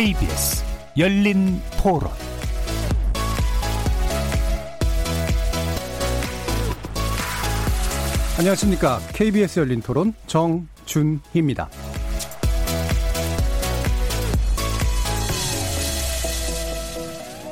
KBS 0.00 0.64
열린 0.96 1.60
토론 1.76 2.08
안녕하십니까. 8.38 8.98
KBS 9.12 9.60
열린 9.60 9.82
토론 9.82 10.14
정준희입니다. 10.26 11.68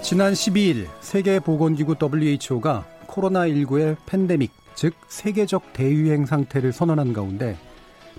지난 0.00 0.33
12일 0.33 0.86
세계보건기구 1.02 1.96
WHO가 2.00 2.86
코로나19의 3.08 3.98
팬데믹, 4.06 4.52
즉 4.74 4.94
세계적 5.08 5.74
대유행 5.74 6.24
상태를 6.24 6.72
선언한 6.72 7.12
가운데 7.12 7.58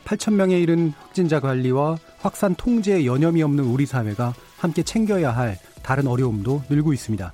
8천 0.09 0.33
명에 0.33 0.59
이른 0.59 0.91
확진자 0.97 1.39
관리와 1.39 1.99
확산 2.17 2.55
통제에 2.55 3.05
여념이 3.05 3.43
없는 3.43 3.63
우리 3.63 3.85
사회가 3.85 4.33
함께 4.57 4.81
챙겨야 4.81 5.29
할 5.29 5.59
다른 5.83 6.07
어려움도 6.07 6.63
늘고 6.67 6.93
있습니다. 6.93 7.31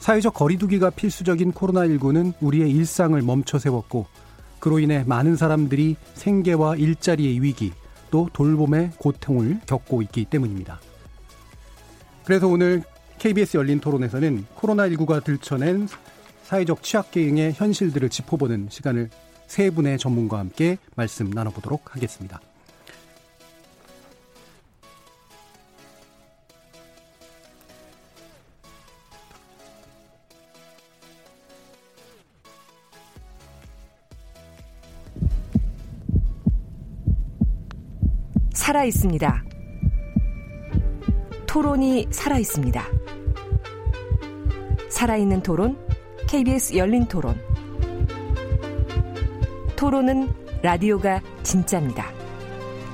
사회적 0.00 0.34
거리두기가 0.34 0.90
필수적인 0.90 1.52
코로나19는 1.52 2.34
우리의 2.42 2.70
일상을 2.70 3.20
멈춰 3.22 3.58
세웠고 3.58 4.06
그로 4.58 4.80
인해 4.80 5.02
많은 5.06 5.36
사람들이 5.36 5.96
생계와 6.12 6.76
일자리의 6.76 7.42
위기 7.42 7.72
또 8.10 8.28
돌봄의 8.34 8.90
고통을 8.98 9.60
겪고 9.64 10.02
있기 10.02 10.26
때문입니다. 10.26 10.80
그래서 12.24 12.48
오늘 12.48 12.82
KBS 13.18 13.56
열린 13.56 13.80
토론에서는 13.80 14.44
코로나19가 14.58 15.24
들춰낸 15.24 15.88
사회적 16.42 16.82
취약계층의 16.82 17.54
현실들을 17.54 18.10
짚어보는 18.10 18.68
시간을 18.70 19.08
세 19.54 19.70
분의 19.70 19.98
전문가와 19.98 20.40
함께 20.40 20.78
말씀 20.96 21.30
나눠보도록 21.30 21.94
하겠습니다. 21.94 22.40
살아 38.54 38.82
있습니다. 38.82 39.44
토론이 41.46 42.08
살아 42.10 42.40
있습니다. 42.40 42.84
살아있는 44.90 45.44
토론, 45.44 45.78
KBS 46.26 46.76
열린 46.76 47.06
토론. 47.06 47.53
토론은 49.84 50.30
라디오가 50.62 51.20
진짜입니다. 51.42 52.06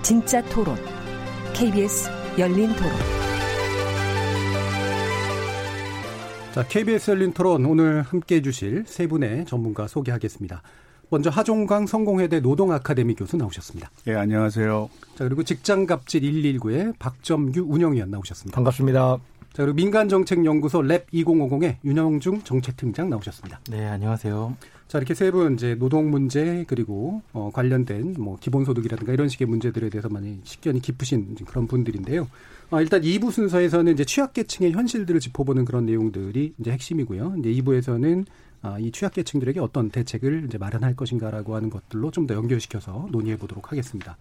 진짜 0.02 0.42
토론, 0.46 0.74
KBS 1.52 2.10
열린 2.36 2.66
토론. 2.74 2.90
자, 6.52 6.66
KBS 6.66 7.12
열린 7.12 7.32
토론 7.32 7.64
오늘 7.64 8.02
함께 8.02 8.34
해주실 8.36 8.86
세 8.88 9.06
분의 9.06 9.46
전문가 9.46 9.86
소개하겠습니다. 9.86 10.62
먼저 11.10 11.30
하종강 11.30 11.86
성공회대 11.86 12.40
노동 12.40 12.72
아카데미 12.72 13.14
교수 13.14 13.36
나오셨습니다. 13.36 13.88
예, 14.08 14.16
안녕하세요. 14.16 14.90
자, 15.14 15.22
그리고 15.22 15.44
직장갑질 15.44 16.22
119의 16.22 16.98
박점규 16.98 17.66
운영위원 17.68 18.10
나오셨습니다. 18.10 18.56
반갑습니다. 18.56 19.18
자, 19.52 19.62
그리고 19.62 19.74
민간정책연구소 19.74 20.82
랩 20.82 21.08
2050의 21.12 21.76
윤영중 21.84 22.42
정책팀장 22.42 23.10
나오셨습니다. 23.10 23.60
네, 23.70 23.86
안녕하세요. 23.86 24.56
자, 24.90 24.98
이렇게 24.98 25.14
세 25.14 25.30
분 25.30 25.54
이제 25.54 25.76
노동 25.76 26.10
문제 26.10 26.64
그리고 26.66 27.22
어, 27.32 27.50
관련된 27.54 28.16
뭐 28.18 28.36
기본소득이라든가 28.40 29.12
이런 29.12 29.28
식의 29.28 29.46
문제들에 29.46 29.88
대해서 29.88 30.08
많이 30.08 30.40
식견이 30.42 30.80
깊으신 30.82 31.36
그런 31.46 31.68
분들인데요. 31.68 32.28
아, 32.70 32.80
일단 32.80 33.00
2부 33.02 33.30
순서에서는 33.30 33.92
이제 33.92 34.04
취약계층의 34.04 34.72
현실들을 34.72 35.20
짚어보는 35.20 35.64
그런 35.64 35.86
내용들이 35.86 36.54
이제 36.58 36.72
핵심이고요. 36.72 37.36
이제 37.38 37.50
2부에서는 37.52 38.24
아, 38.62 38.78
이 38.80 38.90
취약계층들에게 38.90 39.60
어떤 39.60 39.90
대책을 39.90 40.46
이제 40.48 40.58
마련할 40.58 40.96
것인가라고 40.96 41.54
하는 41.54 41.70
것들로 41.70 42.10
좀 42.10 42.26
더 42.26 42.34
연결시켜서 42.34 43.06
논의해 43.12 43.36
보도록 43.36 43.70
하겠습니다. 43.70 44.16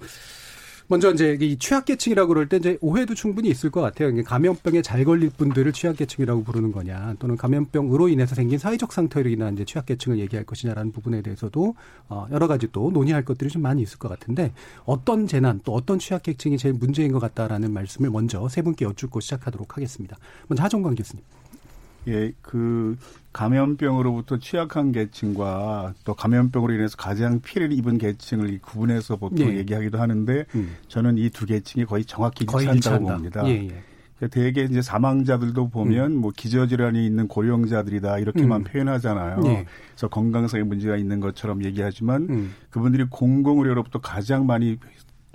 먼저 0.92 1.12
이제 1.14 1.38
이 1.40 1.56
취약계층이라고 1.56 2.30
그럴 2.30 2.50
때 2.50 2.58
이제 2.58 2.80
오해도 2.82 3.14
충분히 3.14 3.48
있을 3.50 3.70
것 3.70 3.80
같아요. 3.80 4.12
감염병에 4.24 4.82
잘 4.82 5.06
걸릴 5.06 5.30
분들을 5.30 5.72
취약계층이라고 5.72 6.44
부르는 6.44 6.72
거냐, 6.72 7.16
또는 7.20 7.38
감염병으로 7.38 8.10
인해서 8.10 8.34
생긴 8.34 8.58
사회적 8.58 8.92
상태로 8.92 9.30
인한 9.30 9.54
이제 9.54 9.66
취약계층을 9.66 10.18
얘기할 10.18 10.48
것이냐라는 10.48 10.92
부분에 10.92 11.22
대해서도 11.22 11.76
어 12.10 12.26
여러 12.32 12.48
가지 12.48 12.68
또 12.72 12.90
논의할 12.90 13.24
것들이 13.24 13.52
좀 13.52 13.62
많이 13.62 13.84
있을 13.84 14.00
것 14.00 14.10
같은데 14.10 14.52
어떤 14.84 15.28
재난 15.28 15.62
또 15.64 15.76
어떤 15.76 16.00
취약계층이 16.00 16.58
제일 16.58 16.74
문제인 16.74 17.12
것 17.12 17.20
같다라는 17.20 17.72
말씀을 17.72 18.10
먼저 18.10 18.50
세 18.50 18.64
분께 18.64 18.86
여쭙고 18.86 19.20
시작하도록 19.20 19.78
하겠습니다. 19.78 20.18
먼저 20.48 20.64
하종관 20.64 20.96
교수님. 20.96 21.24
예, 22.08 22.32
그 22.42 22.98
감염병으로부터 23.34 24.40
취약한 24.40 24.92
계층과 24.92 25.94
또 26.04 26.14
감염병으로 26.14 26.74
인해서 26.74 26.98
가장 26.98 27.42
피해를 27.42 27.72
입은 27.78 27.98
계층을 27.98 28.60
구분해서 28.62 29.18
보통 29.18 29.52
예. 29.52 29.58
얘기하기도 29.58 30.00
하는데 30.00 30.46
음. 30.56 30.76
저는 30.88 31.18
이 31.18 31.30
두 31.30 31.46
계층이 31.46 31.86
거의 31.86 32.06
정확히 32.06 32.46
일치한다고 32.46 33.08
봅니다. 33.08 33.48
예, 33.48 33.52
예. 33.52 33.84
그러니까 34.18 34.36
대개 34.36 34.64
이제 34.64 34.82
사망자들도 34.82 35.70
보면 35.70 36.12
음. 36.12 36.18
뭐 36.18 36.32
기저질환이 36.36 37.06
있는 37.06 37.28
고령자들이다 37.28 38.20
이렇게만 38.20 38.62
음. 38.62 38.64
표현하잖아요. 38.66 39.42
예. 39.46 39.66
그래서 39.92 40.08
건강상의 40.10 40.66
문제가 40.66 40.98
있는 40.98 41.20
것처럼 41.20 41.64
얘기하지만 41.64 42.28
음. 42.30 42.54
그분들이 42.70 43.06
공공의료로부터 43.10 44.00
가장 44.02 44.46
많이 44.46 44.78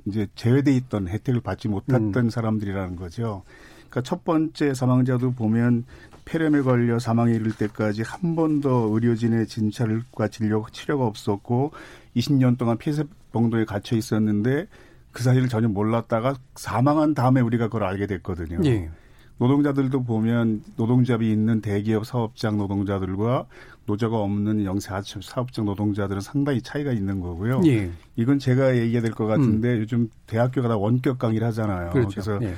이제 0.07 0.27
제외돼 0.35 0.75
있던 0.77 1.09
혜택을 1.09 1.41
받지 1.41 1.69
못했던 1.69 2.17
음. 2.17 2.31
사람들이라는 2.31 2.97
거죠. 2.97 3.43
그러니까 3.89 4.03
첫 4.03 4.25
번째 4.25 4.75
사망자도 4.75 5.33
보면 5.33 5.85
폐렴에 6.25 6.63
걸려 6.63 6.99
사망에 6.99 7.33
이를 7.35 7.53
때까지 7.53 8.03
한 8.03 8.35
번도 8.37 8.91
의료진의 8.95 9.47
진찰과 9.47 10.29
진료 10.29 10.65
치료가 10.73 11.07
없었고 11.07 11.73
20년 12.17 12.57
동안 12.59 12.79
폐쇄병도에 12.79 13.65
갇혀 13.65 13.97
있었는데 13.97 14.67
그 15.13 15.23
사실을 15.23 15.49
전혀 15.49 15.69
몰랐다가 15.69 16.35
사망한 16.57 17.15
다음에 17.15 17.41
우리가 17.41 17.67
그걸 17.67 17.85
알게 17.85 18.07
됐거든요. 18.07 18.59
예. 18.65 18.91
노동자들도 19.39 20.05
보면 20.05 20.63
노동자비 20.77 21.31
있는 21.31 21.61
대기업 21.61 22.07
사업장 22.07 22.57
노동자들과 22.57 23.47
노조가 23.87 24.17
없는 24.19 24.65
영세 24.65 24.91
사업장 25.23 25.65
노동자들은 25.67 26.21
상당히 26.21 26.63
차이가 26.63 26.93
있는 26.93 27.21
거고요. 27.21 27.61
예. 27.67 27.91
이건 28.17 28.39
제가 28.39 28.77
얘기해야 28.77 29.03
될 29.03 29.13
것 29.13 29.27
같은데 29.27 29.75
음. 29.75 29.81
요즘 29.81 30.09
대학교가 30.27 30.69
다 30.69 30.77
원격 30.77 31.19
강의를 31.19 31.47
하잖아요. 31.49 31.91
그렇죠. 31.91 32.23
그래서 32.23 32.39
예. 32.43 32.55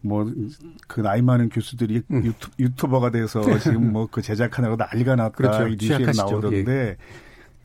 뭐 0.00 0.26
그 0.86 1.00
나이 1.00 1.22
많은 1.22 1.48
교수들이 1.48 2.02
음. 2.10 2.24
유튜, 2.24 2.50
유튜 2.58 2.88
버가 2.88 3.10
돼서 3.10 3.40
지금 3.58 3.92
뭐 3.92 4.06
그 4.06 4.22
제작하느라고 4.22 4.76
난리가 4.76 5.16
났다 5.16 5.30
그렇죠. 5.30 5.68
이 5.68 5.76
뉴스에 5.80 6.12
나오던데 6.16 6.72
예. 6.72 6.96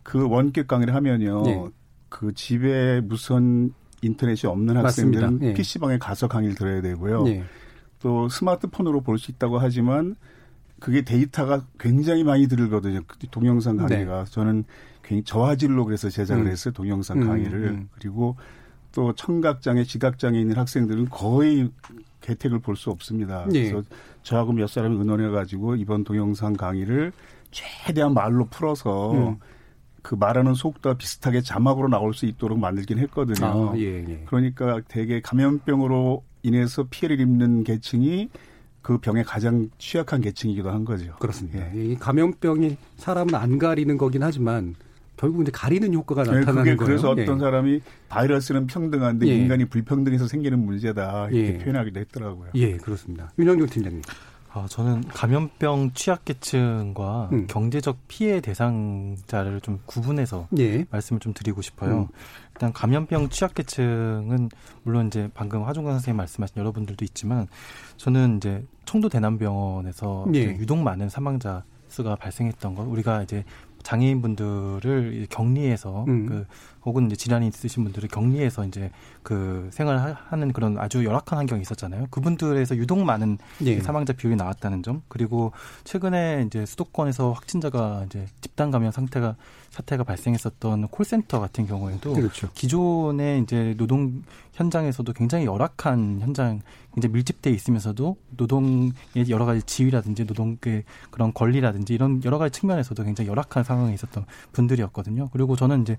그 0.04 0.28
원격 0.28 0.68
강의를 0.68 0.94
하면요 0.96 1.44
예. 1.48 1.64
그 2.10 2.34
집에 2.34 3.02
무선 3.02 3.74
인터넷이 4.02 4.50
없는 4.50 4.78
학생들은 4.78 5.40
예. 5.44 5.54
PC방에 5.54 5.98
가서 5.98 6.28
강의를 6.28 6.56
들어야 6.56 6.82
되고요. 6.82 7.28
예. 7.28 7.44
또 8.00 8.28
스마트폰으로 8.28 9.02
볼 9.02 9.18
수 9.18 9.32
있다고 9.32 9.60
하지만 9.60 10.16
그게 10.80 11.04
데이터가 11.04 11.66
굉장히 11.80 12.24
많이 12.26 12.48
들거든요. 12.48 13.00
그 13.08 13.18
동영상 13.32 13.78
강의가 13.78 14.26
네. 14.26 14.32
저는 14.32 14.66
굉장히 15.02 15.24
저화질로 15.24 15.86
그래서 15.86 16.10
제작을 16.10 16.46
음. 16.46 16.52
했어요. 16.52 16.74
동영상 16.74 17.22
음, 17.22 17.28
강의를 17.28 17.60
음, 17.60 17.68
음. 17.76 17.90
그리고 17.94 18.36
또 18.92 19.14
청각장애, 19.16 19.86
지각장애 19.86 20.38
있는 20.40 20.58
학생들은 20.58 21.10
거의 21.10 21.72
혜택을 22.28 22.60
볼 22.60 22.76
수 22.76 22.90
없습니다. 22.90 23.46
네. 23.50 23.72
그래서 23.72 23.88
저하고 24.24 24.52
몇 24.54 24.68
사람이 24.68 24.98
의논해 24.98 25.30
가지고 25.30 25.76
이번 25.76 26.04
동영상 26.04 26.54
강의를 26.54 27.12
최대한 27.52 28.14
말로 28.14 28.46
풀어서 28.48 29.12
음. 29.12 29.38
그 30.02 30.16
말하는 30.16 30.54
속도와 30.54 30.96
비슷하게 30.96 31.42
자막으로 31.42 31.88
나올 31.88 32.14
수 32.14 32.26
있도록 32.26 32.60
만들긴 32.60 33.00
했거든요. 33.00 33.72
아, 33.72 33.74
예, 33.78 34.04
예. 34.08 34.24
그러니까 34.26 34.82
대개 34.88 35.22
감염병으로 35.22 36.24
인해서 36.44 36.86
피해를 36.90 37.20
입는 37.22 37.64
계층이 37.64 38.30
그 38.82 38.98
병에 38.98 39.24
가장 39.24 39.70
취약한 39.78 40.20
계층이기도 40.20 40.70
한 40.70 40.84
거죠. 40.84 41.16
그렇습니다. 41.20 41.74
예. 41.74 41.86
이 41.92 41.96
감염병이 41.96 42.76
사람은 42.98 43.34
안 43.36 43.58
가리는 43.58 43.98
거긴 43.98 44.24
하지만 44.24 44.76
결국 45.24 45.42
이제 45.42 45.52
가리는 45.54 45.94
효과가 45.94 46.24
네, 46.24 46.32
나타나는 46.32 46.64
그게 46.64 46.76
거예요. 46.76 46.86
그래서 46.86 47.10
어떤 47.12 47.38
예. 47.38 47.40
사람이 47.40 47.82
바이러스는 48.10 48.68
평등한데 48.68 49.26
예. 49.28 49.36
인간이 49.36 49.64
불평등해서 49.64 50.28
생기는 50.28 50.60
문제다 50.60 51.30
이렇게 51.30 51.54
예. 51.54 51.58
표현하기도 51.60 51.98
했더라고요. 52.02 52.50
예, 52.56 52.76
그렇습니다. 52.76 53.32
윤영종 53.40 53.68
팀장님. 53.68 54.02
아, 54.52 54.68
저는 54.70 55.06
감염병 55.08 55.92
취약계층과 55.94 57.30
음. 57.32 57.48
경제적 57.48 58.00
피해 58.10 58.42
대상자를 58.42 59.62
좀 59.62 59.80
구분해서 59.86 60.50
예. 60.60 60.86
말씀을 60.92 61.22
좀 61.22 61.34
드리고 61.34 61.62
싶어요. 61.62 62.00
음. 62.00 62.08
일단 62.56 62.74
감염병 62.74 63.30
취약계층은 63.30 64.50
물론 64.84 65.08
이제 65.08 65.30
방금 65.34 65.64
화종관 65.64 65.94
선생님 65.94 66.18
말씀하신 66.18 66.58
여러분들도 66.58 67.06
있지만 67.06 67.48
저는 67.96 68.38
이제 68.38 68.62
청도 68.84 69.08
대남병원에서 69.08 70.26
예. 70.36 70.44
유독 70.58 70.80
많은 70.80 71.08
사망자 71.08 71.64
수가 71.88 72.16
발생했던 72.16 72.76
거 72.76 72.84
우리가 72.84 73.24
이제 73.24 73.46
장애인분들을 73.84 75.28
격리해서 75.30 76.06
음. 76.08 76.26
그 76.26 76.46
혹은 76.86 77.06
이제 77.06 77.16
질환이 77.16 77.48
있으신 77.48 77.84
분들을 77.84 78.10
격리해서 78.10 78.66
이제 78.66 78.92
그 79.22 79.70
생활하는 79.72 80.52
그런 80.52 80.78
아주 80.78 81.06
열악한 81.06 81.38
환경이 81.38 81.62
있었잖아요. 81.62 82.08
그분들에서 82.10 82.76
유독 82.76 83.04
많은 83.04 83.38
네. 83.60 83.80
사망자 83.80 84.14
비율이 84.14 84.36
나왔다는 84.36 84.84
점 84.84 85.02
그리고 85.08 85.52
최근에 85.84 86.44
이제 86.48 86.66
수도권에서 86.66 87.32
확진자가 87.32 88.04
이제 88.08 88.26
집단 88.42 88.72
감염 88.72 88.92
상태가 88.92 89.36
사태가 89.74 90.04
발생했었던 90.04 90.88
콜센터 90.90 91.40
같은 91.40 91.66
경우에도 91.66 92.14
그렇죠. 92.14 92.48
기존의 92.54 93.42
이제 93.42 93.74
노동 93.76 94.22
현장에서도 94.54 95.12
굉장히 95.14 95.46
열악한 95.46 96.20
현장 96.22 96.62
이제 96.96 97.08
밀집돼 97.08 97.50
있으면서도 97.50 98.16
노동의 98.38 98.94
여러 99.30 99.46
가지 99.46 99.64
지위라든지 99.64 100.26
노동의 100.26 100.84
그런 101.10 101.34
권리라든지 101.34 101.96
이런 101.96 102.24
여러 102.24 102.38
가지 102.38 102.60
측면에서도 102.60 103.04
굉장히 103.04 103.32
열악한 103.32 103.64
상황에 103.64 103.96
있었던 103.96 104.26
분들이었거든요. 104.52 105.30
그리고 105.34 105.56
저는 105.56 105.82
이제 105.82 105.98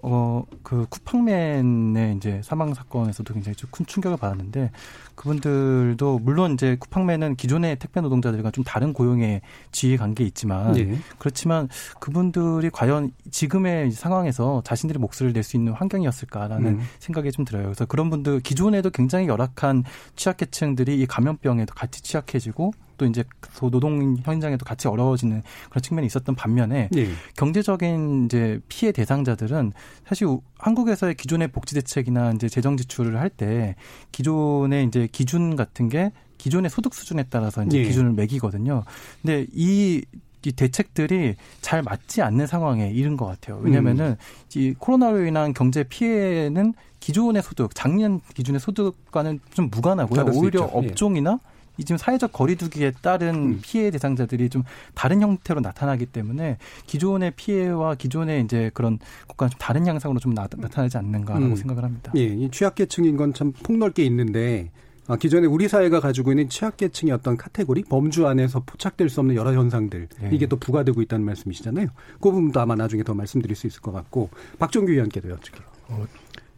어그 0.00 0.86
쿠팡맨의 0.88 2.16
이제 2.16 2.40
사망 2.42 2.72
사건에서도 2.72 3.34
굉장히 3.34 3.54
큰 3.70 3.84
충격을 3.84 4.16
받았는데 4.16 4.70
그분들도 5.14 6.20
물론 6.20 6.54
이제 6.54 6.76
쿠팡맨은 6.78 7.36
기존의 7.36 7.78
택배 7.78 8.00
노동자들과 8.00 8.50
좀 8.50 8.64
다른 8.64 8.92
고용의 8.92 9.40
지위 9.72 9.96
관계에 9.96 10.26
있지만 10.26 10.72
네. 10.72 10.98
그렇지만 11.18 11.68
그분들이 11.98 12.70
과연 12.70 13.12
지금의 13.30 13.90
상황에서 13.92 14.62
자신들의 14.64 14.98
목소리를 15.00 15.32
낼 15.34 15.40
수 15.42 15.56
있는 15.56 15.72
환경이었을까라는 15.72 16.66
음. 16.66 16.80
생각이 16.98 17.32
좀 17.32 17.44
들어요. 17.44 17.64
그래서 17.64 17.86
그런 17.86 18.10
분들 18.10 18.40
기존에도 18.40 18.90
굉장히 18.90 19.26
열악한 19.26 19.84
취약계층들이 20.16 21.00
이 21.00 21.06
감염병에도 21.06 21.74
같이 21.74 22.02
취약해지고 22.02 22.72
또 23.00 23.06
이제 23.06 23.24
노동 23.70 24.18
현장에도 24.22 24.66
같이 24.66 24.86
어려워지는 24.86 25.42
그런 25.70 25.82
측면이 25.82 26.06
있었던 26.06 26.34
반면에 26.34 26.90
네. 26.92 27.08
경제적인 27.34 28.26
이제 28.26 28.60
피해 28.68 28.92
대상자들은 28.92 29.72
사실 30.06 30.28
한국에서의 30.58 31.14
기존의 31.14 31.48
복지 31.48 31.74
대책이나 31.76 32.32
이제 32.32 32.50
재정 32.50 32.76
지출을 32.76 33.18
할 33.18 33.30
때 33.30 33.76
기존의 34.12 34.86
이제 34.86 35.08
기준 35.10 35.54
같은 35.56 35.88
게 35.88 36.10
기존의 36.36 36.68
소득 36.68 36.92
수준에 36.94 37.24
따라서 37.30 37.62
이제 37.64 37.78
네. 37.78 37.84
기준을 37.84 38.12
매기거든요. 38.12 38.82
근데 39.22 39.46
이, 39.54 40.02
이 40.44 40.52
대책들이 40.52 41.36
잘 41.62 41.82
맞지 41.82 42.20
않는 42.20 42.46
상황에 42.48 42.90
이른 42.90 43.16
것 43.16 43.24
같아요. 43.26 43.60
왜냐면은 43.62 44.10
음. 44.10 44.16
이 44.56 44.74
코로나로 44.76 45.24
인한 45.24 45.54
경제 45.54 45.84
피해는 45.84 46.74
기존의 46.98 47.42
소득, 47.42 47.74
작년 47.74 48.20
기준의 48.34 48.60
소득과는 48.60 49.40
좀 49.54 49.70
무관하고요. 49.70 50.20
오히려. 50.34 50.68
예. 50.82 50.88
업종이나 50.88 51.38
이 51.78 51.84
지금 51.84 51.96
사회적 51.96 52.32
거리두기에 52.32 52.92
따른 53.00 53.34
음. 53.34 53.58
피해 53.62 53.90
대상자들이 53.90 54.50
좀 54.50 54.64
다른 54.94 55.22
형태로 55.22 55.60
나타나기 55.60 56.06
때문에 56.06 56.58
기존의 56.86 57.32
피해와 57.36 57.94
기존의 57.94 58.44
이제 58.44 58.70
그런 58.74 58.98
국가는 59.26 59.50
좀 59.50 59.58
다른 59.58 59.86
양상으로 59.86 60.20
좀 60.20 60.34
나, 60.34 60.46
타나지 60.46 60.98
않는가라고 60.98 61.46
음. 61.46 61.56
생각을 61.56 61.84
합니다. 61.84 62.12
예, 62.16 62.24
이 62.24 62.50
취약계층인 62.50 63.16
건 63.16 63.30
참 63.32 63.52
폭넓게 63.52 64.04
있는데 64.04 64.70
아, 65.06 65.16
기존에 65.16 65.46
우리 65.46 65.66
사회가 65.66 66.00
가지고 66.00 66.30
있는 66.32 66.48
취약계층의 66.48 67.12
어떤 67.14 67.36
카테고리, 67.36 67.84
범주 67.84 68.26
안에서 68.26 68.60
포착될 68.60 69.08
수 69.08 69.20
없는 69.20 69.34
여러 69.34 69.52
현상들 69.54 70.08
네. 70.20 70.30
이게 70.32 70.46
또 70.46 70.56
부과되고 70.56 71.00
있다는 71.02 71.24
말씀이시잖아요. 71.24 71.86
그 72.20 72.30
부분도 72.30 72.60
아마 72.60 72.74
나중에 72.74 73.02
더 73.02 73.14
말씀드릴 73.14 73.56
수 73.56 73.66
있을 73.66 73.80
것 73.80 73.92
같고 73.92 74.30
박종규 74.58 74.92
의원께도 74.92 75.30
여쭙게요. 75.30 75.66
어, 75.88 76.04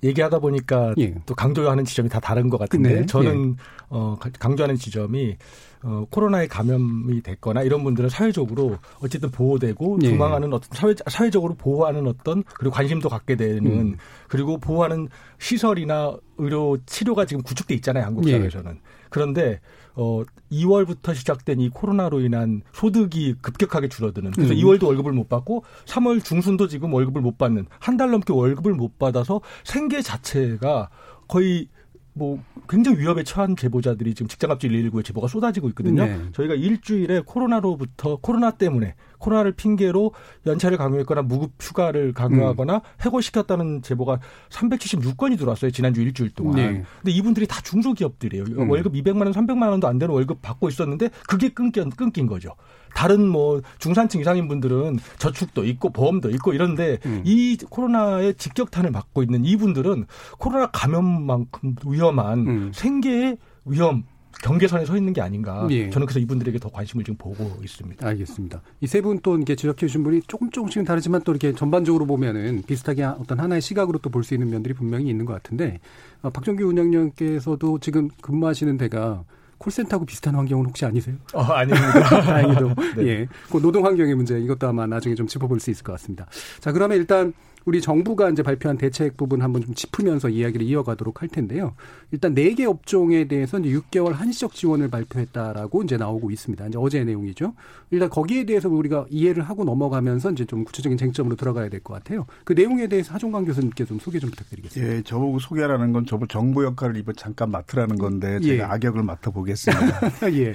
얘기하다 0.02 0.40
보니까 0.40 0.94
예. 0.98 1.14
또 1.26 1.34
강조하는 1.34 1.84
지점이 1.84 2.08
다 2.08 2.18
다른 2.20 2.48
것 2.48 2.58
같은데 2.58 3.00
네. 3.00 3.06
저는 3.06 3.56
예. 3.58 3.64
어, 3.88 4.16
강조하는 4.38 4.76
지점이 4.76 5.36
어, 5.84 6.06
코로나에 6.10 6.46
감염이 6.46 7.22
됐거나 7.22 7.62
이런 7.62 7.82
분들은 7.82 8.08
사회적으로 8.08 8.78
어쨌든 9.00 9.30
보호되고 9.30 9.98
예. 10.02 10.10
도망하는 10.10 10.52
어떤 10.52 10.68
사회, 10.72 10.94
사회적으로 11.08 11.54
보호하는 11.54 12.06
어떤 12.06 12.42
그리고 12.42 12.74
관심도 12.74 13.08
갖게 13.08 13.36
되는 13.36 13.66
음. 13.66 13.96
그리고 14.28 14.58
보호하는 14.58 15.08
시설이나 15.38 16.16
의료 16.38 16.78
치료가 16.86 17.24
지금 17.24 17.42
구축돼 17.42 17.74
있잖아요 17.76 18.04
한국 18.04 18.26
예. 18.28 18.32
사회에서는 18.32 18.72
예. 18.72 18.80
그런데 19.10 19.60
어 19.94 20.22
2월부터 20.50 21.14
시작된 21.14 21.60
이 21.60 21.68
코로나로 21.68 22.20
인한 22.20 22.62
소득이 22.72 23.34
급격하게 23.42 23.88
줄어드는 23.88 24.30
그래서 24.32 24.54
음. 24.54 24.58
2월도 24.58 24.84
월급을 24.86 25.12
못 25.12 25.28
받고 25.28 25.64
3월 25.86 26.24
중순도 26.24 26.68
지금 26.68 26.92
월급을 26.94 27.20
못 27.20 27.36
받는 27.38 27.66
한 27.78 27.96
달 27.96 28.10
넘게 28.10 28.32
월급을 28.32 28.74
못 28.74 28.98
받아서 28.98 29.40
생계 29.64 30.00
자체가 30.02 30.88
거의 31.28 31.68
뭐 32.14 32.42
굉장히 32.68 32.98
위협에 32.98 33.22
처한 33.22 33.56
제보자들이 33.56 34.14
지금 34.14 34.28
직장갑질 34.28 34.70
119에 34.70 35.02
제보가 35.04 35.28
쏟아지고 35.28 35.68
있거든요. 35.70 36.04
네. 36.04 36.18
저희가 36.32 36.54
일주일에 36.54 37.22
코로나로부터 37.24 38.16
코로나 38.16 38.50
때문에 38.50 38.94
코로나를 39.22 39.52
핑계로 39.52 40.12
연차를 40.46 40.76
강요했거나 40.76 41.22
무급 41.22 41.52
휴가를 41.60 42.12
강요하거나 42.12 42.74
음. 42.74 42.80
해고시켰다는 43.00 43.82
제보가 43.82 44.18
376건이 44.50 45.38
들어왔어요. 45.38 45.70
지난주 45.70 46.02
일주일 46.02 46.30
동안. 46.30 46.56
네. 46.56 46.82
근데 47.00 47.12
이분들이 47.12 47.46
다 47.46 47.60
중소기업들이에요. 47.62 48.44
음. 48.58 48.70
월급 48.70 48.94
200만 48.94 49.22
원, 49.22 49.32
300만 49.32 49.70
원도 49.70 49.86
안 49.86 49.98
되는 49.98 50.12
월급 50.12 50.42
받고 50.42 50.68
있었는데 50.68 51.10
그게 51.28 51.48
끊긴, 51.48 51.90
끊긴 51.90 52.26
거죠. 52.26 52.54
다른 52.94 53.26
뭐 53.26 53.62
중산층 53.78 54.20
이상인 54.20 54.48
분들은 54.48 54.98
저축도 55.18 55.64
있고 55.64 55.90
보험도 55.90 56.28
있고 56.30 56.52
이런데 56.52 56.98
음. 57.06 57.22
이 57.24 57.56
코로나의 57.70 58.34
직격탄을 58.34 58.90
맞고 58.90 59.22
있는 59.22 59.44
이분들은 59.44 60.06
코로나 60.38 60.66
감염만큼 60.66 61.76
위험한 61.86 62.38
음. 62.46 62.72
생계의 62.74 63.38
위험 63.64 64.04
경계선에 64.42 64.84
서 64.86 64.96
있는 64.96 65.12
게 65.12 65.20
아닌가. 65.20 65.66
예. 65.70 65.90
저는 65.90 66.06
그래서 66.06 66.18
이분들에게 66.20 66.58
더 66.58 66.68
관심을 66.70 67.04
지금 67.04 67.16
보고 67.18 67.44
있습니다. 67.62 68.06
알겠습니다. 68.06 68.62
이 68.80 68.86
세 68.86 69.00
분 69.02 69.20
또 69.22 69.36
이렇게 69.36 69.54
지적해 69.54 69.78
주신 69.86 70.02
분이 70.02 70.22
조금 70.26 70.50
조금씩은 70.50 70.84
다르지만 70.84 71.22
또 71.22 71.32
이렇게 71.32 71.52
전반적으로 71.54 72.06
보면은 72.06 72.62
비슷하게 72.66 73.04
어떤 73.04 73.38
하나의 73.40 73.60
시각으로 73.60 73.98
또 73.98 74.10
볼 74.10 74.24
수 74.24 74.34
있는 74.34 74.50
면들이 74.50 74.74
분명히 74.74 75.08
있는 75.10 75.24
것 75.26 75.32
같은데 75.34 75.78
어, 76.22 76.30
박정규 76.30 76.64
운영위원께서도 76.64 77.78
지금 77.80 78.08
근무하시는 78.20 78.76
데가 78.78 79.24
콜센터하고 79.58 80.04
비슷한 80.06 80.34
환경은 80.34 80.66
혹시 80.66 80.84
아니세요? 80.84 81.14
어, 81.34 81.42
아닙니다. 81.42 82.02
다행히도. 82.22 82.74
네. 82.98 83.06
예. 83.06 83.28
그 83.50 83.60
노동 83.60 83.84
환경의 83.86 84.14
문제 84.16 84.38
이것도 84.40 84.66
아마 84.66 84.86
나중에 84.86 85.14
좀 85.14 85.26
짚어볼 85.28 85.60
수 85.60 85.70
있을 85.70 85.84
것 85.84 85.92
같습니다. 85.92 86.26
자, 86.58 86.72
그러면 86.72 86.98
일단 86.98 87.32
우리 87.64 87.80
정부가 87.80 88.30
이제 88.30 88.42
발표한 88.42 88.76
대책 88.78 89.16
부분 89.16 89.42
한번 89.42 89.62
좀 89.62 89.74
짚으면서 89.74 90.28
이야기를 90.28 90.66
이어가도록 90.66 91.22
할 91.22 91.28
텐데요. 91.28 91.74
일단 92.10 92.34
네 92.34 92.52
개 92.54 92.64
업종에 92.66 93.26
대해서 93.28 93.58
이제 93.58 93.70
6개월 93.70 94.12
한시적 94.12 94.52
지원을 94.54 94.88
발표했다라고 94.88 95.82
이제 95.84 95.96
나오고 95.96 96.30
있습니다. 96.30 96.66
이제 96.66 96.78
어제 96.78 97.04
내용이죠. 97.04 97.54
일단 97.90 98.10
거기에 98.10 98.44
대해서 98.44 98.68
우리가 98.68 99.06
이해를 99.10 99.42
하고 99.42 99.64
넘어가면서 99.64 100.32
이제 100.32 100.44
좀 100.44 100.64
구체적인 100.64 100.98
쟁점으로 100.98 101.36
들어가야 101.36 101.68
될 101.68 101.80
것 101.82 101.94
같아요. 101.94 102.26
그 102.44 102.52
내용에 102.52 102.86
대해서 102.88 103.14
하종강 103.14 103.44
교수님께 103.44 103.84
좀 103.84 103.98
소개 103.98 104.18
좀 104.18 104.30
부탁드리겠습니다. 104.30 104.94
예, 104.96 105.02
저보고 105.02 105.38
소개하라는 105.38 105.92
건 105.92 106.06
저보 106.06 106.26
정부 106.26 106.64
역할을 106.64 106.96
이번 106.96 107.16
잠깐 107.16 107.50
맡으라는 107.50 107.96
건데 107.96 108.38
제가 108.40 108.54
예. 108.64 108.68
악역을 108.68 109.02
맡아보겠습니다. 109.02 110.00
예. 110.34 110.54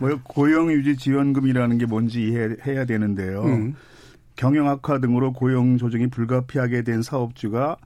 뭐 0.00 0.18
고용 0.24 0.72
유지 0.72 0.96
지원금이라는 0.96 1.78
게 1.78 1.86
뭔지 1.86 2.22
이해해야 2.22 2.84
되는데요. 2.86 3.42
음. 3.44 3.74
경영 4.38 4.68
악화 4.68 5.00
등으로 5.00 5.32
고용 5.32 5.78
조정이 5.78 6.06
불가피하게 6.06 6.82
된 6.82 7.02
사업주가 7.02 7.76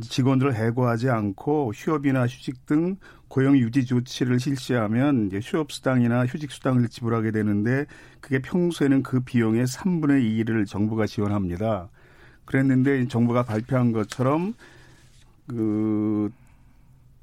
직원들을 0.00 0.56
해고하지 0.56 1.08
않고 1.08 1.72
휴업이나 1.72 2.26
휴직 2.26 2.66
등 2.66 2.96
고용 3.28 3.56
유지 3.56 3.86
조치를 3.86 4.40
실시하면 4.40 5.28
이제 5.28 5.38
휴업 5.40 5.70
수당이나 5.70 6.26
휴직 6.26 6.50
수당을 6.50 6.88
지불하게 6.88 7.30
되는데 7.30 7.86
그게 8.20 8.40
평소에는 8.42 9.04
그 9.04 9.20
비용의 9.20 9.66
3분의 9.66 10.44
2를 10.44 10.66
정부가 10.66 11.06
지원합니다. 11.06 11.88
그랬는데 12.44 13.06
정부가 13.06 13.44
발표한 13.44 13.92
것처럼 13.92 14.54
그 15.46 16.28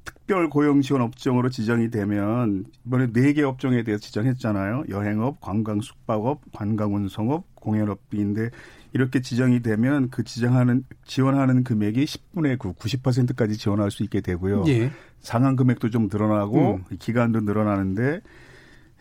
특별 0.05 0.49
고용 0.49 0.81
지원 0.81 1.01
업종으로 1.01 1.49
지정이 1.49 1.89
되면 1.89 2.65
이번에 2.85 3.07
네 3.11 3.33
개 3.33 3.43
업종에 3.43 3.83
대해서 3.83 4.01
지정했잖아요. 4.01 4.85
여행업, 4.87 5.41
관광 5.41 5.81
숙박업, 5.81 6.41
관광 6.53 6.95
운송업, 6.95 7.43
공연업비인데 7.55 8.49
이렇게 8.93 9.21
지정이 9.21 9.61
되면 9.61 10.09
그 10.09 10.23
지정하는 10.23 10.83
지원하는 11.05 11.63
금액이 11.63 12.05
10분의 12.05 12.57
9, 12.57 12.73
90%까지 12.73 13.57
지원할 13.57 13.91
수 13.91 14.03
있게 14.03 14.21
되고요. 14.21 14.63
예. 14.67 14.91
상한 15.19 15.55
금액도 15.55 15.89
좀 15.89 16.07
늘어나고 16.11 16.75
음. 16.75 16.97
기간도 16.97 17.41
늘어나는데 17.41 18.21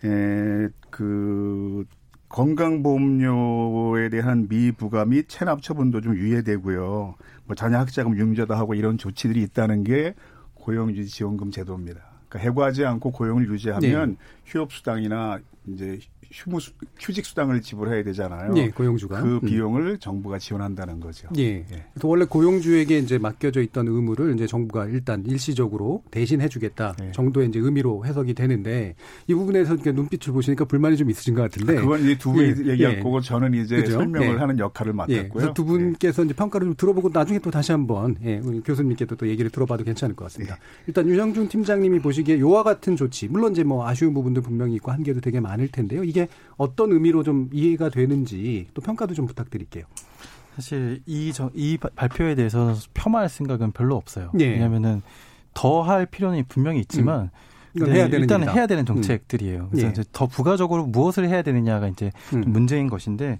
에, 0.04 0.68
그 0.90 1.84
건강보험료에 2.28 4.08
대한 4.08 4.48
미부과 4.48 5.04
및 5.04 5.28
체납 5.28 5.62
처분도 5.62 6.00
좀 6.00 6.16
유예되고요. 6.16 7.14
뭐 7.44 7.54
자녀 7.54 7.78
학자금 7.78 8.16
융자도 8.18 8.54
하고 8.54 8.74
이런 8.74 8.98
조치들이 8.98 9.42
있다는 9.42 9.84
게 9.84 10.14
고용유지 10.54 11.06
지원금 11.06 11.50
제도입니다. 11.50 12.00
그러니까 12.28 12.38
해고하지 12.40 12.84
않고 12.84 13.12
고용을 13.12 13.48
유지하면 13.48 14.10
네. 14.10 14.16
휴업수당이나 14.46 15.38
이제 15.68 16.00
휴무 16.32 16.58
휴직 16.98 17.24
수당을 17.26 17.60
지불해야 17.60 18.02
되잖아요. 18.04 18.54
예, 18.56 18.68
고용주가 18.70 19.22
그 19.22 19.36
음. 19.36 19.40
비용을 19.40 19.86
음. 19.92 19.98
정부가 19.98 20.38
지원한다는 20.38 21.00
거죠. 21.00 21.28
예. 21.36 21.42
예. 21.42 21.84
그래서 21.92 22.08
원래 22.08 22.24
고용주에게 22.24 22.98
이제 22.98 23.18
맡겨져 23.18 23.60
있던 23.62 23.88
의무를 23.88 24.34
이제 24.34 24.46
정부가 24.46 24.86
일단 24.86 25.24
일시적으로 25.26 26.02
대신 26.10 26.40
해 26.40 26.48
주겠다 26.48 26.94
예. 27.02 27.12
정도의 27.12 27.48
이제 27.48 27.58
의미로 27.58 28.04
해석이 28.04 28.34
되는데 28.34 28.94
이 29.26 29.34
부분에서 29.34 29.74
이렇게 29.74 29.92
눈빛을 29.92 30.32
보시니까 30.32 30.64
불만이 30.64 30.96
좀 30.96 31.10
있으신 31.10 31.34
것 31.34 31.42
같은데 31.42 31.76
그건 31.76 32.00
이제 32.02 32.18
두 32.18 32.32
분이 32.32 32.66
예. 32.66 32.72
얘기할 32.72 32.98
예. 32.98 33.00
거고 33.00 33.20
저는 33.20 33.54
이제 33.54 33.76
그죠? 33.76 33.92
설명을 33.92 34.34
예. 34.34 34.38
하는 34.38 34.58
역할을 34.58 34.92
맡았고요. 34.92 35.54
두 35.54 35.64
분께서 35.64 36.24
이제 36.24 36.34
평가를 36.34 36.66
좀 36.66 36.74
들어보고 36.76 37.10
나중에 37.12 37.38
또 37.38 37.50
다시 37.50 37.72
한번 37.72 38.16
예, 38.24 38.40
교수님께도 38.64 39.16
또 39.16 39.28
얘기를 39.28 39.50
들어봐도 39.50 39.84
괜찮을 39.84 40.14
것 40.16 40.24
같습니다. 40.26 40.58
일단 40.86 41.08
윤영중 41.08 41.48
팀장님이 41.48 42.00
보시기에 42.00 42.38
요와 42.40 42.62
같은 42.62 42.96
조치 42.96 43.28
물론 43.28 43.52
이제 43.52 43.62
뭐 43.64 43.86
아쉬운 43.86 44.14
부분도 44.14 44.42
분명히 44.42 44.74
있고 44.74 44.92
한계도 44.92 45.20
되게 45.20 45.40
많을 45.40 45.68
텐데요. 45.68 46.04
이게 46.16 46.28
어떤 46.56 46.92
의미로 46.92 47.22
좀 47.22 47.50
이해가 47.52 47.90
되는지 47.90 48.68
또 48.72 48.80
평가도 48.80 49.12
좀 49.12 49.26
부탁드릴게요. 49.26 49.84
사실 50.54 51.02
이, 51.04 51.32
저, 51.34 51.50
이 51.54 51.76
발표에 51.76 52.34
대해서 52.34 52.74
폄하할 52.94 53.28
생각은 53.28 53.72
별로 53.72 53.96
없어요. 53.96 54.30
네. 54.32 54.46
왜냐하면은 54.46 55.02
더 55.52 55.82
할 55.82 56.06
필요는 56.06 56.44
분명히 56.48 56.80
있지만 56.80 57.30
음. 57.80 57.86
해야 57.86 58.08
되는 58.08 58.20
일단 58.20 58.42
은 58.42 58.48
해야 58.48 58.66
되는 58.66 58.82
음. 58.82 58.86
정책들이에요. 58.86 59.68
그래서 59.70 59.86
예. 59.86 59.90
이제 59.90 60.04
더 60.12 60.26
부가적으로 60.26 60.86
무엇을 60.86 61.28
해야 61.28 61.42
되느냐가 61.42 61.88
이제 61.88 62.10
음. 62.32 62.44
문제인 62.46 62.88
것인데 62.88 63.38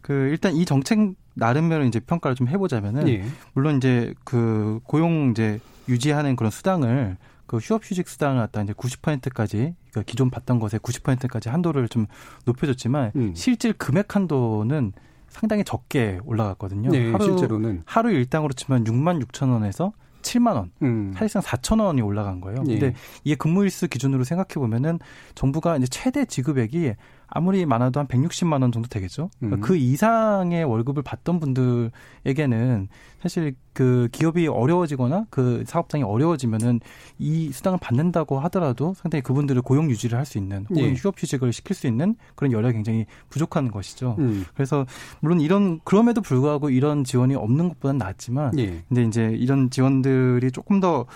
그 0.00 0.12
일단 0.30 0.54
이 0.54 0.64
정책 0.64 1.14
나름대로 1.34 1.84
이제 1.84 2.00
평가를 2.00 2.34
좀 2.34 2.48
해보자면은 2.48 3.08
예. 3.08 3.24
물론 3.52 3.76
이제 3.76 4.14
그 4.24 4.80
고용 4.84 5.32
이제 5.32 5.60
유지하는 5.88 6.36
그런 6.36 6.50
수당을 6.50 7.18
그 7.46 7.58
휴업 7.58 7.82
휴직 7.84 8.08
수당을 8.08 8.38
갖다 8.38 8.62
이제 8.62 8.72
90%까지 8.72 9.74
그러니까 9.96 10.02
기존 10.10 10.30
받던 10.30 10.58
것에 10.58 10.78
90%까지 10.78 11.48
한도를 11.48 11.88
좀 11.88 12.06
높여줬지만 12.44 13.12
음. 13.16 13.34
실질 13.34 13.72
금액 13.72 14.14
한도는 14.14 14.92
상당히 15.28 15.64
적게 15.64 16.20
올라갔거든요. 16.24 16.90
네, 16.90 17.10
하루, 17.10 17.24
실제로는 17.24 17.82
하루 17.86 18.10
일당으로 18.10 18.52
치면 18.52 18.84
6만 18.84 19.24
6천 19.24 19.50
원에서 19.50 19.92
7만 20.22 20.54
원, 20.54 20.70
음. 20.82 21.12
사실상 21.14 21.40
4천 21.42 21.82
원이 21.82 22.02
올라간 22.02 22.40
거예요. 22.40 22.64
예. 22.68 22.78
근데 22.78 22.94
이게 23.24 23.36
근무일수 23.36 23.88
기준으로 23.88 24.24
생각해 24.24 24.54
보면은 24.54 24.98
정부가 25.34 25.76
이제 25.76 25.86
최대 25.86 26.24
지급액이 26.24 26.94
아무리 27.28 27.66
많아도 27.66 28.00
한 28.00 28.06
160만 28.06 28.62
원 28.62 28.72
정도 28.72 28.88
되겠죠. 28.88 29.30
그러니까 29.38 29.56
음. 29.56 29.60
그 29.60 29.76
이상의 29.76 30.64
월급을 30.64 31.02
받던 31.02 31.40
분들에게는 31.40 32.88
사실 33.20 33.54
그 33.72 34.08
기업이 34.12 34.46
어려워지거나 34.46 35.26
그 35.28 35.64
사업장이 35.66 36.04
어려워지면은 36.04 36.80
이 37.18 37.50
수당을 37.52 37.78
받는다고 37.80 38.38
하더라도 38.40 38.94
상당히 38.94 39.22
그분들을 39.22 39.60
고용 39.62 39.90
유지를 39.90 40.18
할 40.18 40.26
수 40.26 40.38
있는 40.38 40.66
혹은 40.68 40.82
예. 40.82 40.94
휴업 40.94 41.14
휴직을 41.22 41.52
시킬 41.52 41.76
수 41.76 41.86
있는 41.86 42.16
그런 42.34 42.50
여력이 42.50 42.74
굉장히 42.74 43.06
부족한 43.28 43.70
것이죠. 43.70 44.16
음. 44.18 44.44
그래서 44.54 44.86
물론 45.20 45.40
이런 45.40 45.78
그럼에도 45.84 46.20
불구하고 46.20 46.70
이런 46.70 47.04
지원이 47.04 47.36
없는 47.36 47.68
것보다는 47.68 47.98
낫지만 47.98 48.58
예. 48.58 48.82
근데 48.88 49.04
이제 49.04 49.36
이런 49.38 49.70
지원들이 49.70 50.50
조금 50.50 50.80
더 50.80 51.06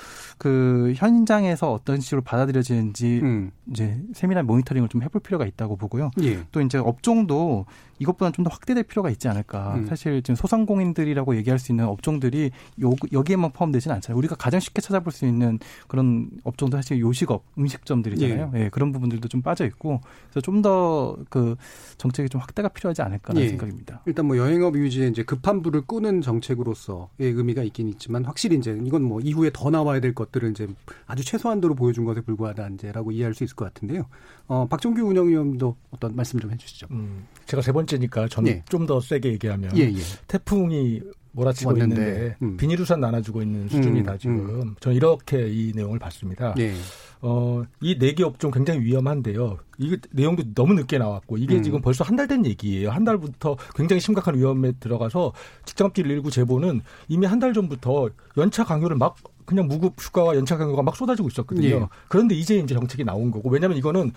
그 0.41 0.95
현장에서 0.97 1.71
어떤 1.71 2.01
식으로 2.01 2.23
받아들여지는지 2.23 3.21
음. 3.23 3.51
이제 3.71 4.01
세밀한 4.15 4.47
모니터링을 4.47 4.89
좀 4.89 5.03
해볼 5.03 5.21
필요가 5.21 5.45
있다고 5.45 5.77
보고요. 5.77 6.00
예. 6.23 6.41
또 6.53 6.61
이제 6.61 6.79
업종도 6.79 7.67
이것보다는 8.01 8.33
좀 8.33 8.41
더 8.41 8.51
확대될 8.51 8.85
필요가 8.85 9.11
있지 9.11 9.29
않을까. 9.29 9.75
음. 9.75 9.87
사실 9.87 10.23
지금 10.23 10.35
소상공인들이라고 10.35 11.37
얘기할 11.37 11.59
수 11.59 11.73
있는 11.73 11.85
업종들이 11.85 12.51
요, 12.83 12.93
여기에만 13.13 13.53
포함되지는 13.53 13.95
않잖아요. 13.97 14.17
우리가 14.19 14.35
가장 14.35 14.61
쉽게 14.61 14.81
찾아볼 14.81 15.13
수 15.13 15.27
있는 15.27 15.59
그런 15.89 16.31
업종도 16.45 16.79
사실 16.79 17.01
요식업, 17.01 17.45
음식점들이잖아요. 17.59 18.53
예. 18.55 18.61
예 18.61 18.69
그런 18.71 18.93
부분들도 18.93 19.29
좀 19.29 19.43
빠져 19.43 19.67
있고 19.67 20.01
그래서 20.31 20.41
좀 20.41 20.63
더 20.63 21.17
그 21.29 21.57
정책이 21.99 22.29
좀 22.29 22.41
확대가 22.41 22.69
필요하지 22.69 23.03
않을까라는 23.03 23.43
예. 23.43 23.49
생각입니다. 23.49 24.03
일단 24.07 24.27
뭐 24.27 24.37
여행업 24.37 24.77
유지에 24.77 25.09
이제 25.09 25.23
급한 25.23 25.63
불을 25.63 25.83
끄는 25.83 26.23
정책으로서의 26.23 27.09
의미가 27.19 27.63
있긴 27.65 27.89
있지만 27.89 28.25
확실히 28.25 28.57
이제 28.57 28.79
이건 28.85 29.03
뭐 29.03 29.21
이후에 29.21 29.51
더 29.53 29.71
나와야 29.71 30.01
될 30.01 30.15
것들을 30.15 30.51
이제 30.51 30.69
아주 31.07 31.25
최소한도로 31.25 31.75
보여준 31.75 32.05
것에 32.05 32.21
불과하다 32.21 32.69
이제라고 32.69 33.13
이해할 33.13 33.35
수 33.35 33.45
있을 33.45 33.57
것 33.57 33.67
같은데요. 33.67 34.07
어, 34.47 34.67
박종규 34.69 35.03
운영위원도 35.03 35.77
어떤 35.91 36.17
말씀 36.17 36.41
좀 36.41 36.51
해주시죠. 36.51 36.89
음, 36.91 37.27
제가 37.47 37.63
세 37.63 37.73
번째 37.73 37.90
니까 37.99 38.29
저는 38.29 38.51
예. 38.51 38.63
좀더 38.69 39.01
세게 39.01 39.31
얘기하면 39.33 39.77
예, 39.77 39.83
예. 39.85 40.01
태풍이 40.27 41.01
몰아치고 41.33 41.71
왔는데, 41.71 41.95
있는데 42.03 42.37
음. 42.43 42.57
비닐우산 42.57 43.01
나눠주고 43.01 43.41
있는 43.43 43.69
수준이다 43.69 44.13
음, 44.13 44.19
지금. 44.19 44.37
음. 44.63 44.75
저는 44.81 44.97
이렇게 44.97 45.49
이 45.49 45.73
내용을 45.75 45.99
봤습니다. 45.99 46.55
예. 46.59 46.75
어, 47.23 47.63
이 47.83 47.97
네 47.99 48.15
개 48.15 48.25
업종 48.25 48.51
굉장히 48.51 48.81
위험한데요. 48.81 49.59
이게 49.79 49.97
내용도 50.11 50.43
너무 50.55 50.75
늦게 50.75 50.99
나왔고 50.99 51.37
이게 51.37 51.57
음. 51.57 51.63
지금 51.63 51.81
벌써 51.81 52.03
한 52.03 52.17
달 52.17 52.27
된 52.27 52.45
얘기예요. 52.47 52.91
한 52.91 53.05
달부터 53.05 53.57
굉장히 53.77 54.01
심각한 54.01 54.37
위험에 54.37 54.73
들어가서 54.81 55.33
직장업질 55.67 56.07
일부 56.11 56.31
제보는 56.31 56.81
이미 57.09 57.27
한 57.27 57.39
달 57.39 57.53
전부터 57.53 58.09
연차 58.37 58.65
강요를 58.65 58.97
막 58.97 59.15
그냥 59.51 59.67
무급 59.67 59.95
휴가와 59.99 60.37
연차 60.37 60.57
강요가 60.57 60.81
막 60.81 60.95
쏟아지고 60.95 61.27
있었거든요. 61.29 61.67
예. 61.67 61.87
그런데 62.07 62.37
이제 62.37 62.55
이제 62.55 62.73
정책이 62.73 63.03
나온 63.03 63.33
거고 63.33 63.51
왜냐하면 63.51 63.77
이거는 63.79 64.13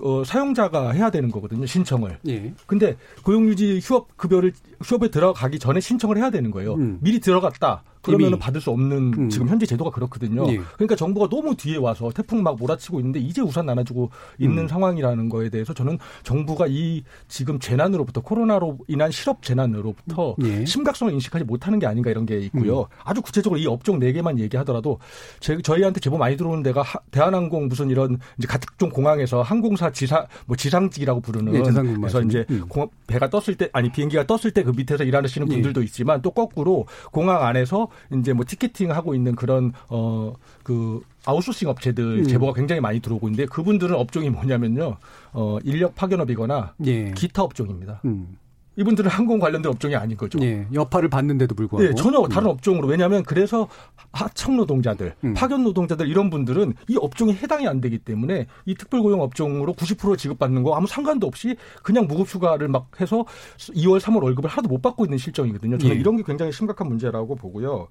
어, 0.00 0.24
사용자가 0.24 0.92
해야 0.92 1.10
되는 1.10 1.30
거거든요. 1.30 1.66
신청을. 1.66 2.18
예. 2.26 2.54
근데 2.66 2.96
고용유지 3.22 3.80
휴업 3.82 4.16
급여를 4.16 4.54
휴업에 4.82 5.10
들어가기 5.10 5.58
전에 5.58 5.80
신청을 5.80 6.16
해야 6.16 6.30
되는 6.30 6.50
거예요. 6.50 6.74
음. 6.76 6.98
미리 7.02 7.20
들어갔다. 7.20 7.82
그러면은 8.12 8.38
받을 8.38 8.60
수 8.60 8.70
없는 8.70 9.14
음. 9.16 9.28
지금 9.28 9.48
현재 9.48 9.66
제도가 9.66 9.90
그렇거든요. 9.90 10.46
예. 10.52 10.60
그러니까 10.76 10.94
정부가 10.94 11.28
너무 11.28 11.56
뒤에 11.56 11.76
와서 11.76 12.10
태풍 12.14 12.42
막 12.42 12.56
몰아치고 12.56 13.00
있는데 13.00 13.18
이제 13.18 13.40
우산 13.40 13.66
나눠주고 13.66 14.10
있는 14.38 14.64
음. 14.64 14.68
상황이라는 14.68 15.28
거에 15.28 15.48
대해서 15.48 15.74
저는 15.74 15.98
정부가 16.22 16.66
이 16.68 17.02
지금 17.26 17.58
재난으로부터 17.58 18.20
코로나로 18.20 18.78
인한 18.86 19.10
실업 19.10 19.42
재난으로부터 19.42 20.36
예. 20.44 20.64
심각성을 20.64 21.12
인식하지 21.12 21.44
못하는 21.44 21.78
게 21.78 21.86
아닌가 21.86 22.10
이런 22.10 22.24
게 22.24 22.38
있고요. 22.38 22.80
음. 22.82 22.86
아주 23.02 23.20
구체적으로 23.20 23.60
이 23.60 23.66
업종 23.66 23.98
네 23.98 24.12
개만 24.12 24.38
얘기하더라도 24.38 24.98
제, 25.40 25.58
저희한테 25.60 26.00
제보 26.00 26.16
많이 26.16 26.36
들어오는 26.36 26.62
데가 26.62 26.82
하, 26.82 27.00
대한항공 27.10 27.68
무슨 27.68 27.90
이런 27.90 28.18
이제 28.38 28.46
각종 28.46 28.90
공항에서 28.90 29.42
항공사 29.42 29.90
지상 29.90 30.26
뭐 30.46 30.56
지상직이라고 30.56 31.20
부르는 31.20 31.54
예, 31.54 31.62
그래서 31.98 32.22
이제 32.22 32.44
음. 32.50 32.64
공, 32.68 32.88
배가 33.06 33.28
떴을 33.28 33.56
때 33.56 33.68
아니 33.72 33.90
비행기가 33.90 34.26
떴을 34.26 34.52
때 34.52 34.68
그 34.68 34.72
밑에서 34.76 35.02
일하시는 35.02 35.48
예. 35.48 35.54
분들도 35.54 35.82
있지만 35.84 36.20
또 36.20 36.30
거꾸로 36.30 36.86
공항 37.10 37.42
안에서 37.42 37.88
이제 38.14 38.32
뭐 38.32 38.44
티켓팅 38.46 38.90
하고 38.92 39.14
있는 39.14 39.34
그런 39.34 39.72
어그 39.88 41.02
아웃소싱 41.24 41.68
업체들 41.68 42.20
음. 42.20 42.24
제보가 42.24 42.54
굉장히 42.54 42.80
많이 42.80 43.00
들어오고 43.00 43.28
있는데 43.28 43.46
그분들은 43.46 43.94
업종이 43.94 44.30
뭐냐면요. 44.30 44.96
어 45.32 45.58
인력 45.64 45.94
파견업이거나 45.94 46.74
예. 46.86 47.12
기타 47.12 47.42
업종입니다. 47.42 48.00
음. 48.04 48.36
이분들은 48.78 49.10
항공 49.10 49.40
관련된 49.40 49.70
업종이 49.70 49.96
아닌 49.96 50.16
거죠. 50.16 50.38
예, 50.40 50.66
여파를 50.72 51.08
받는데도 51.08 51.56
불구하고. 51.56 51.88
네, 51.88 51.94
전혀 51.94 52.22
다른 52.28 52.46
음. 52.46 52.52
업종으로. 52.52 52.86
왜냐하면 52.86 53.24
그래서 53.24 53.68
하청 54.12 54.56
노동자들, 54.56 55.14
음. 55.24 55.34
파견 55.34 55.64
노동자들 55.64 56.08
이런 56.08 56.30
분들은 56.30 56.74
이 56.88 56.96
업종에 56.96 57.32
해당이 57.32 57.66
안 57.66 57.80
되기 57.80 57.98
때문에 57.98 58.46
이 58.66 58.74
특별고용 58.76 59.20
업종으로 59.20 59.74
90% 59.74 60.16
지급받는 60.16 60.62
거 60.62 60.76
아무 60.76 60.86
상관도 60.86 61.26
없이 61.26 61.56
그냥 61.82 62.06
무급휴가를 62.06 62.68
막 62.68 62.88
해서 63.00 63.24
2월, 63.58 63.98
3월 63.98 64.22
월급을 64.22 64.48
하나도 64.48 64.68
못 64.68 64.80
받고 64.80 65.04
있는 65.04 65.18
실정이거든요. 65.18 65.78
저는 65.78 65.96
예. 65.96 65.98
이런 65.98 66.16
게 66.16 66.22
굉장히 66.22 66.52
심각한 66.52 66.86
문제라고 66.86 67.34
보고요. 67.34 67.88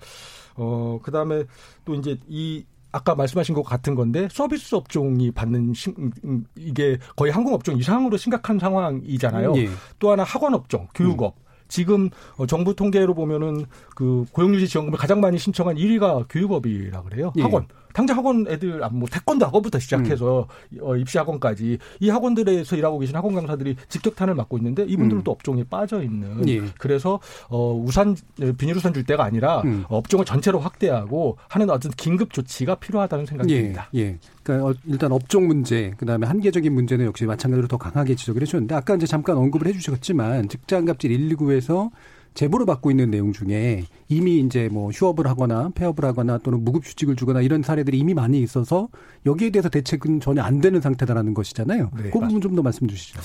어, 0.56 1.00
그 1.04 1.12
다음에 1.12 1.44
또 1.84 1.96
이제 1.96 2.18
이 2.30 2.64
아까 2.92 3.16
말씀하신 3.16 3.56
것 3.56 3.64
같은 3.64 3.96
건데 3.96 4.28
서비스 4.32 4.76
업종이 4.76 5.32
받는 5.32 5.74
심, 5.74 5.94
음, 5.98 6.12
음, 6.24 6.46
이게 6.56 6.98
거의 7.16 7.32
항공 7.32 7.54
업종 7.54 7.78
이상으로 7.78 8.18
심각한 8.18 8.60
상황이잖아요. 8.60 9.54
예. 9.58 9.70
또 10.00 10.12
하나 10.12 10.24
학원 10.24 10.54
업종, 10.54 10.88
교육업. 10.94 11.36
음. 11.38 11.48
지금 11.68 12.10
어, 12.38 12.46
정부 12.46 12.74
통계로 12.76 13.14
보면은 13.14 13.66
그 13.96 14.26
고용유지 14.32 14.68
지원금을 14.70 14.98
가장 14.98 15.20
많이 15.20 15.38
신청한 15.38 15.76
1위가 15.76 16.26
교육업이라 16.30 17.04
그래요. 17.04 17.34
예. 17.38 17.42
학원. 17.42 17.68
당장 17.94 18.18
학원 18.18 18.46
애들 18.48 18.84
아, 18.84 18.90
뭐 18.90 19.08
태권도 19.10 19.46
학원부터 19.46 19.80
시작해서 19.80 20.48
음. 20.74 20.80
어, 20.82 20.96
입시 20.96 21.18
학원까지 21.18 21.78
이 22.00 22.10
학원들에서 22.10 22.76
일하고 22.76 23.00
계신 23.00 23.16
학원 23.16 23.36
강사들이 23.36 23.76
직격탄을 23.90 24.36
맞고 24.36 24.58
있는데 24.58 24.84
이분들은 24.84 25.22
음. 25.22 25.24
또 25.24 25.32
업종에 25.32 25.64
빠져 25.64 26.02
있는 26.02 26.48
예. 26.48 26.62
그래서 26.78 27.20
어 27.50 27.74
우산 27.74 28.16
비닐우산 28.58 28.94
줄 28.94 29.04
때가 29.04 29.24
아니라 29.24 29.62
음. 29.62 29.86
업종을 29.90 30.26
전체로 30.26 30.60
확대하고 30.60 31.38
하는 31.48 31.70
어떤 31.70 31.92
긴급 31.92 32.34
조치가 32.34 32.76
필요하다는 32.76 33.26
생각이 33.26 33.54
예. 33.54 33.62
듭니다. 33.62 33.90
예. 33.96 34.18
그러니까 34.44 34.70
어, 34.70 34.74
일단 34.86 35.12
업종 35.12 35.48
문제, 35.48 35.94
그다음에 35.98 36.26
한계적인 36.26 36.74
문제는 36.74 37.06
역시 37.06 37.26
마찬가지로 37.26 37.68
더 37.68 37.78
강하게 37.78 38.16
지적을 38.16 38.42
해주셨는데 38.42 38.76
아까 38.76 38.96
이제 38.96 39.06
잠깐 39.06 39.36
언급을 39.38 39.68
해주셨지만 39.68 40.48
직장갑질 40.48 41.12
119에서 41.12 41.90
제보를 42.38 42.68
받고 42.68 42.92
있는 42.92 43.10
내용 43.10 43.34
중에 43.34 43.84
이미 44.10 44.40
이제 44.40 44.70
뭐 44.72 44.92
휴업을 44.92 45.26
하거나 45.26 45.72
폐업을 45.74 46.06
하거나 46.06 46.38
또는 46.38 46.64
무급휴직을 46.64 47.16
주거나 47.16 47.42
이런 47.42 47.64
사례들이 47.64 47.98
이미 47.98 48.14
많이 48.14 48.40
있어서 48.42 48.90
여기에 49.26 49.50
대해서 49.50 49.70
대책은 49.70 50.20
전혀 50.20 50.44
안 50.44 50.62
되는 50.62 50.80
상태다라는 50.80 51.34
것이잖아요. 51.34 51.90
네, 51.98 52.04
그 52.12 52.20
부분 52.20 52.40
좀 52.40 52.56
더 52.56 52.62
말씀 52.62 52.88
주시죠. 52.88 53.20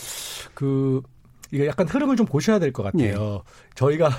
그 0.55 1.03
이게 1.53 1.67
약간 1.67 1.87
흐름을 1.87 2.17
좀 2.17 2.25
보셔야 2.27 2.59
될 2.59 2.73
것 2.73 2.83
같아요. 2.83 3.35
예. 3.35 3.39
저희가 3.75 4.11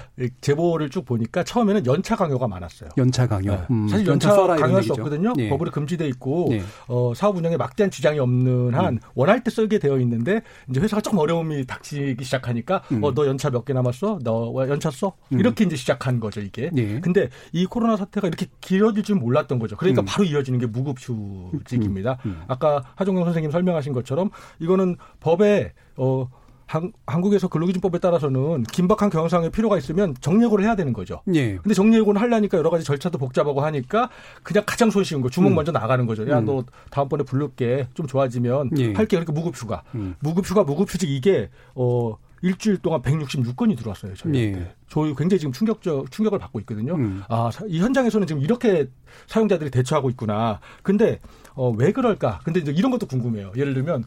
제보를 0.41 0.89
쭉 0.91 1.03
보니까 1.05 1.43
처음에는 1.43 1.85
연차 1.87 2.15
강요가 2.15 2.47
많았어요. 2.47 2.91
연차 2.97 3.27
강요. 3.27 3.51
네. 3.51 3.61
음, 3.71 3.87
사실 3.87 4.05
연차, 4.07 4.29
연차 4.29 4.55
강요할 4.55 4.83
수 4.83 4.93
없거든요. 4.93 5.33
예. 5.39 5.49
법으로 5.49 5.71
금지돼 5.71 6.07
있고 6.09 6.49
예. 6.51 6.61
어, 6.87 7.13
사업 7.15 7.35
운영에 7.37 7.57
막대한 7.57 7.89
지장이 7.89 8.19
없는 8.19 8.75
한 8.75 8.85
음. 8.95 8.99
원할 9.15 9.43
때 9.43 9.49
쓰게 9.49 9.79
되어 9.79 9.97
있는데 9.99 10.41
이제 10.69 10.79
회사가 10.79 11.01
조금 11.01 11.17
어려움이 11.19 11.65
닥치기 11.65 12.23
시작하니까 12.23 12.83
음. 12.91 13.03
어너 13.03 13.25
연차 13.25 13.49
몇 13.49 13.65
개 13.65 13.73
남았어? 13.73 14.19
너 14.23 14.53
연차 14.69 14.91
써? 14.91 15.13
음. 15.31 15.39
이렇게 15.39 15.63
이제 15.63 15.75
시작한 15.75 16.19
거죠 16.19 16.39
이게. 16.41 16.69
예. 16.75 16.99
근데 16.99 17.29
이 17.51 17.65
코로나 17.65 17.97
사태가 17.97 18.27
이렇게 18.27 18.45
길어질 18.61 19.03
줄 19.03 19.15
몰랐던 19.15 19.57
거죠. 19.57 19.75
그러니까 19.77 20.03
음. 20.03 20.05
바로 20.05 20.23
이어지는 20.25 20.59
게 20.59 20.67
무급휴직입니다. 20.67 22.17
음. 22.25 22.41
아까 22.47 22.83
하종경 22.95 23.23
선생님 23.25 23.51
설명하신 23.51 23.93
것처럼 23.93 24.29
이거는 24.59 24.97
법에 25.19 25.73
어 25.97 26.29
한, 26.73 26.91
한국에서 27.05 27.49
근로기준법에 27.49 27.99
따라서는 27.99 28.63
긴박한 28.63 29.11
경영상의 29.11 29.51
필요가 29.51 29.77
있으면 29.77 30.15
정리해고를 30.19 30.65
해야 30.65 30.75
되는 30.75 30.91
거죠. 30.91 31.21
예. 31.35 31.57
근데 31.57 31.75
정리해고는 31.75 32.19
하려니까 32.19 32.57
여러 32.57 32.71
가지 32.71 32.83
절차도 32.83 33.19
복잡하고 33.19 33.61
하니까 33.61 34.09
그냥 34.41 34.63
가장 34.65 34.89
손 34.89 35.03
쉬운 35.03 35.21
거 35.21 35.29
주먹 35.29 35.51
음. 35.51 35.55
먼저 35.55 35.71
나가는 35.71 36.03
거죠. 36.07 36.27
야, 36.29 36.39
음. 36.39 36.45
너 36.45 36.63
다음번에 36.89 37.25
부를게 37.25 37.89
좀 37.93 38.07
좋아지면 38.07 38.71
예. 38.79 38.93
할게. 38.93 39.17
그러니까 39.17 39.33
무급휴가. 39.33 39.83
음. 39.93 40.15
무급휴가, 40.19 40.63
무급휴직 40.63 41.11
이게 41.11 41.51
어 41.75 42.17
일주일 42.41 42.79
동안 42.79 43.03
166건이 43.03 43.77
들어왔어요. 43.77 44.15
저희. 44.15 44.35
예. 44.35 44.73
저희 44.89 45.13
굉장히 45.13 45.41
지금 45.41 45.51
충격적 45.51 46.09
충격을 46.09 46.39
받고 46.39 46.59
있거든요. 46.61 46.95
음. 46.95 47.21
아, 47.29 47.51
이 47.67 47.81
현장에서는 47.81 48.25
지금 48.25 48.41
이렇게 48.41 48.89
사용자들이 49.27 49.69
대처하고 49.69 50.09
있구나. 50.09 50.59
근데 50.81 51.19
어, 51.53 51.69
왜 51.69 51.91
그럴까? 51.91 52.39
근데 52.43 52.61
이제 52.61 52.71
이런 52.71 52.89
것도 52.89 53.05
궁금해요. 53.05 53.51
예를 53.55 53.75
들면 53.75 54.05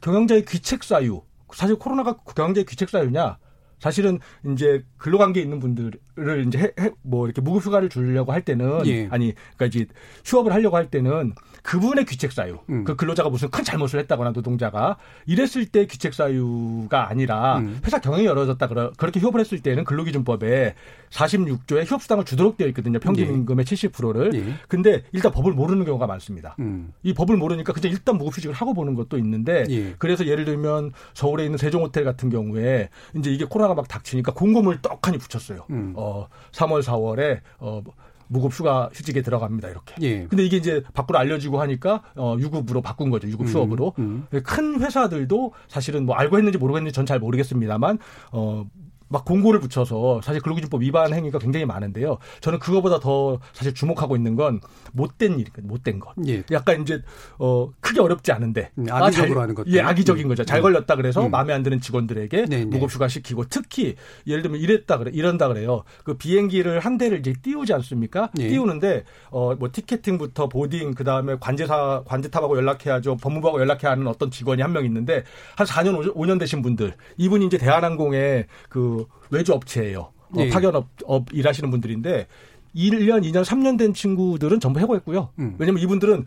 경영자의 0.00 0.44
귀책 0.44 0.84
사유 0.84 1.22
사실 1.54 1.76
코로나가 1.76 2.16
경제 2.34 2.64
귀책 2.64 2.90
사유냐? 2.90 3.38
사실은 3.78 4.18
이제 4.46 4.84
근로관계에 4.96 5.42
있는 5.42 5.60
분들 5.60 5.92
을 6.16 6.46
이제 6.46 6.58
해, 6.58 6.72
해, 6.78 6.90
뭐 7.02 7.26
이렇게 7.26 7.40
무급휴가를 7.40 7.88
주려고 7.88 8.32
할 8.32 8.42
때는 8.42 8.86
예. 8.86 9.08
아니 9.10 9.34
그러니까 9.56 9.66
이제 9.66 9.86
휴업을 10.24 10.52
하려고 10.52 10.76
할 10.76 10.88
때는 10.88 11.34
그분의 11.64 12.04
귀책 12.04 12.30
사유, 12.30 12.58
음. 12.68 12.84
그 12.84 12.94
근로자가 12.94 13.30
무슨 13.30 13.50
큰 13.50 13.64
잘못을 13.64 13.98
했다거나 14.00 14.30
노동자가 14.32 14.98
이랬을 15.26 15.66
때 15.66 15.86
귀책 15.86 16.12
사유가 16.12 17.08
아니라 17.08 17.58
음. 17.58 17.80
회사 17.84 17.98
경영이 18.00 18.26
열어졌다 18.26 18.68
그러, 18.68 18.92
그렇게 18.98 19.18
휴업을 19.18 19.40
했을 19.40 19.60
때는 19.60 19.84
근로기준법에 19.84 20.74
46조에 21.10 21.86
휴업수당을 21.86 22.24
주도록 22.24 22.58
되어 22.58 22.68
있거든요. 22.68 22.98
평균 22.98 23.26
예. 23.26 23.30
임금의 23.30 23.64
70%를. 23.64 24.34
예. 24.34 24.54
근데 24.68 25.04
일단 25.12 25.32
법을 25.32 25.52
모르는 25.52 25.84
경우가 25.86 26.06
많습니다. 26.06 26.54
음. 26.58 26.92
이 27.02 27.14
법을 27.14 27.36
모르니까 27.38 27.72
그냥 27.72 27.92
일단 27.92 28.18
무급휴직을 28.18 28.54
하고 28.54 28.74
보는 28.74 28.94
것도 28.94 29.16
있는데 29.18 29.64
예. 29.70 29.94
그래서 29.98 30.26
예를 30.26 30.44
들면 30.44 30.92
서울에 31.14 31.44
있는 31.44 31.56
세종호텔 31.56 32.04
같은 32.04 32.28
경우에 32.28 32.90
이제 33.16 33.32
이게 33.32 33.46
코로나가 33.46 33.74
막 33.74 33.88
닥치니까 33.88 34.34
공고문을 34.34 34.82
떡하니 34.82 35.18
붙였어요. 35.18 35.64
음. 35.70 35.94
어, 36.04 36.28
3월, 36.52 36.82
4월에 36.82 37.40
어, 37.58 37.82
무급 38.26 38.52
휴가 38.52 38.88
휴직에 38.92 39.20
들어갑니다 39.22 39.68
이렇게. 39.68 39.94
예. 40.00 40.26
근데 40.26 40.44
이게 40.44 40.56
이제 40.56 40.82
밖으로 40.94 41.18
알려지고 41.18 41.60
하니까 41.60 42.02
어 42.16 42.36
유급으로 42.38 42.80
바꾼 42.80 43.10
거죠. 43.10 43.28
유급 43.28 43.48
수업으로. 43.48 43.92
음, 43.98 44.26
음. 44.32 44.40
큰 44.42 44.80
회사들도 44.80 45.52
사실은 45.68 46.06
뭐 46.06 46.14
알고 46.16 46.38
했는지 46.38 46.56
모르겠는지 46.58 46.94
전 46.94 47.04
잘 47.04 47.18
모르겠습니다만 47.18 47.98
어 48.32 48.64
막 49.14 49.24
공고를 49.24 49.60
붙여서 49.60 50.20
사실 50.22 50.42
근로기준법 50.42 50.82
위반 50.82 51.14
행위가 51.14 51.38
굉장히 51.38 51.64
많은데요. 51.64 52.18
저는 52.40 52.58
그거보다 52.58 52.98
더 53.00 53.38
사실 53.54 53.72
주목하고 53.72 54.16
있는 54.16 54.36
건 54.36 54.60
못된 54.92 55.38
일, 55.38 55.46
못된 55.62 56.00
것. 56.00 56.12
예. 56.26 56.42
약간 56.52 56.82
이제 56.82 57.00
어 57.38 57.70
크게 57.80 58.00
어렵지 58.00 58.30
않은데 58.32 58.70
음, 58.76 58.86
악의적으로 58.90 59.40
아, 59.40 59.44
하는 59.44 59.54
것. 59.54 59.66
예, 59.68 59.80
악의적인 59.80 60.26
음. 60.26 60.28
거죠. 60.28 60.44
잘 60.44 60.58
음. 60.60 60.62
걸렸다 60.62 60.96
그래서 60.96 61.24
음. 61.24 61.30
마음에 61.30 61.52
안 61.54 61.62
드는 61.62 61.80
직원들에게 61.80 62.46
네, 62.46 62.58
네. 62.58 62.64
무급휴가 62.66 63.08
시키고 63.08 63.44
특히 63.48 63.94
예를 64.26 64.42
들면 64.42 64.60
이랬다 64.60 64.98
그래 64.98 65.10
이런다 65.14 65.48
그래요. 65.48 65.84
그 66.04 66.14
비행기를 66.18 66.80
한 66.80 66.98
대를 66.98 67.20
이제 67.20 67.32
띄우지 67.40 67.72
않습니까? 67.72 68.30
예. 68.38 68.48
띄우는데 68.48 69.04
어 69.30 69.54
뭐 69.54 69.70
ticketing부터 69.72 70.48
boarding 70.48 70.94
그 70.94 71.04
다음에 71.04 71.36
관제사 71.40 72.02
관제탑하고 72.06 72.56
연락해야죠. 72.56 73.16
법무부하고 73.18 73.60
연락해야 73.60 73.92
하는 73.92 74.06
어떤 74.08 74.30
직원이 74.30 74.60
한 74.62 74.74
명 74.74 74.84
있는데 74.86 75.22
한 75.56 75.66
4년 75.68 76.12
5년 76.14 76.40
되신 76.40 76.60
분들 76.60 76.94
이분이 77.16 77.46
이제 77.46 77.56
대한항공의 77.58 78.46
그 78.68 79.03
외주 79.30 79.52
업체예요. 79.52 80.00
어, 80.30 80.36
예. 80.38 80.48
파견 80.50 80.74
업 80.76 80.88
업 81.04 81.26
일하시는 81.32 81.70
분들인데 81.70 82.26
1년, 82.74 83.22
2년, 83.24 83.44
3년 83.44 83.78
된 83.78 83.94
친구들은 83.94 84.58
전부 84.60 84.80
해고했고요. 84.80 85.30
음. 85.38 85.54
왜냐면 85.58 85.82
이분들은 85.82 86.24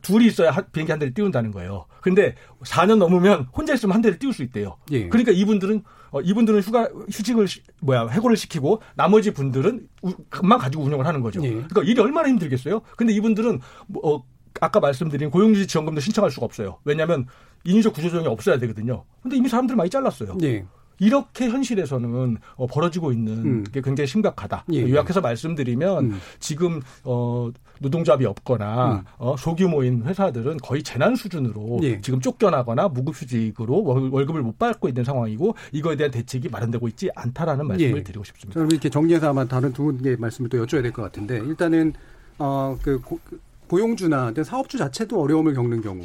둘이 0.00 0.26
있어야 0.26 0.50
비행기 0.72 0.90
한 0.90 0.98
대를 0.98 1.12
띄운다는 1.12 1.50
거예요. 1.50 1.84
근데 2.00 2.34
4년 2.64 2.96
넘으면 2.96 3.48
혼자 3.52 3.74
있으면 3.74 3.94
한 3.94 4.00
대를 4.00 4.18
띄울 4.18 4.32
수 4.32 4.42
있대요. 4.42 4.76
예. 4.90 5.08
그러니까 5.08 5.32
이분들은 5.32 5.82
어, 6.12 6.20
이분들은 6.22 6.60
휴가 6.60 6.88
휴직을 7.10 7.46
뭐야 7.80 8.06
해고를 8.08 8.36
시키고 8.36 8.80
나머지 8.94 9.32
분들은 9.32 9.86
금만 10.30 10.58
가지고 10.58 10.84
운영을 10.84 11.06
하는 11.06 11.20
거죠. 11.20 11.42
예. 11.44 11.50
그러니까 11.50 11.82
일이 11.82 12.00
얼마나 12.00 12.28
힘들겠어요. 12.28 12.80
근데 12.96 13.12
이분들은 13.12 13.60
뭐, 13.88 14.02
어, 14.16 14.24
아까 14.60 14.80
말씀드린 14.80 15.30
고용유지 15.30 15.66
지원금도 15.66 16.00
신청할 16.00 16.30
수가 16.30 16.46
없어요. 16.46 16.78
왜냐하면 16.84 17.26
인위적 17.64 17.92
구조조정이 17.94 18.26
없어야 18.28 18.58
되거든요. 18.60 19.04
근데 19.22 19.36
이미 19.36 19.48
사람들 19.48 19.76
많이 19.76 19.90
잘랐어요. 19.90 20.36
예. 20.42 20.64
이렇게 20.98 21.48
현실에서는 21.48 22.38
어, 22.56 22.66
벌어지고 22.66 23.12
있는 23.12 23.32
음. 23.44 23.64
게 23.64 23.80
굉장히 23.80 24.06
심각하다. 24.06 24.64
예. 24.72 24.82
요약해서 24.88 25.20
말씀드리면 25.20 26.04
음. 26.04 26.20
지금 26.38 26.80
어, 27.04 27.50
노동조합이 27.80 28.24
없거나 28.26 28.92
음. 28.92 29.04
어, 29.18 29.36
소규모인 29.36 30.04
회사들은 30.04 30.58
거의 30.58 30.82
재난 30.82 31.16
수준으로 31.16 31.80
예. 31.82 32.00
지금 32.00 32.20
쫓겨나거나 32.20 32.88
무급휴직으로 32.88 33.82
월 34.10 34.26
급을 34.26 34.42
못 34.42 34.58
받고 34.58 34.88
있는 34.88 35.04
상황이고 35.04 35.54
이거에 35.72 35.96
대한 35.96 36.10
대책이 36.10 36.48
마련되고 36.48 36.86
있지 36.88 37.10
않다라는 37.14 37.66
말씀을 37.66 37.98
예. 37.98 38.02
드리고 38.02 38.24
싶습니다. 38.24 38.54
저는 38.54 38.70
이렇게 38.70 38.88
정리해서 38.88 39.30
아마 39.30 39.44
다른 39.44 39.72
두 39.72 39.84
분의 39.84 40.16
말씀을 40.18 40.48
또 40.48 40.64
여쭤야 40.64 40.82
될 40.82 40.92
것 40.92 41.02
같은데 41.02 41.38
일단은 41.38 41.94
어, 42.38 42.76
그 42.82 43.00
고, 43.00 43.18
그 43.24 43.40
고용주나 43.68 44.34
사업주 44.44 44.76
자체도 44.78 45.20
어려움을 45.20 45.54
겪는 45.54 45.80
경우 45.80 46.02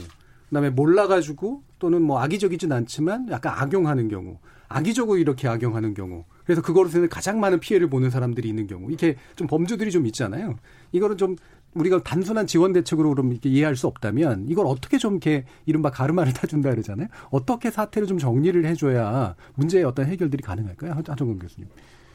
그다음에 0.48 0.70
몰라가지고 0.70 1.62
또는 1.80 2.02
뭐 2.02 2.20
악의적이진 2.22 2.72
않지만 2.72 3.28
약간 3.30 3.54
악용하는 3.58 4.08
경우 4.08 4.38
악의적으로 4.70 5.18
이렇게 5.18 5.48
악용하는 5.48 5.94
경우 5.94 6.26
그래서 6.46 6.62
그것으로 6.62 7.08
가장 7.10 7.40
많은 7.40 7.60
피해를 7.60 7.90
보는 7.90 8.10
사람들이 8.10 8.48
있는 8.48 8.68
경우 8.68 8.88
이렇게 8.90 9.16
좀 9.36 9.48
범주들이 9.48 9.92
좀 9.92 10.06
있잖아요. 10.08 10.56
이거를 10.92 11.18
좀 11.18 11.36
우리가 11.74 12.04
단순한 12.04 12.48
지원 12.48 12.74
대책으로 12.74 13.10
그럼 13.10 13.32
이렇게 13.32 13.50
이해할 13.50 13.76
수 13.76 13.88
없다면 13.88 14.46
이걸 14.48 14.66
어떻게 14.66 14.98
좀 14.98 15.14
이렇게 15.14 15.46
이른바 15.66 15.90
가르마를 15.90 16.32
타준다 16.34 16.72
그러잖아요. 16.72 17.08
어떻게 17.30 17.70
사태를 17.70 18.08
좀 18.08 18.18
정리를 18.18 18.66
해줘야 18.66 19.36
문제의 19.56 19.84
어떤 19.84 20.06
해결들이 20.08 20.42
가능할까요? 20.42 20.94
하정근 21.06 21.40
교수님. 21.40 21.70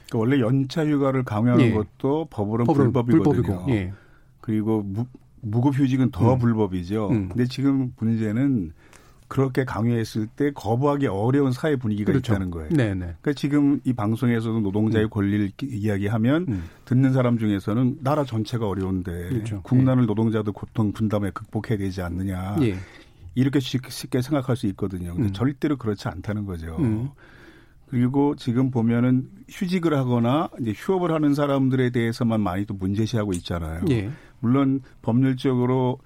그러니까 0.08 0.18
원래 0.18 0.40
연차 0.40 0.84
휴가를 0.84 1.24
강요하는 1.24 1.64
예. 1.64 1.72
것도 1.72 2.26
법으로는 2.30 2.72
불법이거든요. 2.72 3.32
불법이고, 3.32 3.70
예. 3.72 3.92
그리고 4.40 4.82
무, 4.82 5.06
무급휴직은 5.40 6.10
더 6.10 6.34
음. 6.34 6.38
불법이죠. 6.38 7.08
음. 7.10 7.28
근데 7.28 7.46
지금 7.46 7.92
문제는 7.98 8.72
그렇게 9.32 9.64
강요했을 9.64 10.26
때 10.26 10.50
거부하기 10.52 11.06
어려운 11.06 11.52
사회 11.52 11.76
분위기가 11.76 12.12
그렇죠. 12.12 12.34
있다는 12.34 12.50
거예요. 12.50 12.68
네네. 12.68 12.98
그러니까 12.98 13.32
지금 13.32 13.80
이 13.82 13.94
방송에서도 13.94 14.60
노동자의 14.60 15.06
음. 15.06 15.08
권리를 15.08 15.52
이야기하면 15.62 16.46
음. 16.50 16.64
듣는 16.84 17.14
사람 17.14 17.38
중에서는 17.38 18.00
나라 18.02 18.26
전체가 18.26 18.68
어려운데 18.68 19.30
그렇죠. 19.30 19.62
국난을 19.62 20.02
네. 20.02 20.06
노동자도 20.08 20.52
고통 20.52 20.92
분담에 20.92 21.30
극복해야 21.30 21.78
되지 21.78 22.02
않느냐. 22.02 22.58
예. 22.60 22.76
이렇게 23.34 23.58
쉽게 23.58 24.20
생각할 24.20 24.54
수 24.54 24.66
있거든요. 24.66 25.14
근데 25.14 25.30
음. 25.30 25.32
절대로 25.32 25.78
그렇지 25.78 26.08
않다는 26.08 26.44
거죠. 26.44 26.76
음. 26.80 27.08
그리고 27.88 28.36
지금 28.36 28.70
보면은 28.70 29.30
휴직을 29.48 29.96
하거나 29.96 30.50
이제 30.60 30.74
휴업을 30.76 31.10
하는 31.10 31.32
사람들에 31.32 31.88
대해서만 31.88 32.42
많이 32.42 32.66
또 32.66 32.74
문제시하고 32.74 33.32
있잖아요. 33.32 33.80
예. 33.88 34.10
물론 34.40 34.82
법률적으로 35.00 36.00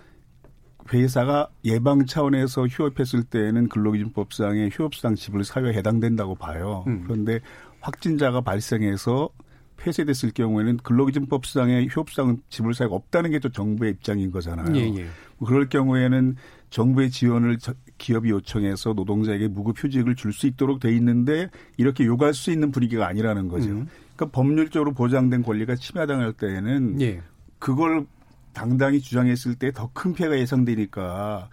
회사가 0.93 1.49
예방 1.65 2.07
차원에서 2.07 2.67
휴업했을 2.67 3.25
때에는 3.25 3.69
근로기준법상의 3.69 4.71
휴업수당 4.73 5.15
지불 5.15 5.45
사유에 5.45 5.73
해당된다고 5.75 6.35
봐요. 6.35 6.85
음. 6.87 7.03
그런데 7.05 7.41
확진자가 7.81 8.41
발생해서 8.41 9.29
폐쇄됐을 9.77 10.31
경우에는 10.31 10.79
근로기준법상의 10.79 11.89
휴업수당 11.89 12.39
지불 12.49 12.75
사유가 12.75 12.97
없다는 12.97 13.31
게 13.31 13.39
또 13.39 13.51
정부의 13.51 13.93
입장인 13.93 14.31
거잖아요. 14.31 14.75
예, 14.75 14.89
예. 15.01 15.07
뭐 15.39 15.49
그럴 15.49 15.69
경우에는 15.69 16.37
정부의 16.71 17.11
지원을 17.11 17.59
기업이 17.99 18.31
요청해서 18.31 18.95
노동자에게 18.95 19.49
무급휴직을 19.49 20.17
줄 20.17 20.33
수 20.33 20.47
있도록 20.47 20.81
돼 20.81 20.93
있는데 20.97 21.51
이렇게 21.77 22.05
요구할 22.05 22.35
수 22.35 22.51
있는 22.51 22.71
분위기가 22.71 23.07
아니라는 23.07 23.49
거죠. 23.49 23.69
음. 23.69 23.89
그러니까 24.17 24.35
법률적으로 24.35 24.93
보장된 24.93 25.43
권리가 25.43 25.77
침해당할 25.77 26.33
때에는 26.33 27.01
예. 27.03 27.21
그걸 27.59 28.07
당당히 28.57 29.01
주장했을 29.01 29.55
때 29.57 29.71
더 29.71 29.91
큰 29.93 30.15
피해가 30.15 30.39
예상되니까 30.39 31.49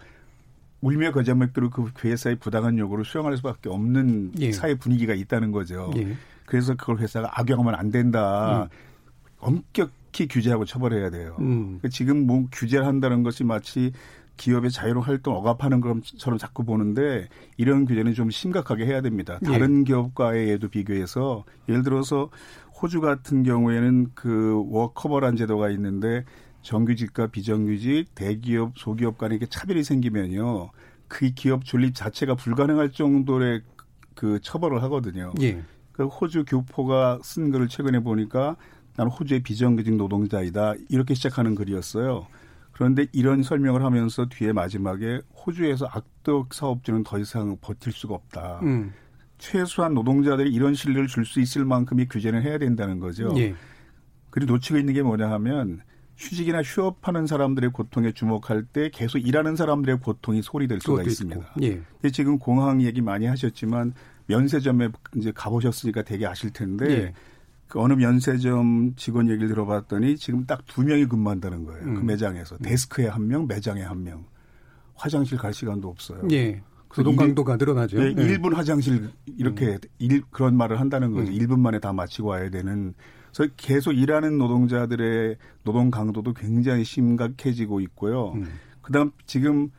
울며 0.80 1.12
거짓말대로 1.12 1.68
그 1.70 1.90
회사의 2.02 2.36
부당한 2.36 2.78
요구를 2.78 3.04
수용할 3.04 3.36
수밖에 3.36 3.68
없는 3.68 4.32
예. 4.40 4.52
사회 4.52 4.74
분위기가 4.74 5.14
있다는 5.14 5.50
거죠. 5.52 5.90
예. 5.96 6.14
그래서 6.46 6.74
그걸 6.74 6.98
회사가 6.98 7.30
악용하면 7.40 7.74
안 7.74 7.90
된다. 7.90 8.64
음. 8.64 8.68
엄격히 9.38 10.28
규제하고 10.28 10.64
처벌해야 10.64 11.10
돼요. 11.10 11.36
음. 11.40 11.78
그러니까 11.78 11.88
지금 11.88 12.26
뭐 12.26 12.46
규제를 12.52 12.86
한다는 12.86 13.22
것이 13.22 13.44
마치 13.44 13.92
기업의 14.36 14.70
자유로운 14.70 15.06
활동 15.06 15.36
억압하는 15.36 15.80
것처럼 15.80 16.38
자꾸 16.38 16.64
보는데 16.64 17.28
이런 17.56 17.84
규제는 17.84 18.14
좀 18.14 18.30
심각하게 18.30 18.86
해야 18.86 19.00
됩니다. 19.00 19.38
예. 19.42 19.46
다른 19.46 19.80
예. 19.80 19.84
기업과의에도 19.84 20.68
비교해서 20.68 21.44
예를 21.68 21.82
들어서 21.82 22.30
호주 22.82 23.00
같은 23.00 23.42
경우에는 23.42 24.08
그 24.14 24.64
워커버란 24.70 25.36
제도가 25.36 25.70
있는데 25.70 26.24
정규직과 26.64 27.28
비정규직, 27.28 28.14
대기업, 28.14 28.76
소기업 28.76 29.18
간에 29.18 29.36
이렇게 29.36 29.46
차별이 29.46 29.84
생기면요. 29.84 30.70
그 31.06 31.30
기업 31.30 31.64
존립 31.64 31.94
자체가 31.94 32.34
불가능할 32.34 32.90
정도의 32.90 33.62
그 34.14 34.40
처벌을 34.40 34.82
하거든요. 34.84 35.32
예. 35.42 35.62
그 35.92 36.06
호주 36.06 36.44
교포가 36.46 37.20
쓴 37.22 37.52
글을 37.52 37.68
최근에 37.68 38.00
보니까 38.00 38.56
나는 38.96 39.12
호주의 39.12 39.42
비정규직 39.42 39.94
노동자이다. 39.96 40.74
이렇게 40.88 41.14
시작하는 41.14 41.54
글이었어요. 41.54 42.26
그런데 42.72 43.06
이런 43.12 43.42
설명을 43.42 43.84
하면서 43.84 44.26
뒤에 44.26 44.52
마지막에 44.52 45.20
호주에서 45.46 45.86
악덕 45.86 46.54
사업주는 46.54 47.04
더 47.04 47.18
이상 47.18 47.56
버틸 47.60 47.92
수가 47.92 48.14
없다. 48.14 48.60
음. 48.62 48.92
최소한 49.38 49.94
노동자들이 49.94 50.50
이런 50.50 50.74
신뢰를 50.74 51.06
줄 51.06 51.24
수 51.26 51.40
있을 51.40 51.64
만큼의 51.64 52.08
규제는 52.08 52.42
해야 52.42 52.56
된다는 52.58 52.98
거죠. 52.98 53.32
예. 53.36 53.54
그리고 54.30 54.54
놓치고 54.54 54.78
있는 54.78 54.94
게 54.94 55.02
뭐냐 55.02 55.30
하면 55.30 55.82
휴직이나 56.16 56.62
휴업하는 56.62 57.26
사람들의 57.26 57.70
고통에 57.70 58.12
주목할 58.12 58.64
때 58.64 58.90
계속 58.92 59.18
일하는 59.18 59.56
사람들의 59.56 60.00
고통이 60.00 60.42
소리될 60.42 60.80
수가 60.80 61.02
있습니다. 61.02 61.54
예. 61.62 61.80
지금 62.12 62.38
공항 62.38 62.82
얘기 62.82 63.00
많이 63.00 63.26
하셨지만 63.26 63.94
면세점에 64.26 64.88
이제 65.16 65.32
가보셨으니까 65.34 66.02
되게 66.02 66.26
아실 66.26 66.50
텐데 66.50 66.90
예. 66.90 67.12
그 67.68 67.80
어느 67.80 67.94
면세점 67.94 68.94
직원 68.96 69.28
얘기를 69.28 69.48
들어봤더니 69.48 70.16
지금 70.16 70.46
딱 70.46 70.62
두 70.66 70.82
명이 70.82 71.06
근무한다는 71.06 71.64
거예요. 71.64 71.82
그 71.84 71.90
음. 71.90 71.94
그 71.96 72.00
매장에서 72.02 72.56
데스크에 72.58 73.08
한 73.08 73.26
명, 73.26 73.46
매장에 73.46 73.82
한 73.82 74.02
명. 74.02 74.24
화장실 74.94 75.38
갈 75.38 75.52
시간도 75.52 75.88
없어요. 75.88 76.26
예. 76.30 76.62
노동 76.96 77.16
강도가 77.16 77.56
늘어나죠. 77.56 77.98
네, 77.98 78.14
네. 78.14 78.38
1분 78.38 78.54
화장실 78.54 79.10
이렇게 79.36 79.66
음. 79.72 79.78
일, 79.98 80.22
그런 80.30 80.56
말을 80.56 80.78
한다는 80.78 81.10
거죠. 81.12 81.32
음. 81.32 81.36
1분 81.36 81.58
만에 81.58 81.80
다 81.80 81.92
마치고 81.92 82.28
와야 82.28 82.50
되는. 82.50 82.94
그래서 83.34 83.52
계속 83.56 83.92
일하는 83.92 84.38
노동자들의 84.38 85.36
노동 85.64 85.90
강도도 85.90 86.32
굉장히 86.32 86.84
심각해지고 86.84 87.80
있고요. 87.80 88.32
음. 88.34 88.46
그다음 88.80 89.10
지금 89.26 89.70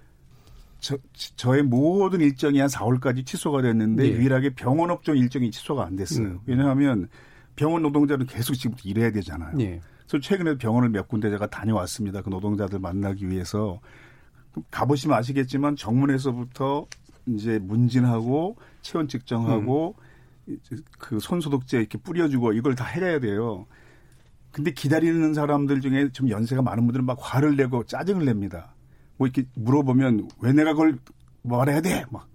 저, 0.80 0.98
저의 1.36 1.64
모든 1.64 2.22
일정이 2.22 2.60
한 2.60 2.68
4월까지 2.68 3.26
취소가 3.26 3.62
됐는데 3.62 4.04
네. 4.04 4.10
유일하게 4.10 4.56
병원 4.56 4.92
업종 4.92 5.18
일정이 5.18 5.52
취소가 5.52 5.86
안 5.86 5.96
됐어요. 5.96 6.28
음. 6.28 6.40
왜냐하면 6.46 7.08
병원 7.56 7.82
노동자는 7.82 8.26
계속 8.26 8.56
지금 8.56 8.76
일해야 8.84 9.12
되잖아요. 9.12 9.56
네. 9.56 9.80
그래서 10.06 10.22
최근에 10.22 10.58
병원을 10.58 10.90
몇 10.90 11.08
군데 11.08 11.30
제가 11.30 11.48
다녀왔습니다. 11.48 12.22
그 12.22 12.30
노동자들 12.30 12.80
만나기 12.80 13.30
위해서 13.30 13.80
가보시면 14.70 15.18
아시겠지만 15.18 15.76
정문에서부터 15.76 16.86
이제 17.28 17.58
문진하고 17.60 18.58
체온 18.82 19.08
측정하고 19.08 19.96
음. 19.98 20.05
그 21.00 21.20
손소독제 21.20 21.78
이렇게 21.78 21.98
뿌려주고 21.98 22.54
이걸 22.54 22.76
다 22.76 22.86
해야 22.86 23.20
돼요. 23.20 23.66
근데 24.52 24.72
기다리는 24.72 25.34
사람들 25.34 25.82
중에 25.82 26.10
좀 26.12 26.30
연세가 26.30 26.62
많은 26.62 26.86
분들은 26.86 27.06
막 27.06 27.18
화를 27.20 27.56
내고 27.56 27.84
짜증을 27.84 28.26
냅니다. 28.26 28.74
뭐 29.18 29.28
이렇게 29.28 29.48
물어보면 29.56 30.30
왜 30.40 30.54
내가 30.54 30.74
그걸 30.74 30.98
말해야 31.42 31.82
돼? 31.82 32.06
막. 32.10 32.28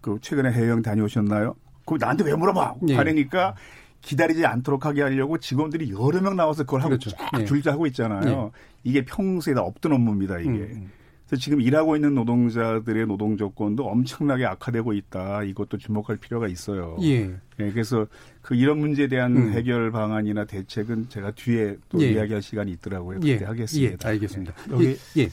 그 0.00 0.18
최근에 0.20 0.52
해외여행 0.52 0.82
다녀오셨나요? 0.82 1.56
그 1.84 1.96
나한테 1.98 2.24
왜 2.24 2.34
물어봐? 2.34 2.76
네. 2.82 2.94
화내니까 2.94 3.56
기다리지 4.00 4.46
않도록 4.46 4.86
하게 4.86 5.02
하려고 5.02 5.38
직원들이 5.38 5.90
여러 5.90 6.20
명 6.20 6.36
나와서 6.36 6.62
그걸 6.62 6.80
하고 6.80 6.90
그렇죠. 6.90 7.10
쫙 7.10 7.30
네. 7.36 7.44
줄자 7.44 7.72
하고 7.72 7.86
있잖아요. 7.88 8.20
네. 8.44 8.50
이게 8.84 9.04
평소에 9.04 9.54
다 9.54 9.62
없던 9.62 9.92
업무입니다, 9.92 10.38
이게. 10.38 10.50
음. 10.50 10.90
음. 11.28 11.30
그래서 11.30 11.42
지금 11.42 11.60
일하고 11.60 11.94
있는 11.94 12.14
노동자들의 12.14 13.06
노동 13.06 13.36
조건도 13.36 13.86
엄청나게 13.86 14.46
악화되고 14.46 14.94
있다. 14.94 15.42
이것도 15.42 15.76
주목할 15.76 16.16
필요가 16.16 16.48
있어요. 16.48 16.96
예. 17.02 17.26
네, 17.58 17.70
그래서 17.70 18.06
그 18.40 18.54
이런 18.54 18.78
문제에 18.78 19.08
대한 19.08 19.36
음. 19.36 19.52
해결 19.52 19.90
방안이나 19.90 20.46
대책은 20.46 21.10
제가 21.10 21.32
뒤에 21.32 21.76
또 21.90 22.00
예. 22.00 22.12
이야기할 22.12 22.40
시간이 22.40 22.72
있더라고요. 22.72 23.20
그때 23.20 23.38
예. 23.40 23.44
하겠습니다. 23.44 24.08
예. 24.08 24.12
알겠습니다. 24.12 24.54
네. 24.68 24.74
여기 24.74 24.96
예. 25.18 25.28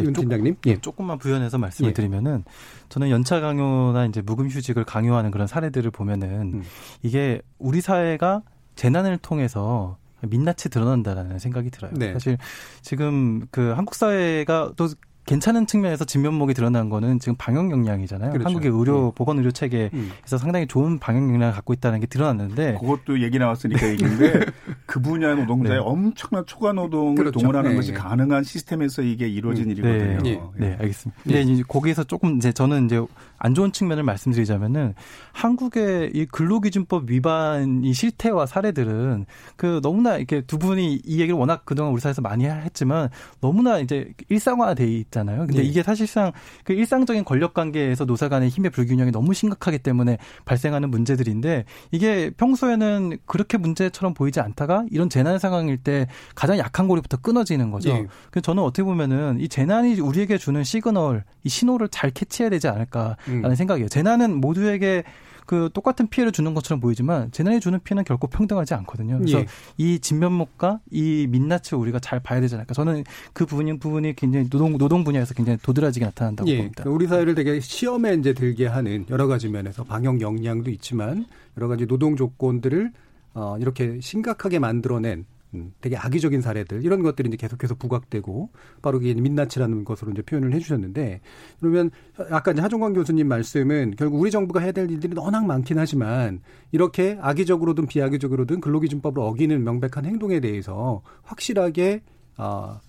윤 0.00 0.12
팀장님, 0.12 0.56
예. 0.66 0.80
조금만 0.80 1.18
부연해서 1.18 1.58
말씀을 1.58 1.90
예. 1.90 1.94
드리면은 1.94 2.44
저는 2.88 3.10
연차 3.10 3.40
강요나 3.40 4.06
이제 4.06 4.22
묵음 4.22 4.48
휴직을 4.48 4.84
강요하는 4.84 5.30
그런 5.30 5.46
사례들을 5.46 5.90
보면은 5.92 6.54
음. 6.54 6.62
이게 7.02 7.40
우리 7.58 7.80
사회가 7.80 8.42
재난을 8.74 9.18
통해서 9.18 9.98
민낯이 10.22 10.70
드러난다라는 10.70 11.38
생각이 11.38 11.70
들어요. 11.70 11.92
네. 11.94 12.12
사실 12.12 12.38
지금 12.82 13.46
그 13.50 13.72
한국 13.72 13.94
사회가 13.94 14.72
또 14.76 14.88
괜찮은 15.26 15.66
측면에서 15.66 16.04
진면목이 16.04 16.52
드러난 16.52 16.90
거는 16.90 17.18
지금 17.18 17.34
방역 17.38 17.70
역량이잖아요. 17.70 18.32
그렇죠. 18.32 18.46
한국의 18.46 18.70
의료 18.70 19.08
음. 19.08 19.12
보건 19.14 19.38
의료 19.38 19.50
체계에서 19.50 19.90
음. 19.94 20.38
상당히 20.38 20.66
좋은 20.66 20.98
방역 20.98 21.22
역량을 21.22 21.52
갖고 21.52 21.72
있다는 21.72 22.00
게 22.00 22.06
드러났는데 22.06 22.76
그것도 22.78 23.22
얘기 23.22 23.38
나왔으니까 23.38 23.88
얘기인데 23.88 24.44
그 24.84 25.00
분야 25.00 25.34
노동자의 25.34 25.78
네. 25.78 25.82
엄청난 25.82 26.44
초과 26.44 26.72
노동을 26.72 27.14
그렇죠. 27.14 27.38
동원하는 27.38 27.70
네. 27.70 27.76
것이 27.76 27.92
가능한 27.92 28.44
시스템에서 28.44 29.02
이게 29.02 29.26
이루어진 29.26 29.66
네. 29.66 29.70
일이거든요. 29.72 30.22
네. 30.22 30.68
네, 30.68 30.76
알겠습니다. 30.78 31.22
근데 31.22 31.40
이제 31.40 31.62
거기에서 31.66 32.04
조금 32.04 32.36
이제 32.36 32.52
저는 32.52 32.86
이제 32.86 33.00
안 33.38 33.54
좋은 33.54 33.72
측면을 33.72 34.02
말씀드리자면은 34.02 34.94
한국의 35.32 36.10
이 36.12 36.26
근로기준법 36.26 37.10
위반 37.10 37.82
이 37.82 37.94
실태와 37.94 38.44
사례들은 38.44 39.24
그 39.56 39.80
너무나 39.82 40.18
이렇게 40.18 40.42
두 40.42 40.58
분이 40.58 41.00
이 41.04 41.20
얘기를 41.20 41.38
워낙 41.38 41.62
그동안 41.64 41.92
우리 41.92 42.00
사회에서 42.00 42.20
많이 42.20 42.44
했지만 42.44 43.08
너무나 43.40 43.78
이제 43.78 44.12
일상화돼 44.28 44.86
있 44.86 45.13
잖아요. 45.14 45.46
근데 45.46 45.62
네. 45.62 45.68
이게 45.68 45.82
사실상 45.82 46.32
그 46.64 46.72
일상적인 46.72 47.24
권력 47.24 47.54
관계에서 47.54 48.04
노사 48.04 48.28
간의 48.28 48.48
힘의 48.48 48.70
불균형이 48.70 49.12
너무 49.12 49.32
심각하기 49.32 49.78
때문에 49.78 50.18
발생하는 50.44 50.90
문제들인데 50.90 51.64
이게 51.90 52.30
평소에는 52.36 53.18
그렇게 53.26 53.56
문제처럼 53.56 54.12
보이지 54.14 54.40
않다가 54.40 54.84
이런 54.90 55.08
재난 55.08 55.38
상황일 55.38 55.78
때 55.78 56.06
가장 56.34 56.58
약한 56.58 56.88
고리부터 56.88 57.18
끊어지는 57.18 57.70
거죠. 57.70 57.92
네. 57.92 58.06
그래서 58.30 58.42
저는 58.42 58.62
어떻게 58.62 58.82
보면은 58.82 59.38
이 59.40 59.48
재난이 59.48 60.00
우리에게 60.00 60.36
주는 60.38 60.62
시그널, 60.64 61.24
이 61.44 61.48
신호를 61.48 61.88
잘 61.88 62.10
캐치해야 62.10 62.50
되지 62.50 62.68
않을까라는 62.68 63.16
음. 63.44 63.54
생각이에요. 63.54 63.88
재난은 63.88 64.40
모두에게 64.40 65.04
그 65.46 65.70
똑같은 65.72 66.08
피해를 66.08 66.32
주는 66.32 66.54
것처럼 66.54 66.80
보이지만 66.80 67.30
재난이 67.30 67.60
주는 67.60 67.78
피해는 67.82 68.04
결코 68.04 68.26
평등하지 68.26 68.74
않거든요. 68.74 69.18
그래서 69.18 69.40
예. 69.40 69.46
이 69.76 69.98
진면목과 69.98 70.80
이 70.90 71.26
민낯을 71.28 71.74
우리가 71.74 71.98
잘 71.98 72.20
봐야 72.20 72.40
되지 72.40 72.54
않을까. 72.54 72.74
저는 72.74 73.04
그 73.32 73.46
부분이 73.46 73.78
부분이 73.78 74.16
굉장히 74.16 74.48
노동 74.48 74.78
노동 74.78 75.04
분야에서 75.04 75.34
굉장히 75.34 75.58
도드라지게 75.62 76.06
나타난다고 76.06 76.48
예. 76.50 76.56
봅니다. 76.58 76.84
우리 76.86 77.06
사회를 77.06 77.34
되게 77.34 77.60
시험에 77.60 78.14
이제 78.14 78.32
들게 78.32 78.66
하는 78.66 79.04
여러 79.10 79.26
가지 79.26 79.48
면에서 79.48 79.84
방역 79.84 80.20
역량도 80.20 80.70
있지만 80.70 81.26
여러 81.56 81.68
가지 81.68 81.86
노동 81.86 82.16
조건들을 82.16 82.92
어, 83.34 83.56
이렇게 83.58 83.98
심각하게 84.00 84.60
만들어낸 84.60 85.18
음, 85.18 85.33
되게 85.80 85.96
악의적인 85.96 86.40
사례들 86.40 86.84
이런 86.84 87.02
것들이 87.02 87.28
이제 87.28 87.36
계속해서 87.36 87.74
부각되고 87.74 88.50
바로 88.82 89.00
이게 89.00 89.14
민낯이라는 89.20 89.84
것으로 89.84 90.12
이제 90.12 90.22
표현을 90.22 90.52
해주셨는데 90.54 91.20
그러면 91.60 91.90
아까 92.30 92.52
이제 92.52 92.60
하종광 92.60 92.92
교수님 92.92 93.28
말씀은 93.28 93.94
결국 93.96 94.20
우리 94.20 94.30
정부가 94.30 94.60
해야 94.60 94.72
될 94.72 94.90
일들이 94.90 95.12
워낙 95.16 95.46
많긴 95.46 95.78
하지만 95.78 96.40
이렇게 96.72 97.18
악의적으로든 97.20 97.86
비악의적으로든 97.86 98.60
근로기준법을 98.60 99.22
어기는 99.22 99.62
명백한 99.64 100.04
행동에 100.04 100.40
대해서 100.40 101.02
확실하게 101.22 102.02
아 102.36 102.80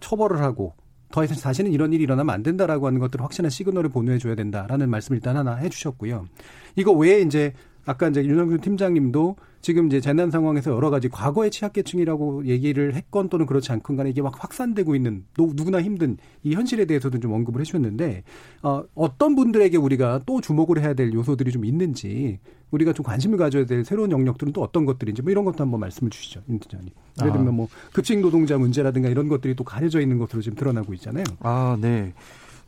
처벌을 0.00 0.40
하고 0.40 0.74
더 1.12 1.22
이상 1.22 1.36
다시는 1.36 1.72
이런 1.72 1.92
일이 1.92 2.02
일어나면 2.02 2.34
안 2.34 2.42
된다라고 2.42 2.86
하는 2.86 2.98
것들을 2.98 3.22
확실한 3.22 3.50
시그널을 3.50 3.90
보내줘야 3.90 4.34
된다라는 4.34 4.90
말씀을 4.90 5.18
일단 5.18 5.36
하나 5.36 5.54
해주셨고요. 5.56 6.26
이거 6.74 6.92
외에 6.92 7.20
이제 7.20 7.52
아까 7.84 8.08
이제 8.08 8.24
윤영준 8.24 8.60
팀장님도 8.60 9.36
지금 9.60 9.86
이제 9.86 10.00
재난 10.00 10.30
상황에서 10.30 10.72
여러 10.72 10.90
가지 10.90 11.08
과거의 11.08 11.50
취약계층이라고 11.50 12.46
얘기를 12.46 12.94
했건 12.94 13.28
또는 13.28 13.46
그렇지 13.46 13.70
않건 13.72 13.96
간에 13.96 14.10
이게 14.10 14.20
막 14.20 14.34
확산되고 14.42 14.96
있는 14.96 15.24
누구나 15.38 15.80
힘든 15.80 16.16
이 16.42 16.54
현실에 16.54 16.84
대해서도 16.84 17.20
좀 17.20 17.32
언급을 17.32 17.60
해주셨는데 17.60 18.24
어, 18.62 18.82
어떤 18.94 19.36
분들에게 19.36 19.76
우리가 19.76 20.20
또 20.26 20.40
주목을 20.40 20.80
해야 20.80 20.94
될 20.94 21.12
요소들이 21.12 21.52
좀 21.52 21.64
있는지 21.64 22.40
우리가 22.72 22.92
좀 22.92 23.04
관심을 23.04 23.38
가져야 23.38 23.66
될 23.66 23.84
새로운 23.84 24.10
영역들은 24.10 24.52
또 24.52 24.62
어떤 24.62 24.84
것들인지 24.84 25.22
뭐 25.22 25.30
이런 25.30 25.44
것도 25.44 25.62
한번 25.62 25.78
말씀을 25.80 26.10
주시죠, 26.10 26.42
임 26.48 26.58
팀장님. 26.58 26.90
예를 27.20 27.32
들면 27.32 27.48
아. 27.48 27.52
뭐 27.52 27.68
급식 27.92 28.18
노동자 28.18 28.58
문제라든가 28.58 29.08
이런 29.08 29.28
것들이 29.28 29.54
또 29.54 29.62
가려져 29.62 30.00
있는 30.00 30.18
것으로 30.18 30.42
지금 30.42 30.56
드러나고 30.56 30.94
있잖아요. 30.94 31.24
아, 31.40 31.76
네. 31.80 32.14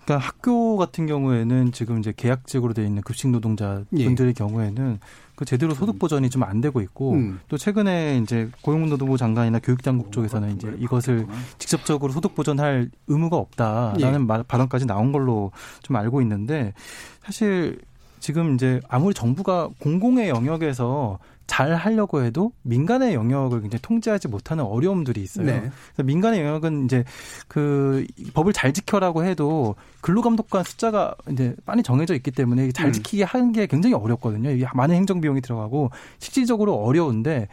그러니까 0.04 0.26
학교 0.26 0.76
같은 0.76 1.06
경우에는 1.06 1.72
지금 1.72 1.98
이제 1.98 2.12
계약직으로 2.16 2.74
돼 2.74 2.84
있는 2.84 3.02
급식 3.02 3.28
노동자 3.28 3.82
분들의 3.90 4.28
예. 4.28 4.32
경우에는 4.32 4.98
그 5.34 5.44
제대로 5.44 5.74
소득 5.74 5.98
보전이 5.98 6.30
좀 6.30 6.44
안 6.44 6.60
되고 6.60 6.80
있고 6.82 7.12
음. 7.12 7.40
또 7.48 7.56
최근에 7.56 8.18
이제 8.22 8.50
고용노동부 8.60 9.16
장관이나 9.16 9.60
교육당국 9.60 10.12
쪽에서는 10.12 10.56
이제 10.56 10.76
이것을 10.78 11.26
직접적으로 11.58 12.12
소득 12.12 12.34
보전할 12.34 12.90
의무가 13.06 13.38
없다라는 13.38 14.28
예. 14.30 14.42
발언까지 14.46 14.86
나온 14.86 15.10
걸로 15.10 15.50
좀 15.82 15.96
알고 15.96 16.20
있는데 16.20 16.74
사실 17.22 17.78
지금 18.20 18.54
이제 18.54 18.80
아무리 18.88 19.14
정부가 19.14 19.70
공공의 19.78 20.28
영역에서 20.28 21.18
잘 21.46 21.74
하려고 21.74 22.22
해도 22.22 22.52
민간의 22.62 23.14
영역을 23.14 23.60
굉장히 23.60 23.82
통제하지 23.82 24.28
못하는 24.28 24.64
어려움들이 24.64 25.22
있어요. 25.22 25.46
네. 25.46 25.60
그래서 25.60 26.02
민간의 26.04 26.40
영역은 26.40 26.86
이제 26.86 27.04
그 27.48 28.06
법을 28.32 28.52
잘 28.52 28.72
지켜라고 28.72 29.24
해도 29.24 29.74
근로감독관 30.00 30.64
숫자가 30.64 31.14
이제 31.30 31.54
많이 31.66 31.82
정해져 31.82 32.14
있기 32.14 32.30
때문에 32.30 32.72
잘 32.72 32.86
음. 32.86 32.92
지키게 32.92 33.24
하는 33.24 33.52
게 33.52 33.66
굉장히 33.66 33.94
어렵거든요. 33.94 34.50
많은 34.74 34.94
행정 34.94 35.20
비용이 35.20 35.40
들어가고 35.40 35.90
실질적으로 36.18 36.74
어려운데 36.76 37.48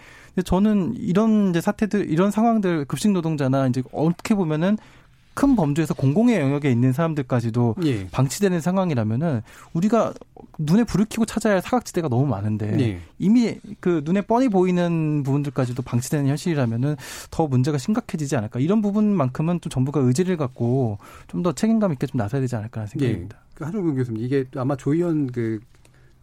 저는 0.46 0.96
이런 0.96 1.50
이제 1.50 1.60
사태들 1.60 2.10
이런 2.10 2.32
상황들 2.32 2.86
급식 2.86 3.12
노동자나 3.12 3.68
이제 3.68 3.84
어떻게 3.92 4.36
보면은 4.36 4.78
큰 5.34 5.56
범주에서 5.56 5.94
공공의 5.94 6.40
영역에 6.40 6.70
있는 6.72 6.94
사람들까지도 6.94 7.76
예. 7.86 8.08
방치되는 8.10 8.60
상황이라면은 8.62 9.42
우리가 9.74 10.14
눈에 10.60 10.84
불을 10.84 11.06
켜고 11.10 11.26
찾아야 11.26 11.54
할 11.54 11.62
사각지대가 11.62 12.10
너무 12.10 12.26
많은데 12.28 12.80
예. 12.80 13.00
이미 13.20 13.58
그 13.80 14.02
눈에 14.04 14.22
뻔히 14.22 14.50
보이는 14.50 15.24
부분들까지도 15.24 15.82
방치되는 15.84 16.28
현실이라면은 16.28 16.96
더 17.32 17.48
문제가 17.48 17.78
심각해지지 17.78 18.36
않을까 18.36 18.60
이런 18.60 18.82
부분만큼은 18.82 19.62
좀 19.62 19.70
정부가 19.70 20.00
의지를 20.02 20.38
갖고 20.38 20.98
좀 21.28 21.42
더 21.42 21.54
책임감 21.54 21.92
있게 21.94 22.06
좀 22.06 22.20
나서야 22.20 22.40
되지 22.42 22.56
않을까 22.56 22.82
하는 22.82 22.88
생각입니다. 22.90 23.38
예. 23.38 23.42
그 23.56 23.64
한종근 23.64 23.96
교수님 23.96 24.24
이게 24.24 24.46
아마 24.56 24.76
조희연 24.76 25.32
그 25.32 25.60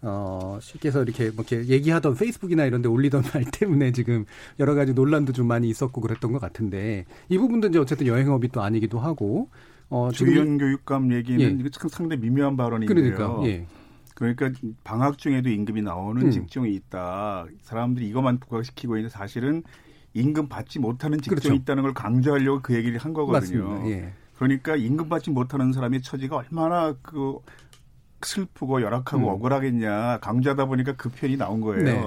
어, 0.03 0.59
씨께서 0.61 1.03
이렇게 1.03 1.31
뭐 1.31 1.45
이렇게 1.49 1.67
얘기하던 1.69 2.15
페이스북이나 2.15 2.65
이런 2.65 2.83
데 2.83 2.89
올리던 2.89 3.23
말 3.35 3.45
때문에 3.51 3.93
지금 3.93 4.25
여러 4.61 4.75
가지 4.75 4.93
논란도 4.93 5.33
좀 5.33 5.47
많이 5.47 5.69
있었고 5.69 6.01
그랬던 6.01 6.33
것 6.33 6.41
같은데 6.41 7.05
이 7.29 7.39
부분도 7.39 7.69
이제 7.69 7.79
어쨌든 7.79 8.07
여행업이 8.07 8.49
또 8.49 8.63
아니기도 8.63 8.99
하고 9.01 9.49
어, 9.91 10.11
주연 10.13 10.59
교육감 10.59 11.13
얘기는 11.13 11.41
예. 11.41 11.47
이거 11.47 11.89
상당히 11.89 12.23
미묘한 12.23 12.57
발언인데요. 12.57 13.15
그러니까, 13.15 13.47
예. 13.47 13.67
그러니까 14.15 14.51
방학 14.85 15.19
중에도 15.19 15.49
임금이 15.49 15.83
나오는 15.83 16.23
음. 16.23 16.31
직종이 16.31 16.75
있다. 16.75 17.47
사람들이 17.63 18.09
이것만 18.09 18.39
부각시키고 18.39 18.97
있는데 18.97 19.13
사실은 19.13 19.63
임금 20.15 20.49
받지 20.49 20.79
못하는 20.79 21.19
직종이 21.21 21.41
그렇죠. 21.41 21.55
있다는 21.55 21.83
걸 21.85 21.95
강조하려고 21.95 22.61
그 22.63 22.75
얘기를 22.75 22.99
한 22.99 23.13
거거든요. 23.13 23.83
예. 23.89 24.13
그러니까 24.37 24.77
임금 24.77 25.09
받지 25.09 25.31
못하는 25.31 25.73
사람의 25.73 26.03
처지가 26.03 26.37
얼마나 26.37 26.95
그 27.03 27.39
슬프고 28.23 28.83
열악하고 28.83 29.25
음. 29.25 29.29
억울하겠냐 29.29 30.19
강조하다 30.21 30.67
보니까 30.67 30.95
그 30.97 31.09
편이 31.11 31.37
나온 31.37 31.61
거예요. 31.61 31.83
네. 31.85 32.05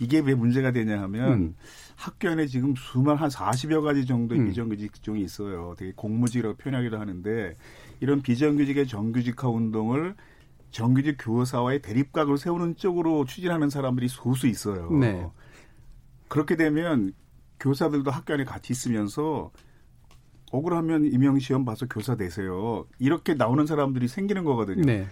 이게 0.00 0.18
왜 0.18 0.34
문제가 0.34 0.72
되냐 0.72 1.00
하면 1.02 1.32
음. 1.32 1.54
학교 1.96 2.28
안에 2.28 2.46
지금 2.46 2.74
수만 2.76 3.16
한 3.16 3.28
40여 3.28 3.82
가지 3.82 4.06
정도의 4.06 4.40
음. 4.40 4.48
비정규직 4.48 4.92
직종이 4.94 5.22
있어요. 5.22 5.74
되게 5.78 5.92
공무직이라고 5.94 6.56
표현하기도 6.56 6.98
하는데 6.98 7.56
이런 8.00 8.22
비정규직의 8.22 8.88
정규직화 8.88 9.48
운동을 9.48 10.16
정규직 10.70 11.16
교사와의 11.20 11.82
대립각을 11.82 12.38
세우는 12.38 12.76
쪽으로 12.76 13.24
추진하는 13.24 13.70
사람들이 13.70 14.08
소수 14.08 14.48
있어요. 14.48 14.90
네. 14.90 15.26
그렇게 16.28 16.56
되면 16.56 17.12
교사들도 17.60 18.10
학교 18.10 18.34
안에 18.34 18.44
같이 18.44 18.72
있으면서 18.72 19.52
억울하면 20.50 21.04
임용시험 21.04 21.64
봐서 21.64 21.86
교사 21.86 22.16
되세요. 22.16 22.86
이렇게 22.98 23.34
나오는 23.34 23.66
사람들이 23.66 24.08
생기는 24.08 24.44
거거든요. 24.44 24.82
네. 24.84 25.06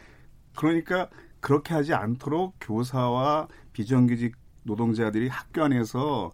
그러니까 0.56 1.08
그렇게 1.40 1.74
하지 1.74 1.94
않도록 1.94 2.56
교사와 2.60 3.48
비정규직 3.72 4.36
노동자들이 4.62 5.28
학교 5.28 5.64
안에서 5.64 6.32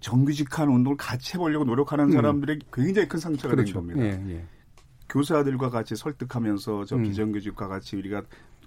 정규직한 0.00 0.68
운동을 0.68 0.96
같이 0.96 1.34
해보려고 1.34 1.64
노력하는 1.64 2.06
음. 2.06 2.12
사람들의 2.12 2.60
굉장히 2.72 3.08
큰 3.08 3.18
상처가 3.18 3.54
그렇죠. 3.54 3.72
된 3.72 3.74
겁니다. 3.74 4.02
예, 4.02 4.34
예. 4.34 4.44
교사들과 5.08 5.70
같이 5.70 5.96
설득하면서 5.96 6.84
저 6.84 6.96
음. 6.96 7.02
비정규직과 7.02 7.68
같이 7.68 7.96
우리가 7.96 8.22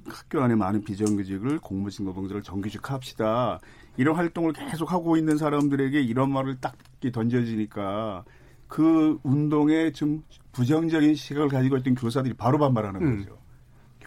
학교 0.07 0.41
안에 0.41 0.55
많은 0.55 0.83
비정규직을 0.83 1.59
공무직 1.59 2.03
노동자를 2.03 2.41
정규직화합시다. 2.41 3.59
이런 3.97 4.15
활동을 4.15 4.53
계속 4.53 4.91
하고 4.91 5.17
있는 5.17 5.37
사람들에게 5.37 6.01
이런 6.01 6.31
말을 6.31 6.59
딱 6.59 6.75
던져지니까 7.11 8.23
그 8.67 9.19
운동에 9.23 9.91
좀 9.91 10.23
부정적인 10.51 11.15
시각을 11.15 11.49
가지고 11.49 11.77
있던 11.77 11.95
교사들이 11.95 12.33
바로 12.35 12.57
반발하는 12.57 13.01
음. 13.01 13.17
거죠. 13.17 13.38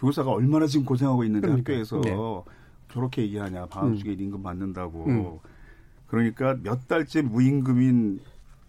교사가 0.03 0.31
얼마나 0.31 0.67
지금 0.67 0.85
고생하고 0.85 1.23
있는데 1.23 1.47
그러니까. 1.47 1.71
학교에서 1.71 2.01
네. 2.01 2.13
저렇게 2.91 3.21
얘기하냐 3.23 3.67
방학 3.67 3.95
중에 3.95 4.11
음. 4.15 4.19
임금 4.19 4.43
받는다고 4.43 5.05
음. 5.07 5.39
그러니까 6.07 6.57
몇 6.61 6.89
달째 6.89 7.21
무임금인 7.21 8.19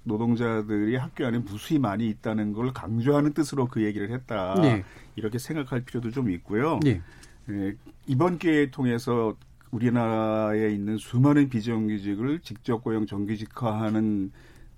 노동자들이 0.05 0.94
학교 0.97 1.27
안에 1.27 1.38
무수히 1.38 1.81
많이 1.81 2.09
있다는 2.09 2.53
걸 2.53 2.73
강조하는 2.73 3.33
뜻으로 3.33 3.66
그 3.66 3.83
얘기를 3.83 4.12
했다 4.12 4.55
네. 4.61 4.85
이렇게 5.16 5.38
생각할 5.38 5.81
필요도 5.81 6.12
좀 6.12 6.31
있고요. 6.31 6.79
네. 6.85 7.01
예, 7.51 7.75
이번 8.07 8.38
기회에 8.38 8.70
통해서 8.70 9.35
우리나라에 9.73 10.70
있는 10.70 10.99
수많은 10.99 11.49
비정규직을 11.49 12.40
직접 12.40 12.85
고용 12.85 13.07
정규직화하는 13.07 14.31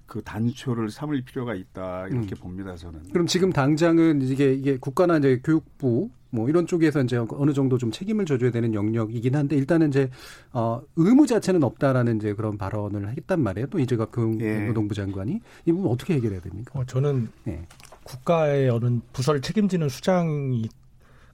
그 0.07 0.23
단초를 0.23 0.91
삼을 0.91 1.23
필요가 1.23 1.55
있다 1.55 2.07
이렇게 2.09 2.35
음. 2.35 2.41
봅니다 2.41 2.77
저는. 2.77 3.11
그럼 3.13 3.27
지금 3.27 3.53
당장은 3.53 4.23
이게 4.23 4.55
이게 4.55 4.79
국가나 4.79 5.19
이제 5.19 5.41
교육부 5.45 6.11
뭐 6.37 6.49
이런 6.51 6.67
쪽에서 6.67 7.01
이제 7.01 7.17
어느 7.17 7.53
정도 7.55 7.79
좀 7.79 7.91
책임을 7.91 8.27
져줘야 8.27 8.51
되는 8.51 8.75
영역이긴 8.75 9.35
한데 9.35 9.57
일단은 9.57 9.89
이제 9.89 10.11
어 10.53 10.83
의무 10.97 11.27
자체는 11.27 11.65
없다라는 11.65 12.17
이제 12.17 12.35
그런 12.35 12.59
발언을 12.59 13.17
했단 13.17 13.41
말이에요. 13.41 13.69
또 13.69 13.79
이재갑 13.79 14.13
교육노동부 14.13 14.93
예. 14.93 15.03
장관이 15.03 15.41
이 15.65 15.73
부분 15.73 15.91
어떻게 15.91 16.15
해결해야 16.15 16.41
됩니까? 16.41 16.79
어, 16.79 16.85
저는 16.85 17.29
예. 17.49 17.63
국가의 18.05 18.69
어느 18.69 19.01
부서를 19.13 19.41
책임지는 19.41 19.89
수장이 19.89 20.69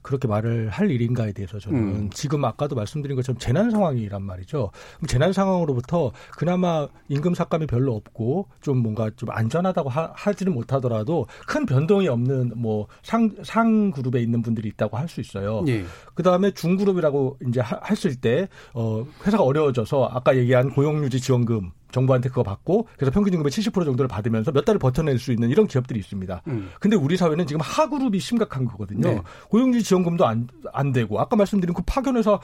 그렇게 0.03 0.27
말을 0.27 0.69
할 0.69 0.91
일인가에 0.91 1.31
대해서 1.31 1.57
저는 1.59 1.79
음. 1.79 2.09
지금 2.11 2.45
아까도 2.45 2.75
말씀드린 2.75 3.15
것처럼 3.15 3.39
재난 3.39 3.71
상황이란 3.71 4.21
말이죠. 4.21 4.69
그럼 4.97 5.07
재난 5.07 5.33
상황으로부터 5.33 6.11
그나마 6.37 6.87
임금 7.09 7.33
삭감이 7.33 7.65
별로 7.65 7.95
없고 7.95 8.49
좀 8.61 8.77
뭔가 8.77 9.09
좀 9.15 9.31
안전하다고 9.31 9.89
하, 9.89 10.33
지는 10.33 10.53
못하더라도 10.53 11.25
큰 11.47 11.65
변동이 11.65 12.07
없는 12.07 12.53
뭐 12.55 12.87
상 13.01 13.29
상 13.43 13.91
그룹에 13.91 14.19
있는 14.21 14.41
분들이 14.41 14.67
있다고 14.69 14.97
할 14.97 15.07
수 15.07 15.21
있어요. 15.21 15.63
예. 15.67 15.83
그 16.15 16.23
다음에 16.23 16.51
중그룹이라고 16.51 17.37
이제 17.47 17.59
하, 17.61 17.79
했을 17.89 18.15
때 18.15 18.47
어, 18.73 19.05
회사가 19.25 19.43
어려워져서 19.43 20.09
아까 20.11 20.35
얘기한 20.35 20.69
고용유지 20.71 21.19
지원금 21.21 21.71
정부한테 21.93 22.29
그거 22.29 22.43
받고 22.43 22.87
그래서 22.97 23.11
평균 23.11 23.33
임금의 23.33 23.49
70% 23.51 23.85
정도를 23.85 24.07
받으면서 24.09 24.51
몇 24.51 24.65
달을 24.65 24.79
버텨낼 24.79 25.17
수 25.17 25.31
있는 25.31 25.49
이런 25.49 25.67
기업들이 25.67 25.99
있습니다. 25.99 26.41
음. 26.47 26.69
근데 26.79 26.97
우리 26.97 27.15
사회는 27.15 27.47
지금 27.47 27.61
하그룹이 27.61 28.19
심각한 28.19 28.65
거거든요. 28.65 29.07
네. 29.07 29.21
고용주지 29.49 29.85
지원금도 29.85 30.25
안, 30.25 30.47
안 30.73 30.91
되고 30.91 31.19
아까 31.19 31.35
말씀드린 31.35 31.73
그 31.73 31.81
파견회사 31.85 32.39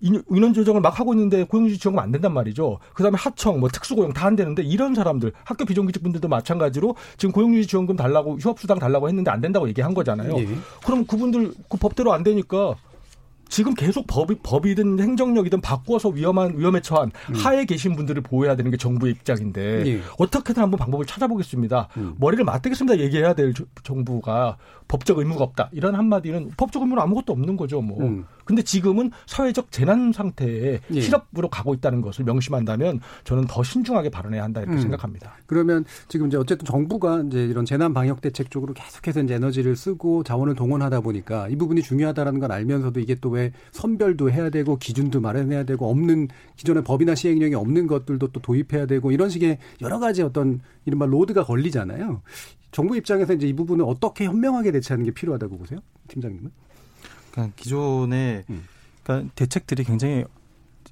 인원 0.00 0.54
조정을 0.54 0.80
막 0.80 0.98
하고 0.98 1.12
있는데 1.14 1.44
고용주지 1.44 1.78
지원금 1.78 2.02
안 2.02 2.10
된단 2.10 2.32
말이죠. 2.32 2.78
그다음에 2.94 3.18
하청 3.18 3.60
뭐 3.60 3.68
특수고용 3.68 4.12
다 4.12 4.22
안 4.32 4.36
되는데 4.36 4.62
이런 4.62 4.94
사람들 4.94 5.32
학교 5.44 5.64
비정규직 5.64 6.02
분들도 6.02 6.28
마찬가지로 6.28 6.94
지금 7.16 7.32
고용주지 7.32 7.66
지원금 7.66 7.96
달라고 7.96 8.38
휴업수당 8.38 8.78
달라고 8.78 9.08
했는데 9.08 9.30
안 9.30 9.40
된다고 9.40 9.68
얘기한 9.68 9.94
거잖아요. 9.94 10.34
네. 10.36 10.46
그럼 10.84 11.04
그분들 11.06 11.52
그 11.68 11.76
법대로 11.76 12.12
안 12.12 12.22
되니까 12.22 12.74
지금 13.52 13.74
계속 13.74 14.06
법이, 14.06 14.36
법이든 14.42 14.98
행정력이든 14.98 15.60
바꿔서 15.60 16.08
위험한 16.08 16.58
위험에 16.58 16.80
처한 16.80 17.10
음. 17.28 17.34
하에 17.34 17.66
계신 17.66 17.94
분들을 17.94 18.22
보호해야 18.22 18.56
되는 18.56 18.70
게 18.70 18.78
정부의 18.78 19.12
입장인데 19.12 19.86
예. 19.86 20.00
어떻게든 20.16 20.62
한번 20.62 20.78
방법을 20.78 21.04
찾아보겠습니다. 21.04 21.88
음. 21.98 22.14
머리를 22.16 22.42
맞대겠습니다. 22.46 22.98
얘기해야 23.00 23.34
될 23.34 23.52
정부가 23.82 24.56
법적 24.88 25.18
의무가 25.18 25.44
없다. 25.44 25.68
이런 25.72 25.94
한마디는 25.94 26.52
법적 26.56 26.80
의무는 26.80 27.02
아무것도 27.02 27.34
없는 27.34 27.58
거죠. 27.58 27.82
뭐. 27.82 28.00
음. 28.00 28.24
근데 28.44 28.62
지금은 28.62 29.10
사회적 29.26 29.72
재난 29.72 30.12
상태에 30.12 30.80
예. 30.92 31.00
실업으로 31.00 31.48
가고 31.48 31.74
있다는 31.74 32.00
것을 32.00 32.24
명심한다면 32.24 33.00
저는 33.24 33.46
더 33.48 33.62
신중하게 33.64 34.10
발언해야 34.10 34.44
한다 34.44 34.60
이렇게 34.60 34.76
음. 34.76 34.80
생각합니다. 34.82 35.32
그러면 35.46 35.84
지금 36.08 36.28
이제 36.28 36.36
어쨌든 36.36 36.64
정부가 36.64 37.24
이제 37.26 37.44
이런 37.44 37.64
재난 37.64 37.92
방역 37.92 38.20
대책 38.20 38.50
쪽으로 38.50 38.72
계속해서 38.74 39.22
이제 39.22 39.34
에너지를 39.34 39.74
쓰고 39.74 40.22
자원을 40.22 40.54
동원하다 40.54 41.00
보니까 41.00 41.48
이 41.48 41.56
부분이 41.56 41.82
중요하다라는 41.82 42.38
걸 42.38 42.52
알면서도 42.52 43.00
이게 43.00 43.16
또 43.16 43.32
왜 43.32 43.50
선별도 43.72 44.30
해야 44.30 44.50
되고 44.50 44.76
기준도 44.76 45.20
마련해야 45.20 45.64
되고 45.64 45.90
없는 45.90 46.28
기존의 46.56 46.84
법이나 46.84 47.14
시행령이 47.14 47.54
없는 47.54 47.86
것들도 47.86 48.28
또 48.28 48.40
도입해야 48.40 48.86
되고 48.86 49.10
이런 49.10 49.30
식의 49.30 49.58
여러 49.80 49.98
가지 49.98 50.22
어떤 50.22 50.60
이른바 50.84 51.06
로드가 51.06 51.44
걸리잖아요. 51.44 52.20
정부 52.70 52.96
입장에서 52.96 53.32
이제 53.32 53.46
이 53.46 53.52
부분을 53.54 53.84
어떻게 53.88 54.26
현명하게 54.26 54.72
대처하는 54.72 55.04
게 55.04 55.10
필요하다고 55.12 55.58
보세요, 55.58 55.80
팀장님은? 56.08 56.50
그러니까 57.32 57.54
기존의 57.56 58.44
음. 58.48 58.64
그러니까 59.02 59.32
대책들이 59.34 59.84
굉장히 59.84 60.24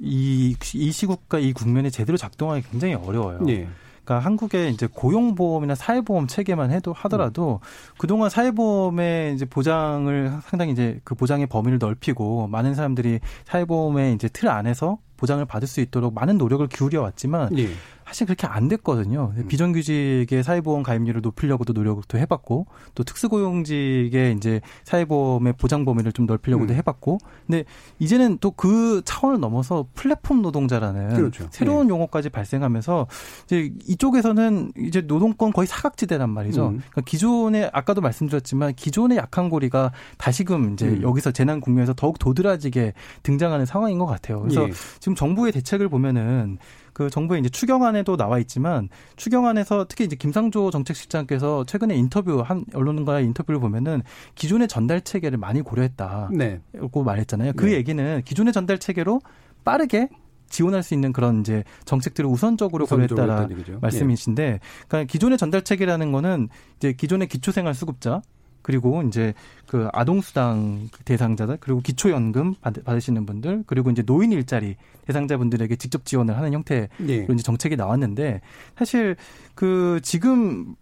이, 0.00 0.57
이 0.74 0.92
시국과 0.92 1.38
이 1.38 1.53
국면에 1.53 1.90
제대로 1.90 2.18
작동하기 2.18 2.66
굉장히 2.70 2.94
어려워요. 2.94 3.40
네. 3.42 3.68
그러니까 4.05 4.26
한국의 4.26 4.72
이제 4.72 4.88
고용보험이나 4.90 5.74
사회보험 5.74 6.26
체계만 6.26 6.72
해도 6.72 6.92
하더라도 6.92 7.61
음. 7.62 7.94
그동안 7.98 8.31
사회보험의 8.31 9.35
이제 9.35 9.44
보장을 9.44 10.40
상당히 10.42 10.72
이제 10.72 11.00
그 11.05 11.14
보장의 11.14 11.46
범위를 11.46 11.79
넓히고 11.79 12.48
많은 12.48 12.74
사람들이 12.74 13.20
사회보험의 13.44 14.14
이제 14.14 14.29
틀 14.29 14.48
안에서 14.48 14.98
보장을 15.16 15.44
받을 15.44 15.68
수 15.68 15.81
있도록 15.81 16.14
많은 16.14 16.38
노력을 16.38 16.66
기울여 16.66 17.03
왔지만 17.03 17.55
네. 17.55 17.68
사실 18.10 18.26
그렇게 18.26 18.46
안 18.46 18.68
됐거든요. 18.68 19.32
음. 19.36 19.48
비정규직의 19.48 20.42
사회보험 20.44 20.82
가입률을 20.82 21.22
높이려고도 21.22 21.72
노력도 21.72 22.18
해봤고 22.18 22.66
또 22.94 23.04
특수고용직의 23.04 24.34
이제 24.36 24.60
사회보험의 24.84 25.54
보장 25.54 25.84
범위를 25.84 26.12
좀 26.12 26.26
넓히려고도 26.26 26.72
음. 26.72 26.76
해봤고 26.76 27.18
근데 27.46 27.64
이제는 27.98 28.38
또 28.38 28.50
그 28.60 29.00
차원을 29.06 29.40
넘어서 29.40 29.86
플랫폼 29.94 30.42
노동자라는 30.42 31.14
그렇죠. 31.14 31.46
새로운 31.50 31.86
네. 31.86 31.94
용어까지 31.94 32.28
발생하면서 32.28 33.06
이제 33.46 33.72
이쪽에서는 33.88 34.72
이제 34.76 35.00
노동권 35.00 35.52
거의 35.54 35.66
사각지대란 35.66 36.28
말이죠. 36.28 36.66
음. 36.66 36.82
그러니까 36.90 37.00
기존에 37.06 37.70
아까도 37.72 38.02
말씀드렸지만 38.02 38.74
기존의 38.74 39.16
약한 39.16 39.48
고리가 39.48 39.92
다시금 40.18 40.74
이제 40.74 40.88
음. 40.88 41.02
여기서 41.02 41.30
재난 41.30 41.60
국면에서 41.60 41.94
더욱 41.94 42.18
도드라지게 42.18 42.92
등장하는 43.22 43.64
상황인 43.64 43.98
것 43.98 44.04
같아요. 44.04 44.40
그래서 44.42 44.68
예. 44.68 44.72
지금 44.98 45.14
정부의 45.14 45.52
대책을 45.52 45.88
보면은 45.88 46.58
그 47.00 47.08
정부의 47.08 47.40
이제 47.40 47.48
추경안에도 47.48 48.18
나와 48.18 48.38
있지만 48.40 48.90
추경안에서 49.16 49.86
특히 49.88 50.04
이제 50.04 50.16
김상조 50.16 50.70
정책실장께서 50.70 51.64
최근에 51.64 51.94
인터뷰 51.96 52.42
한 52.44 52.66
언론과의 52.74 53.24
인터뷰를 53.24 53.58
보면은 53.58 54.02
기존의 54.34 54.68
전달 54.68 55.00
체계를 55.00 55.38
많이 55.38 55.62
고려했다고 55.62 56.36
네. 56.36 56.60
말했잖아요. 57.02 57.54
그 57.56 57.64
네. 57.64 57.72
얘기는 57.72 58.20
기존의 58.22 58.52
전달 58.52 58.76
체계로 58.76 59.22
빠르게 59.64 60.10
지원할 60.50 60.82
수 60.82 60.92
있는 60.92 61.14
그런 61.14 61.40
이제 61.40 61.64
정책들을 61.86 62.28
우선적으로 62.28 62.84
고려했다라 62.84 63.48
말씀이신데, 63.80 64.60
그러니까 64.86 65.10
기존의 65.10 65.38
전달 65.38 65.62
체계라는 65.62 66.12
거는 66.12 66.50
이제 66.76 66.92
기존의 66.92 67.28
기초생활 67.28 67.72
수급자 67.72 68.20
그리고 68.62 69.02
이제 69.02 69.34
그 69.66 69.88
아동수당 69.92 70.88
대상자들 71.04 71.58
그리고 71.60 71.80
기초연금 71.80 72.54
받으시는 72.84 73.26
분들 73.26 73.64
그리고 73.66 73.90
이제 73.90 74.02
노인 74.02 74.32
일자리 74.32 74.76
대상자분들에게 75.06 75.76
직접 75.76 76.04
지원을 76.04 76.36
하는 76.36 76.52
형태로 76.52 76.88
네. 76.98 77.26
이제 77.30 77.42
정책이 77.42 77.76
나왔는데 77.76 78.40
사실 78.76 79.16
그 79.54 80.00
지금 80.02 80.74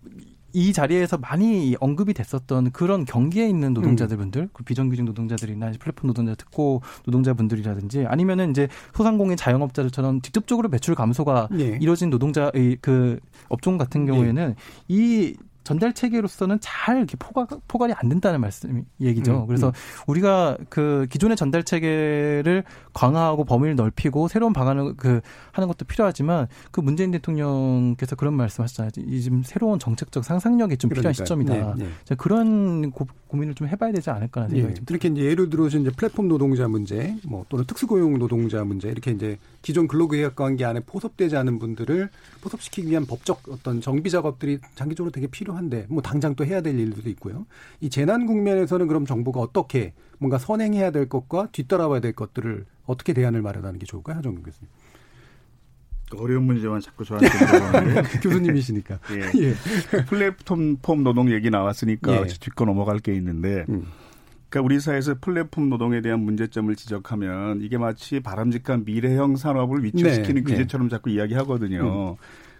이 0.52 0.72
자리에서 0.72 1.18
많이 1.18 1.76
언급이 1.78 2.14
됐었던 2.14 2.72
그런 2.72 3.04
경기에 3.04 3.46
있는 3.48 3.74
노동자들분들, 3.74 4.42
음. 4.42 4.48
그 4.52 4.64
비정규직 4.64 5.04
노동자들이나 5.04 5.72
플랫폼 5.78 6.08
노동자 6.08 6.34
특고 6.34 6.80
노동자분들이라든지 7.04 8.06
아니면은 8.06 8.50
이제 8.50 8.68
소상공인 8.94 9.36
자영업자들처럼 9.36 10.22
직접적으로 10.22 10.68
매출 10.68 10.94
감소가 10.94 11.48
네. 11.50 11.78
이뤄진 11.80 12.08
노동자의 12.08 12.78
그 12.80 13.20
업종 13.48 13.76
같은 13.76 14.06
경우에는 14.06 14.48
네. 14.48 14.54
이 14.88 15.36
전달 15.68 15.92
체계로서는 15.92 16.60
잘 16.62 16.96
이렇게 16.96 17.18
포괄, 17.18 17.46
포괄이 17.68 17.92
안 17.92 18.08
된다는 18.08 18.40
말씀 18.40 18.86
얘기죠. 19.02 19.42
음, 19.42 19.46
그래서 19.46 19.66
음. 19.66 19.72
우리가 20.06 20.56
그 20.70 21.06
기존의 21.10 21.36
전달 21.36 21.62
체계를 21.62 22.64
강화하고 22.94 23.44
범위를 23.44 23.76
넓히고 23.76 24.28
새로운 24.28 24.54
방안을 24.54 24.94
그 24.96 25.20
하는 25.52 25.68
것도 25.68 25.84
필요하지만 25.84 26.46
그 26.70 26.80
문재인 26.80 27.10
대통령께서 27.10 28.16
그런 28.16 28.32
말씀하셨잖아요. 28.32 28.92
이 28.96 29.20
지금 29.20 29.42
새로운 29.44 29.78
정책적 29.78 30.24
상상력이 30.24 30.78
좀 30.78 30.88
필요한 30.88 31.12
시점이다. 31.12 31.74
네, 31.76 31.84
네. 31.84 32.14
그런 32.16 32.90
고, 32.90 33.06
민을 33.30 33.54
좀 33.54 33.68
해봐야 33.68 33.92
되지 33.92 34.08
않을까라는 34.08 34.54
생각이 34.54 34.72
예, 34.72 34.74
좀 34.74 34.86
이렇게 34.88 35.08
이제 35.08 35.20
예를 35.22 35.50
들어서 35.50 35.76
이제 35.76 35.90
플랫폼 35.90 36.28
노동자 36.28 36.66
문제, 36.66 37.14
뭐 37.26 37.44
또는 37.50 37.66
특수고용 37.66 38.18
노동자 38.18 38.64
문제 38.64 38.88
이렇게 38.88 39.10
이제 39.10 39.36
기존 39.60 39.86
근로계약 39.86 40.34
관계 40.34 40.64
안에 40.64 40.80
포섭되지 40.80 41.36
않은 41.36 41.58
분들을 41.58 42.08
포섭시키기 42.40 42.88
위한 42.88 43.04
법적 43.04 43.42
어떤 43.50 43.82
정비 43.82 44.08
작업들이 44.08 44.58
장기적으로 44.76 45.10
되게 45.12 45.26
필요한 45.26 45.57
데 45.70 45.86
뭐 45.88 46.00
당장 46.02 46.34
또 46.34 46.44
해야 46.44 46.60
될 46.60 46.78
일들도 46.78 47.08
있고요. 47.10 47.46
이 47.80 47.90
재난 47.90 48.26
국면에서는 48.26 48.86
그럼 48.86 49.04
정부가 49.06 49.40
어떻게 49.40 49.92
뭔가 50.18 50.38
선행해야 50.38 50.90
될 50.90 51.08
것과 51.08 51.48
뒤따라와야 51.52 52.00
될 52.00 52.12
것들을 52.12 52.64
어떻게 52.86 53.12
대안을 53.12 53.42
마련하는 53.42 53.78
게 53.78 53.86
좋을까요, 53.86 54.16
하정근 54.18 54.42
교수님? 54.42 54.68
어려운 56.16 56.44
문제만 56.44 56.80
자꾸 56.80 57.04
저한테 57.04 57.28
물어보는데 57.28 58.02
교수님이시니까. 58.22 58.98
예. 59.12 59.42
예. 59.42 59.54
플랫폼 60.06 60.78
노동 61.02 61.30
얘기 61.30 61.50
나왔으니까 61.50 62.22
예. 62.22 62.26
짚고 62.26 62.64
넘어갈 62.64 62.98
게 62.98 63.14
있는데 63.14 63.66
음. 63.68 63.84
그러니까 64.48 64.64
우리 64.64 64.80
사회에서 64.80 65.16
플랫폼 65.20 65.68
노동에 65.68 66.00
대한 66.00 66.20
문제점을 66.20 66.74
지적하면 66.74 67.60
이게 67.60 67.76
마치 67.76 68.20
바람직한 68.20 68.84
미래형 68.86 69.36
산업을 69.36 69.84
위축시키는 69.84 70.44
네, 70.44 70.50
규제처럼 70.50 70.88
네. 70.88 70.96
자꾸 70.96 71.10
이야기하거든요. 71.10 72.12
음. 72.12 72.16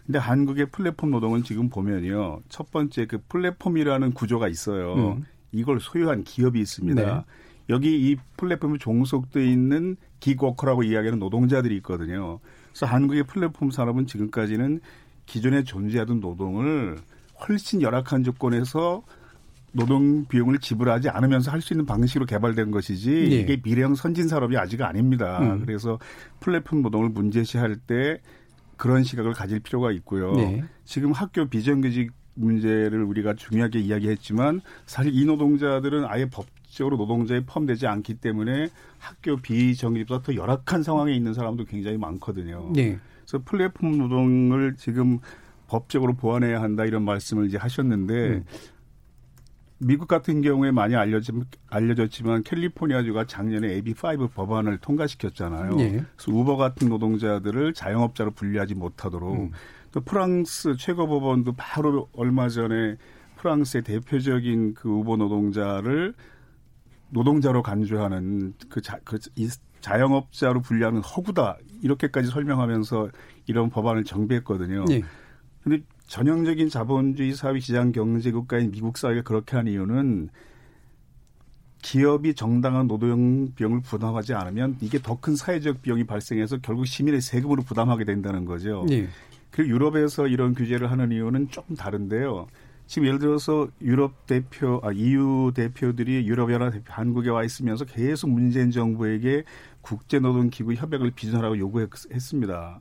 근데 0.09 0.19
한국의 0.19 0.71
플랫폼 0.73 1.11
노동은 1.11 1.43
지금 1.43 1.69
보면요. 1.69 2.41
첫 2.49 2.71
번째 2.71 3.05
그 3.05 3.19
플랫폼이라는 3.29 4.15
구조가 4.15 4.49
있어요. 4.49 4.95
음. 4.95 5.25
이걸 5.53 5.81
소유한 5.81 6.25
기업이 6.25 6.59
있습니다. 6.59 7.03
네. 7.03 7.25
여기 7.69 8.09
이 8.09 8.17
플랫폼에 8.39 8.79
종속돼 8.79 9.47
있는 9.47 9.97
기워커라고 10.21 10.83
이야기하는 10.83 11.19
노동자들이 11.19 11.77
있거든요. 11.77 12.41
그래서 12.71 12.87
한국의 12.87 13.25
플랫폼 13.25 13.71
산업은 13.71 14.07
지금까지는 14.07 14.81
기존에 15.27 15.63
존재하던 15.63 16.21
노동을 16.21 16.97
훨씬 17.47 17.83
열악한 17.83 18.25
조건에서 18.25 19.03
노동 19.73 20.25
비용을 20.25 20.59
지불하지 20.59 21.11
않으면서 21.11 21.51
할 21.51 21.61
수 21.61 21.75
있는 21.75 21.85
방식으로 21.85 22.25
개발된 22.25 22.71
것이지 22.71 23.11
네. 23.11 23.37
이게 23.41 23.61
미래형 23.63 23.95
선진 23.95 24.27
산업이 24.27 24.57
아직 24.57 24.81
아닙니다. 24.81 25.39
음. 25.43 25.67
그래서 25.67 25.99
플랫폼 26.41 26.81
노동을 26.81 27.11
문제시할 27.11 27.77
때 27.77 28.23
그런 28.79 29.03
시각을 29.03 29.35
가질 29.35 29.61
필요가 29.61 29.93
있고요. 29.93 30.33
네. 30.33 30.65
지금 30.85 31.13
학교 31.13 31.47
비정규직 31.47 32.13
문제를 32.35 33.03
우리가 33.03 33.35
중요하게 33.35 33.81
이야기했지만 33.81 34.63
사실 34.87 35.13
이 35.15 35.27
노동자들은 35.27 36.07
아예 36.07 36.27
법적으로 36.27 36.97
노동자에 36.97 37.41
포함되지 37.41 37.87
않기 37.87 38.15
때문에 38.15 38.69
학교 38.99 39.37
비정규직보다 39.37 40.23
더 40.23 40.35
열악한 40.35 40.83
상황에 40.83 41.13
있는 41.13 41.35
사람도 41.35 41.65
굉장히 41.65 41.99
많거든요. 41.99 42.71
네. 42.73 42.99
그래서 43.27 43.45
플랫폼 43.45 43.99
노동을 43.99 44.77
지금 44.77 45.19
법적으로 45.67 46.15
보완해야 46.15 46.63
한다 46.63 46.85
이런 46.85 47.05
말씀을 47.05 47.47
이제 47.47 47.59
하셨는데 47.59 48.15
음. 48.15 48.45
미국 49.79 50.09
같은 50.09 50.43
경우에 50.43 50.71
많이 50.73 50.97
알려지, 50.97 51.33
알려졌지만 51.69 52.43
캘리포니아주가 52.43 53.27
작년에 53.27 53.81
AB5 53.81 54.33
법안을 54.35 54.79
통과시켰잖아요. 54.79 55.77
네. 55.77 56.05
그래서 56.17 56.33
우버 56.33 56.57
같은 56.57 56.89
노동자들을 56.89 57.75
자영업자로 57.75 58.33
분리하지 58.33 58.75
못하도록 58.75 59.35
음. 59.37 59.51
또 59.93 60.01
프랑스 60.01 60.77
최고법원도 60.77 61.55
바로 61.57 62.09
얼마 62.13 62.49
전에 62.49 62.97
프랑스의 63.37 63.85
대표적인 63.85 64.75
그 64.75 64.89
우버 64.89 65.17
노동자를 65.17 66.15
노동자로 67.11 67.63
간주하는 67.63 68.55
그, 68.69 68.83
자, 68.83 68.99
그 69.05 69.19
이, 69.37 69.49
자영업자로 69.81 70.61
분리하는 70.61 71.01
허구다 71.01 71.57
이렇게까지 71.83 72.29
설명하면서 72.29 73.11
이런 73.47 73.71
법안을 73.71 74.05
정비했거든요. 74.05 74.85
네. 74.87 75.03
근데 75.63 75.83
전형적인 76.09 76.71
자본주의 76.71 77.35
사회 77.35 77.61
시장 77.61 77.93
경제 77.93 78.33
국가인 78.33 78.71
미국 78.71 78.97
사회가 78.99 79.23
그렇게 79.23 79.57
한 79.57 79.69
이유는 79.69 80.31
기업이 81.83 82.35
정당한 82.35 82.89
노동 82.89 83.55
비용을 83.55 83.83
부담하지 83.83 84.35
않으면 84.35 84.79
이게 84.81 84.99
더 85.01 85.19
큰 85.21 85.37
사회적 85.37 85.83
비용이 85.83 86.05
발생해서 86.05 86.59
결국 86.59 86.87
시민의 86.87 87.21
세금으로 87.21 87.63
부담하게 87.63 88.05
된다는 88.05 88.47
거죠. 88.47 88.85
네. 88.89 89.07
그리고 89.51 89.71
유럽에서 89.75 90.27
이런 90.27 90.55
규제를 90.55 90.91
하는 90.91 91.13
이유는 91.13 91.51
조금 91.51 91.77
다른데요. 91.77 92.49
지금 92.87 93.07
예를 93.07 93.19
들어서 93.19 93.69
유럽 93.83 94.27
대표, 94.27 94.81
아, 94.83 94.91
EU 94.93 95.53
대표들이 95.55 96.27
유럽연합 96.27 96.73
대표 96.73 96.85
한국에 96.93 97.29
와 97.29 97.45
있으면서 97.45 97.85
계속 97.85 98.31
문재인 98.31 98.71
정부에게 98.71 99.45
국제노동기구 99.83 100.73
협약을 100.73 101.11
비준하라고 101.11 101.59
요구했습니다. 101.59 102.81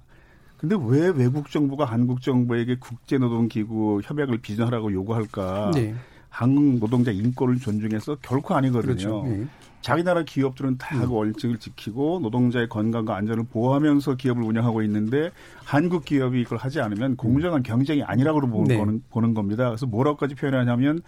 근데 0.58 0.76
왜 0.80 1.10
외국 1.10 1.52
정부가 1.52 1.86
한국 1.86 2.22
정부에게 2.22 2.78
국제노동기구 2.80 4.02
협약을 4.04 4.40
비준하라고 4.40 4.92
요구할까? 4.92 5.72
네. 5.76 5.94
한국 6.30 6.80
노동자 6.80 7.12
인권을 7.12 7.58
존중해서 7.60 8.18
결코 8.22 8.56
아니거든요. 8.56 8.96
그렇죠. 8.96 9.24
네. 9.28 9.48
자기 9.82 10.04
나라 10.04 10.24
기업들은 10.24 10.78
다 10.78 10.98
음. 10.98 11.12
원칙을 11.12 11.60
지키고 11.60 12.20
노동자의 12.22 12.68
건강과 12.68 13.16
안전을 13.16 13.46
보호하면서 13.46 14.16
기업을 14.16 14.44
운영하고 14.44 14.82
있는데 14.84 15.32
한국 15.64 16.04
기업이 16.04 16.42
이걸 16.42 16.58
하지 16.58 16.82
않으면 16.82 17.16
공정한 17.16 17.64
경쟁이 17.64 18.04
아니라고 18.04 18.42
보는, 18.42 18.64
네. 18.66 19.00
보는 19.10 19.34
겁니다. 19.34 19.70
그래서 19.70 19.86
뭐라고까지 19.86 20.36
표현하냐면 20.36 21.02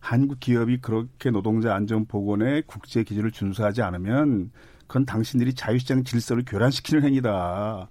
한국 0.00 0.38
기업이 0.38 0.78
그렇게 0.80 1.30
노동자 1.30 1.74
안전 1.74 2.06
보건의 2.06 2.62
국제 2.66 3.02
기준을 3.02 3.32
준수하지 3.32 3.82
않으면 3.82 4.50
그건 4.86 5.04
당신들이 5.04 5.54
자유시장 5.54 6.04
질서를 6.04 6.44
교란시키는 6.46 7.04
행위다. 7.04 7.88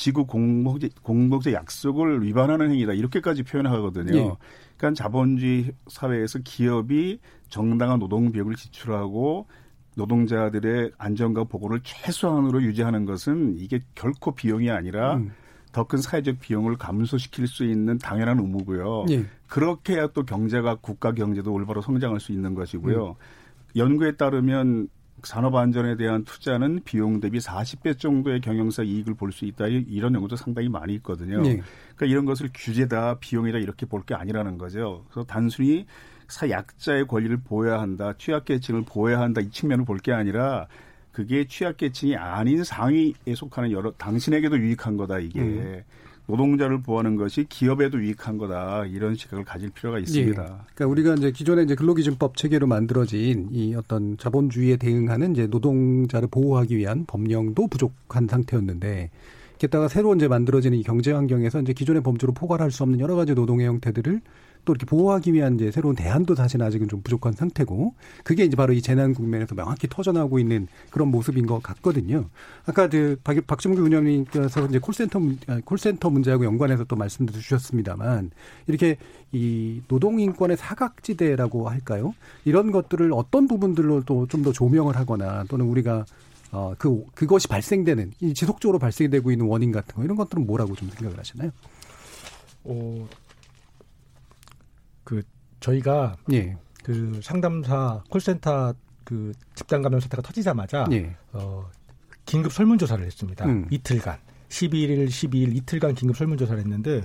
지구 0.00 0.24
공복제, 0.24 0.88
공복제 1.02 1.52
약속을 1.52 2.22
위반하는 2.22 2.70
행위다. 2.70 2.94
이렇게까지 2.94 3.42
표현하거든요. 3.42 4.12
네. 4.12 4.34
그러니까 4.78 5.02
자본주의 5.02 5.72
사회에서 5.88 6.38
기업이 6.42 7.20
정당한 7.50 7.98
노동 7.98 8.32
비용을 8.32 8.54
지출하고 8.56 9.46
노동자들의 9.96 10.92
안전과 10.96 11.44
보건을 11.44 11.80
최소한으로 11.82 12.62
유지하는 12.62 13.04
것은 13.04 13.56
이게 13.58 13.80
결코 13.94 14.34
비용이 14.34 14.70
아니라 14.70 15.16
음. 15.16 15.32
더큰 15.72 15.98
사회적 15.98 16.40
비용을 16.40 16.78
감소시킬 16.78 17.46
수 17.46 17.66
있는 17.66 17.98
당연한 17.98 18.38
의무고요. 18.38 19.04
예. 19.10 19.26
그렇게 19.48 19.96
해야 19.96 20.06
또 20.06 20.24
경제가 20.24 20.76
국가 20.76 21.12
경제도 21.12 21.52
올바로 21.52 21.82
성장할 21.82 22.20
수 22.20 22.32
있는 22.32 22.54
것이고요. 22.54 23.06
음. 23.06 23.14
연구에 23.76 24.16
따르면 24.16 24.88
산업 25.24 25.54
안전에 25.54 25.96
대한 25.96 26.24
투자는 26.24 26.80
비용 26.84 27.20
대비 27.20 27.38
40배 27.38 27.98
정도의 27.98 28.40
경영사 28.40 28.82
이익을 28.82 29.14
볼 29.14 29.32
수 29.32 29.44
있다. 29.44 29.66
이런 29.68 30.14
연구도 30.14 30.36
상당히 30.36 30.68
많이 30.68 30.94
있거든요. 30.96 31.40
네. 31.42 31.60
그러니까 31.96 32.06
이런 32.06 32.24
것을 32.24 32.50
규제다, 32.54 33.18
비용이다 33.20 33.58
이렇게 33.58 33.86
볼 33.86 34.02
게 34.04 34.14
아니라는 34.14 34.58
거죠. 34.58 35.04
그래서 35.10 35.26
단순히 35.26 35.86
사약자의 36.28 37.06
권리를 37.06 37.36
보호해야 37.44 37.80
한다, 37.80 38.14
취약계층을 38.18 38.82
보호해야 38.86 39.20
한다 39.20 39.40
이 39.40 39.50
측면을 39.50 39.84
볼 39.84 39.98
게 39.98 40.12
아니라 40.12 40.66
그게 41.12 41.46
취약계층이 41.46 42.16
아닌 42.16 42.62
상위에 42.64 43.12
속하는 43.34 43.72
여러 43.72 43.90
당신에게도 43.92 44.58
유익한 44.58 44.96
거다 44.96 45.18
이게. 45.18 45.40
음. 45.40 45.82
노동자를 46.30 46.82
보호하는 46.82 47.16
것이 47.16 47.44
기업에도 47.48 47.98
유익한 47.98 48.38
거다 48.38 48.86
이런 48.86 49.14
시각을 49.14 49.44
가질 49.44 49.70
필요가 49.70 49.98
예. 49.98 50.02
있습니다. 50.02 50.42
예. 50.42 50.46
그러니까 50.74 50.86
우리가 50.86 51.14
이제 51.14 51.32
기존의 51.32 51.64
이제 51.64 51.74
근로기준법 51.74 52.36
체계로 52.36 52.66
만들어진 52.66 53.48
이 53.50 53.74
어떤 53.74 54.16
자본주의에 54.16 54.76
대응하는 54.76 55.32
이제 55.32 55.46
노동자를 55.46 56.28
보호하기 56.30 56.76
위한 56.76 57.04
법령도 57.06 57.66
부족한 57.66 58.28
상태였는데 58.28 59.10
게다가 59.58 59.88
새로 59.88 60.14
이제 60.14 60.26
만들어지는 60.26 60.78
이 60.78 60.82
경제 60.82 61.12
환경에서 61.12 61.60
이제 61.60 61.72
기존의 61.74 62.02
범주로 62.02 62.32
포괄할 62.32 62.70
수 62.70 62.82
없는 62.82 63.00
여러 63.00 63.14
가지 63.14 63.34
노동의 63.34 63.66
형태들을 63.66 64.22
또 64.64 64.72
이렇게 64.72 64.86
보호하기 64.86 65.32
위한 65.32 65.54
이제 65.56 65.70
새로운 65.70 65.94
대안도 65.94 66.34
사실 66.34 66.62
아직은 66.62 66.88
좀 66.88 67.02
부족한 67.02 67.32
상태고 67.34 67.94
그게 68.24 68.44
이제 68.44 68.56
바로 68.56 68.72
이 68.72 68.82
재난 68.82 69.14
국면에서 69.14 69.54
명확히 69.54 69.88
터져나오고 69.88 70.38
있는 70.38 70.66
그런 70.90 71.08
모습인 71.08 71.46
것 71.46 71.62
같거든요. 71.62 72.28
아까 72.66 72.88
그 72.88 73.18
박, 73.22 73.36
박준규 73.46 73.82
운영님께서 73.82 74.66
이제 74.66 74.78
콜센터 74.78 75.20
아, 75.46 75.60
콜센터 75.64 76.10
문제하고 76.10 76.44
연관해서 76.44 76.84
또 76.84 76.96
말씀도 76.96 77.32
주셨습니다만 77.32 78.30
이렇게 78.66 78.96
이 79.32 79.80
노동 79.88 80.18
인권의 80.20 80.56
사각지대라고 80.56 81.68
할까요? 81.68 82.14
이런 82.44 82.70
것들을 82.72 83.12
어떤 83.12 83.46
부분들로 83.48 84.02
또 84.04 84.26
좀 84.26 84.42
더 84.42 84.52
조명을 84.52 84.96
하거나 84.96 85.44
또는 85.48 85.66
우리가 85.66 86.04
어, 86.52 86.74
그, 86.78 87.04
그것이 87.14 87.46
발생되는, 87.46 88.12
이 88.20 88.34
지속적으로 88.34 88.78
발생되고 88.80 89.30
있는 89.30 89.46
원인 89.46 89.70
같은 89.70 89.94
거, 89.94 90.02
이런 90.02 90.16
것들은 90.16 90.46
뭐라고 90.46 90.74
좀 90.74 90.88
생각을 90.90 91.16
하시나요? 91.18 91.50
어, 92.64 93.08
그 95.10 95.22
저희가 95.58 96.16
예. 96.32 96.56
그 96.84 97.20
상담사 97.20 98.04
콜센터 98.08 98.72
그 99.02 99.32
집단 99.56 99.82
감염 99.82 99.98
사태가 99.98 100.22
터지자마자 100.22 100.86
예. 100.92 101.16
어 101.32 101.68
긴급 102.24 102.52
설문조사를 102.52 103.04
했습니다. 103.04 103.44
음. 103.46 103.66
이틀간 103.70 104.18
11일, 104.48 105.08
12일 105.08 105.56
이틀간 105.56 105.96
긴급 105.96 106.16
설문조사를 106.16 106.60
했는데 106.60 107.02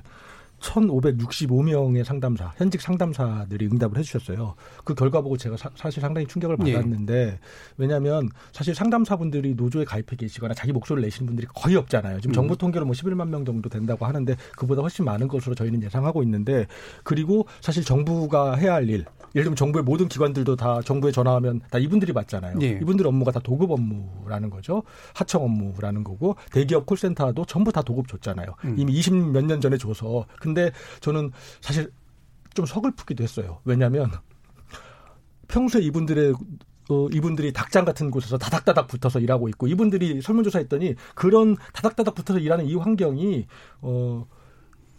1,565명의 0.65 2.03
상담사, 2.03 2.53
현직 2.57 2.81
상담사들이 2.81 3.67
응답을 3.67 3.97
해주셨어요. 3.99 4.55
그 4.83 4.95
결과 4.95 5.21
보고 5.21 5.37
제가 5.37 5.55
사, 5.57 5.89
실 5.89 6.01
상당히 6.01 6.27
충격을 6.27 6.57
예. 6.65 6.73
받았는데 6.73 7.13
예. 7.13 7.39
왜냐하면 7.77 8.29
사실 8.51 8.73
상담사분들이 8.73 9.53
노조에 9.55 9.85
가입해 9.85 10.15
계시거나 10.17 10.53
자기 10.53 10.71
목소리를 10.73 11.05
내시는 11.05 11.27
분들이 11.27 11.47
거의 11.53 11.75
없잖아요. 11.75 12.19
지금 12.19 12.31
음. 12.31 12.33
정부 12.33 12.57
통계로 12.57 12.85
뭐 12.85 12.93
11만 12.93 13.29
명 13.29 13.45
정도 13.45 13.69
된다고 13.69 14.05
하는데 14.05 14.35
그보다 14.57 14.81
훨씬 14.81 15.05
많은 15.05 15.27
것으로 15.27 15.55
저희는 15.55 15.83
예상하고 15.83 16.23
있는데 16.23 16.65
그리고 17.03 17.45
사실 17.61 17.83
정부가 17.83 18.55
해야 18.55 18.73
할 18.73 18.89
일, 18.89 19.05
예를 19.35 19.43
들면 19.43 19.55
정부의 19.57 19.83
모든 19.83 20.07
기관들도 20.07 20.55
다 20.55 20.81
정부에 20.81 21.11
전화하면 21.11 21.61
다 21.69 21.77
이분들이 21.77 22.13
받잖아요. 22.13 22.57
예. 22.61 22.79
이분들 22.81 23.05
업무가 23.05 23.31
다 23.31 23.39
도급 23.41 23.69
업무라는 23.69 24.49
거죠. 24.49 24.81
하청 25.13 25.43
업무라는 25.43 26.03
거고 26.03 26.37
대기업 26.51 26.85
콜센터도 26.85 27.45
전부 27.45 27.71
다 27.71 27.81
도급 27.81 28.07
줬잖아요. 28.07 28.47
음. 28.63 28.75
이미 28.79 28.93
20 28.93 29.13
몇 29.31 29.45
년 29.45 29.59
전에 29.61 29.77
줘서 29.77 30.25
근데 30.39 30.71
저는 31.01 31.31
사실 31.61 31.91
좀 32.53 32.65
서글프기도 32.65 33.23
했어요. 33.23 33.59
왜냐하면 33.65 34.09
평소에 35.47 35.81
이분들의 35.83 36.33
어, 36.89 37.07
이분들이 37.11 37.51
닭장 37.51 37.83
같은 37.83 38.11
곳에서 38.11 38.37
다닥다닥 38.37 38.87
붙어서 38.87 39.19
일하고 39.19 39.49
있고 39.49 39.67
이분들이 39.67 40.21
설문조사 40.21 40.59
했더니 40.59 40.95
그런 41.15 41.55
다닥다닥 41.73 42.15
붙어서 42.15 42.39
일하는 42.39 42.65
이 42.67 42.75
환경이 42.75 43.47
어, 43.81 44.25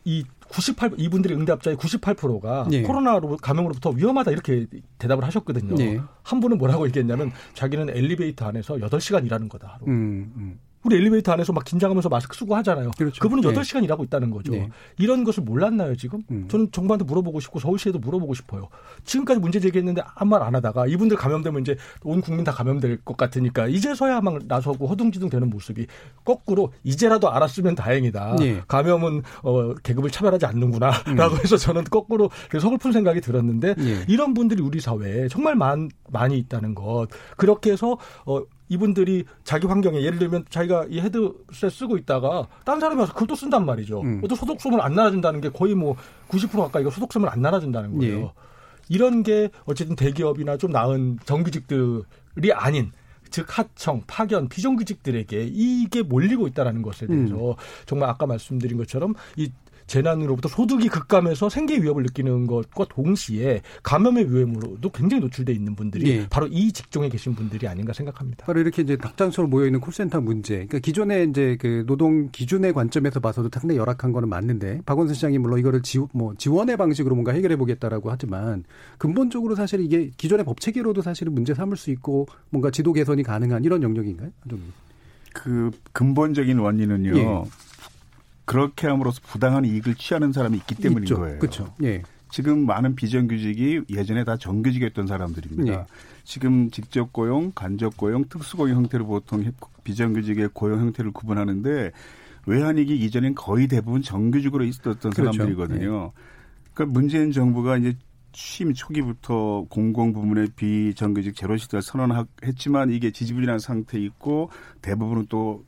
이 0.04 0.24
98, 0.48 0.92
이분들이 0.96 1.34
응답자의 1.34 1.76
98%가 1.76 2.66
네. 2.70 2.82
코로나로 2.82 3.36
감염으로부터 3.38 3.90
위험하다 3.90 4.30
이렇게 4.30 4.66
대답을 4.98 5.24
하셨거든요. 5.24 5.74
네. 5.74 6.00
한 6.22 6.40
분은 6.40 6.58
뭐라고 6.58 6.86
얘기했냐면 6.86 7.32
자기는 7.54 7.90
엘리베이터 7.90 8.46
안에서 8.46 8.76
8시간 8.76 9.24
일하는 9.26 9.48
거다. 9.48 9.78
음, 9.86 10.32
음. 10.36 10.58
우리 10.86 10.96
엘리베이터 10.96 11.32
안에서 11.32 11.52
막 11.52 11.64
긴장하면서 11.64 12.08
마스크 12.08 12.36
쓰고 12.36 12.56
하잖아요. 12.56 12.92
그렇죠. 12.96 13.20
그분은 13.20 13.42
네. 13.42 13.60
8시간 13.60 13.84
일하고 13.84 14.04
있다는 14.04 14.30
거죠. 14.30 14.52
네. 14.52 14.70
이런 14.98 15.22
것을 15.24 15.42
몰랐나요, 15.42 15.96
지금? 15.96 16.22
음. 16.30 16.46
저는 16.48 16.72
정부한테 16.72 17.04
물어보고 17.04 17.40
싶고 17.40 17.58
서울시에도 17.58 17.98
물어보고 17.98 18.32
싶어요. 18.34 18.68
지금까지 19.04 19.38
문제 19.40 19.60
제기했는데 19.60 20.02
아무 20.14 20.30
말 20.30 20.46
안 20.46 20.54
하다가 20.54 20.86
이분들 20.86 21.16
감염되면 21.16 21.62
이제 21.62 21.76
온 22.04 22.20
국민 22.20 22.44
다 22.44 22.52
감염될 22.52 22.98
것 23.04 23.16
같으니까 23.16 23.66
이제서야 23.66 24.20
막 24.20 24.38
나서고 24.46 24.86
허둥지둥 24.86 25.28
되는 25.28 25.50
모습이 25.50 25.86
거꾸로 26.24 26.72
이제라도 26.84 27.30
알았으면 27.30 27.74
다행이다. 27.74 28.36
네. 28.38 28.62
감염은 28.68 29.22
어, 29.42 29.74
계급을 29.74 30.10
차별하지 30.10 30.46
않는구나. 30.46 30.90
음. 31.08 31.16
라고 31.16 31.36
해서 31.36 31.56
저는 31.56 31.84
거꾸로 31.84 32.30
서글픈 32.58 32.92
생각이 32.92 33.20
들었는데 33.20 33.74
네. 33.74 34.04
이런 34.06 34.34
분들이 34.34 34.62
우리 34.62 34.80
사회에 34.80 35.26
정말 35.28 35.56
많, 35.56 35.88
많이 36.10 36.38
있다는 36.38 36.74
것. 36.76 37.08
그렇게 37.36 37.72
해서 37.72 37.98
어, 38.24 38.42
이분들이 38.68 39.24
자기 39.44 39.66
환경에 39.66 40.02
예를 40.02 40.18
들면 40.18 40.46
자기가 40.48 40.86
이 40.88 41.00
헤드셋 41.00 41.70
쓰고 41.70 41.96
있다가 41.98 42.48
딴 42.64 42.80
사람이 42.80 43.00
와서 43.00 43.12
그것도 43.12 43.34
쓴단 43.34 43.64
말이죠. 43.64 44.00
음. 44.00 44.22
또 44.28 44.34
소독솜을 44.34 44.80
안 44.80 44.94
날아준다는 44.94 45.40
게 45.40 45.48
거의 45.50 45.74
뭐 45.74 45.96
90% 46.28 46.56
가까이 46.56 46.82
이거 46.82 46.90
소독솜을 46.90 47.28
안 47.28 47.42
날아준다는 47.42 47.98
거예요. 47.98 48.20
예. 48.20 48.32
이런 48.88 49.22
게 49.22 49.50
어쨌든 49.64 49.96
대기업이나 49.96 50.56
좀 50.56 50.70
나은 50.72 51.18
정규직들이 51.24 52.52
아닌 52.52 52.92
즉 53.30 53.46
하청, 53.58 54.02
파견, 54.06 54.48
비정규직들에게 54.48 55.50
이게 55.52 56.02
몰리고 56.02 56.46
있다라는 56.48 56.82
것에 56.82 57.06
대해서 57.06 57.50
음. 57.50 57.54
정말 57.84 58.08
아까 58.08 58.26
말씀드린 58.26 58.78
것처럼 58.78 59.14
이 59.36 59.50
재난으로부터 59.86 60.48
소득이 60.48 60.88
급감해서 60.88 61.48
생계 61.48 61.80
위협을 61.80 62.02
느끼는 62.02 62.46
것과 62.46 62.86
동시에 62.88 63.62
감염의 63.82 64.32
위험으로도 64.32 64.90
굉장히 64.90 65.22
노출돼 65.22 65.52
있는 65.52 65.74
분들이 65.76 66.10
예. 66.10 66.26
바로 66.28 66.46
이 66.48 66.72
직종에 66.72 67.08
계신 67.08 67.34
분들이 67.34 67.68
아닌가 67.68 67.92
생각합니다. 67.92 68.46
바로 68.46 68.60
이렇게 68.60 68.82
이제 68.82 68.96
닭장처럼 68.96 69.50
모여 69.50 69.66
있는 69.66 69.80
콜센터 69.80 70.20
문제. 70.20 70.54
그러니까 70.54 70.78
기존에 70.80 71.24
이제 71.24 71.56
그 71.60 71.84
노동 71.86 72.30
기준의 72.30 72.72
관점에서 72.72 73.20
봐서도 73.20 73.50
상당히 73.52 73.78
열악한 73.78 74.12
거는 74.12 74.28
맞는데 74.28 74.82
박원순 74.86 75.14
시장이 75.14 75.38
물론 75.38 75.58
이거를 75.58 75.82
지, 75.82 76.00
뭐 76.12 76.34
지원의 76.36 76.76
방식으로 76.76 77.14
뭔가 77.14 77.32
해결해 77.32 77.56
보겠다라고 77.56 78.10
하지만 78.10 78.64
근본적으로 78.98 79.54
사실 79.54 79.80
이게 79.80 80.10
기존의 80.16 80.44
법 80.44 80.60
체계로도 80.60 81.02
사실은 81.02 81.34
문제 81.34 81.54
삼을 81.54 81.76
수 81.76 81.90
있고 81.90 82.26
뭔가 82.50 82.70
지도 82.70 82.92
개선이 82.92 83.22
가능한 83.22 83.64
이런 83.64 83.82
영역인가요? 83.82 84.30
그 85.32 85.70
근본적인 85.92 86.58
원인은요. 86.58 87.18
예. 87.18 87.65
그렇게 88.46 88.86
함으로써 88.86 89.20
부당한 89.26 89.64
이익을 89.64 89.96
취하는 89.96 90.32
사람이 90.32 90.56
있기 90.58 90.76
때문인 90.76 91.02
있죠. 91.04 91.16
거예요. 91.16 91.38
그렇죠. 91.38 91.74
예. 91.82 92.02
지금 92.30 92.64
많은 92.66 92.94
비정규직이 92.96 93.82
예전에 93.90 94.24
다 94.24 94.36
정규직이었던 94.36 95.06
사람들입니다. 95.06 95.72
예. 95.72 95.86
지금 96.24 96.70
직접 96.70 97.12
고용, 97.12 97.52
간접 97.54 97.96
고용, 97.96 98.24
특수 98.28 98.56
고용 98.56 98.78
형태로 98.78 99.06
보통 99.06 99.52
비정규직의 99.84 100.50
고용 100.52 100.80
형태를 100.80 101.12
구분하는데 101.12 101.92
외환위기 102.46 102.96
이전엔 102.96 103.34
거의 103.34 103.66
대부분 103.66 104.02
정규직으로 104.02 104.64
있었던 104.64 105.12
그렇죠. 105.12 105.32
사람들이거든요. 105.32 106.12
예. 106.14 106.20
그러니까 106.72 106.98
문재인 106.98 107.32
정부가 107.32 107.76
이제 107.76 107.94
취임 108.32 108.74
초기부터 108.74 109.64
공공 109.70 110.12
부문의 110.12 110.48
비정규직 110.56 111.34
제로 111.34 111.56
시대를 111.56 111.82
선언했지만 111.82 112.90
이게 112.90 113.10
지지부진한 113.10 113.58
상태에 113.58 114.00
있고 114.02 114.50
대부분은 114.82 115.26
또 115.30 115.64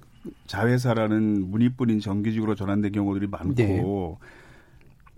자회사라는 0.47 1.51
문의뿐인 1.51 2.01
정규직으로 2.01 2.55
전환된 2.55 2.93
경우들이 2.93 3.27
많고 3.27 3.55
네. 3.55 4.29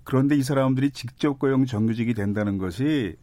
그런데 0.04 0.36
이 0.36 0.42
사람들이 0.42 0.90
직접 0.90 1.38
고용 1.38 1.66
정규직이 1.66 2.14
된다는 2.14 2.58
것이 2.58 3.16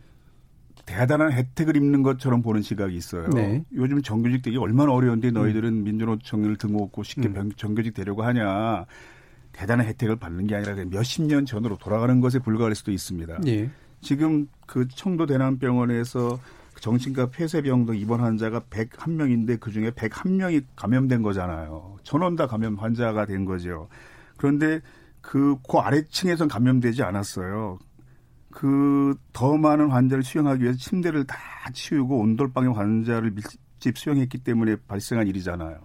대단한 0.85 1.33
혜택을 1.33 1.75
입는 1.75 2.01
것처럼 2.01 2.41
보는 2.41 2.61
시각이 2.61 2.95
있어요. 2.95 3.27
네. 3.29 3.63
요즘 3.73 4.01
정규직 4.01 4.41
되기 4.41 4.57
얼마나 4.57 4.93
어려운데 4.93 5.31
너희들은 5.31 5.69
음. 5.69 5.83
민주노총을 5.83 6.55
등록고 6.55 7.03
쉽게 7.03 7.27
음. 7.27 7.51
정규직 7.57 7.93
되려고 7.93 8.23
하냐. 8.23 8.85
대단한 9.51 9.85
혜택을 9.87 10.15
받는 10.15 10.47
게 10.47 10.55
아니라 10.55 10.75
몇십 10.85 11.25
년 11.25 11.45
전으로 11.45 11.77
돌아가는 11.77 12.21
것에 12.21 12.39
불과할 12.39 12.75
수도 12.75 12.91
있습니다. 12.91 13.41
네. 13.41 13.69
지금 14.01 14.47
그 14.65 14.87
청도 14.87 15.25
대남병원에서 15.25 16.39
정신과 16.79 17.29
폐쇄병 17.31 17.85
등 17.85 17.95
입원 17.95 18.21
환자가 18.21 18.61
101명인데 18.61 19.59
그중에 19.59 19.91
101명이 19.91 20.63
감염된 20.75 21.21
거잖아요. 21.21 21.97
전원 22.03 22.35
다 22.35 22.47
감염 22.47 22.75
환자가 22.75 23.25
된 23.25 23.45
거죠. 23.45 23.89
그런데 24.37 24.81
그, 25.21 25.57
그 25.69 25.77
아래층에선 25.77 26.47
감염되지 26.47 27.03
않았어요. 27.03 27.79
그 28.51 28.97
더 29.33 29.57
많은 29.57 29.91
환자를 29.91 30.23
수용하기 30.23 30.63
위해서 30.63 30.79
침대를 30.79 31.25
다 31.25 31.37
치우고 31.73 32.19
온돌방의 32.19 32.73
환자를 32.73 33.31
밀집 33.31 33.97
수용했기 33.97 34.39
때문에 34.39 34.77
발생한 34.87 35.27
일이잖아요. 35.27 35.77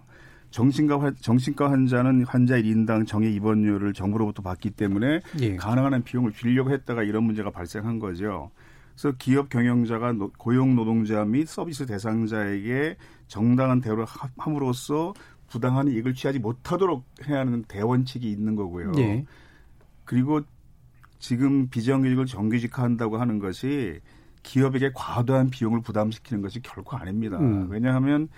정신과 0.51 1.12
정신과 1.20 1.70
환자는 1.70 2.24
환자 2.26 2.57
1인당 2.57 3.07
정예 3.07 3.30
입원료를 3.30 3.93
정부로부터 3.93 4.43
받기 4.43 4.70
때문에 4.70 5.20
예. 5.40 5.57
가능한 5.57 6.03
비용을 6.03 6.30
빌려고 6.32 6.70
했다가 6.70 7.03
이런 7.03 7.24
문제가 7.24 7.51
발생한 7.51 7.99
거죠. 7.99 8.51
그래서 8.95 9.16
기업 9.18 9.49
경영자가 9.49 10.14
고용 10.38 10.74
노동자 10.76 11.24
및 11.24 11.49
서비스 11.49 11.86
대상자에게 11.86 12.97
정당한 13.26 13.80
대우를 13.80 14.05
함으로써 14.38 15.14
부당한 15.49 15.88
이익을 15.88 16.14
취하지 16.14 16.38
못하도록 16.38 17.05
해야 17.28 17.40
하는 17.40 17.62
대원칙이 17.64 18.30
있는 18.30 18.57
거고요. 18.57 18.93
예. 18.99 19.24
그리고 20.05 20.40
지금 21.18 21.68
비정규직을 21.68 22.26
정규직화한다고 22.26 23.18
하는 23.18 23.38
것이 23.38 24.01
기업에게 24.43 24.90
과도한 24.95 25.51
비용을 25.51 25.82
부담시키는 25.82 26.43
것이 26.43 26.61
결코 26.61 26.97
아닙니다. 26.97 27.38
음. 27.38 27.68
왜냐하면 27.70 28.28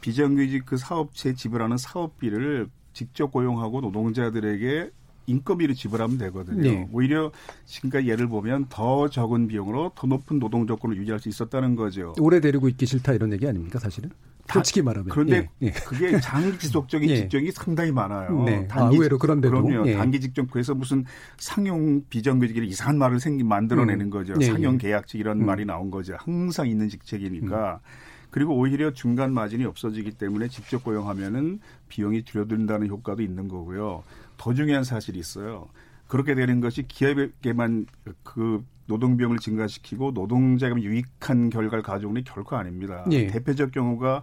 비정규직 0.00 0.66
그 0.66 0.76
사업체에 0.76 1.34
지불하는 1.34 1.76
사업비를 1.76 2.68
직접 2.92 3.30
고용하고 3.30 3.80
노동자들에게 3.80 4.90
인건비를 5.26 5.74
지불하면 5.74 6.18
되거든요. 6.18 6.62
네. 6.62 6.88
오히려 6.92 7.32
지금까지 7.64 8.08
예를 8.08 8.28
보면 8.28 8.66
더 8.68 9.08
적은 9.08 9.48
비용으로 9.48 9.92
더 9.94 10.06
높은 10.06 10.38
노동 10.38 10.66
조건을 10.66 10.96
유지할 10.96 11.20
수 11.20 11.28
있었다는 11.28 11.76
거죠. 11.76 12.14
오래 12.20 12.40
데리고 12.40 12.68
있기 12.68 12.86
싫다 12.86 13.12
이런 13.12 13.32
얘기 13.32 13.46
아닙니까 13.46 13.78
사실은? 13.78 14.10
솔직히 14.48 14.82
말하면. 14.82 15.08
그런데 15.08 15.48
예, 15.62 15.66
예. 15.66 15.70
그게 15.70 16.20
장기 16.20 16.58
지속적인 16.58 17.08
예. 17.10 17.16
직종이 17.16 17.50
상당히 17.50 17.90
많아요. 17.90 18.44
네. 18.44 18.66
단기, 18.68 18.72
아, 18.72 18.88
의외로 18.92 19.18
그런데도. 19.18 19.62
그럼요. 19.62 19.88
예. 19.88 19.94
단기 19.94 20.20
직종 20.20 20.46
그래서 20.46 20.74
무슨 20.74 21.04
상용 21.36 22.04
비정규직이 22.08 22.64
이상한 22.66 22.98
말을 22.98 23.20
생기 23.20 23.42
만들어내는 23.42 24.06
음. 24.06 24.10
거죠. 24.10 24.34
네. 24.34 24.46
상용 24.46 24.78
계약직 24.78 25.20
이런 25.20 25.40
음. 25.40 25.46
말이 25.46 25.64
나온 25.64 25.90
거죠. 25.90 26.14
항상 26.18 26.68
있는 26.68 26.88
직책이니까. 26.88 27.80
음. 27.82 28.06
그리고 28.30 28.54
오히려 28.54 28.92
중간 28.92 29.32
마진이 29.32 29.64
없어지기 29.64 30.12
때문에 30.12 30.48
직접 30.48 30.84
고용하면은 30.84 31.58
비용이 31.88 32.24
줄어든다는 32.24 32.88
효과도 32.88 33.22
있는 33.22 33.48
거고요. 33.48 34.02
더 34.36 34.54
중요한 34.54 34.84
사실이 34.84 35.18
있어요. 35.18 35.68
그렇게 36.06 36.34
되는 36.34 36.60
것이 36.60 36.86
기업에게만 36.86 37.86
그 38.22 38.64
노동 38.86 39.16
비용을 39.16 39.38
증가시키고 39.38 40.12
노동자에게 40.12 40.80
유익한 40.80 41.50
결과를 41.50 41.82
가져오는 41.82 42.22
게 42.22 42.30
결코 42.30 42.56
아닙니다. 42.56 43.04
예. 43.10 43.26
대표적 43.26 43.72
경우가 43.72 44.22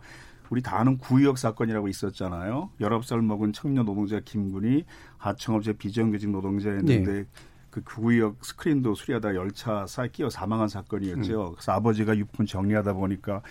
우리 0.49 0.61
다 0.61 0.79
아는 0.79 0.97
구의역 0.97 1.37
사건이라고 1.37 1.87
있었잖아요. 1.87 2.69
19살 2.79 3.21
먹은 3.21 3.53
청년 3.53 3.85
노동자 3.85 4.19
김군이 4.19 4.85
하청업체 5.17 5.73
비정규직 5.73 6.29
노동자였는데 6.29 7.17
예. 7.17 7.25
그 7.69 7.81
구의역 7.83 8.45
스크린도 8.45 8.93
수리하다 8.93 9.35
열차 9.35 9.85
사이 9.87 10.09
끼어 10.11 10.29
사망한 10.29 10.67
사건이었죠. 10.67 11.47
음. 11.47 11.51
그래서 11.53 11.71
아버지가 11.71 12.15
유품 12.15 12.45
정리하다 12.45 12.93
보니까 12.93 13.41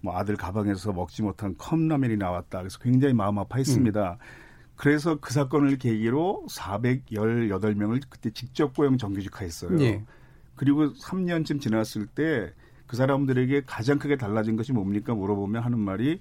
뭐 0.00 0.16
아들 0.16 0.36
가방에서 0.36 0.92
먹지 0.92 1.22
못한 1.22 1.54
컵라면이 1.58 2.16
나왔다. 2.16 2.60
그래서 2.60 2.78
굉장히 2.78 3.12
마음 3.12 3.38
아파했습니다. 3.38 4.12
음. 4.12 4.45
그래서 4.76 5.16
그 5.16 5.32
사건을 5.32 5.78
계기로 5.78 6.46
418명을 6.50 8.02
그때 8.08 8.30
직접 8.30 8.74
고용 8.74 8.98
정규직화했어요. 8.98 9.80
예. 9.80 10.04
그리고 10.54 10.92
3년쯤 10.92 11.60
지났을 11.60 12.06
때 12.06 12.52
그 12.86 12.96
사람들에게 12.96 13.62
가장 13.66 13.98
크게 13.98 14.16
달라진 14.16 14.56
것이 14.56 14.72
뭡니까 14.72 15.14
물어보면 15.14 15.62
하는 15.62 15.78
말이 15.78 16.20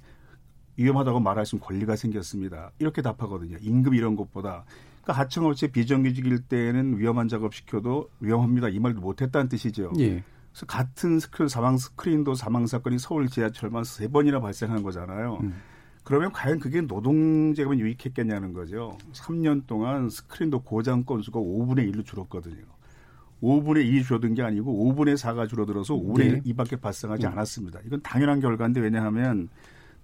위험하다고 0.78 1.20
말할 1.20 1.46
수 1.46 1.56
있는 1.56 1.66
권리가 1.66 1.96
생겼습니다. 1.96 2.72
이렇게 2.80 3.02
답하거든요. 3.02 3.58
임금 3.62 3.94
이런 3.94 4.16
것보다. 4.16 4.66
그러니까 5.04 5.22
하청업체 5.22 5.68
비정규직일 5.68 6.42
때는 6.44 6.98
위험한 6.98 7.28
작업 7.28 7.54
시켜도 7.54 8.10
위험합니다. 8.20 8.70
이 8.70 8.80
말도 8.80 9.00
못했다는 9.00 9.48
뜻이죠. 9.48 9.94
예. 10.00 10.24
그래서 10.52 10.66
같은 10.66 11.20
스크린 11.20 11.48
사망 11.48 11.78
스크린도어 11.78 12.34
사망 12.34 12.66
사건이 12.66 12.98
서울 12.98 13.28
지하철만 13.28 13.84
세 13.84 14.08
번이나 14.08 14.40
발생한 14.42 14.84
거잖아요. 14.84 15.40
음. 15.44 15.62
그러면 16.06 16.32
과연 16.32 16.60
그게 16.60 16.82
노동자에게만 16.82 17.80
유익했겠냐는 17.80 18.54
거죠. 18.54 18.96
3년 19.12 19.66
동안 19.66 20.10
스크린도어 20.10 20.62
고장 20.62 21.04
건수가 21.04 21.40
5분의 21.40 21.92
1로 21.92 22.06
줄었거든요. 22.06 22.64
5분의 23.42 23.92
1이 23.92 24.04
줄어든 24.04 24.36
게 24.36 24.44
아니고 24.44 24.94
5분의 24.94 25.18
4가 25.18 25.50
줄어들어서 25.50 25.96
5분의 25.96 26.44
네. 26.44 26.54
1밖에 26.54 26.80
발생하지 26.80 27.26
음. 27.26 27.32
않았습니다. 27.32 27.80
이건 27.86 28.02
당연한 28.04 28.40
결과인데 28.40 28.82
왜냐하면 28.82 29.50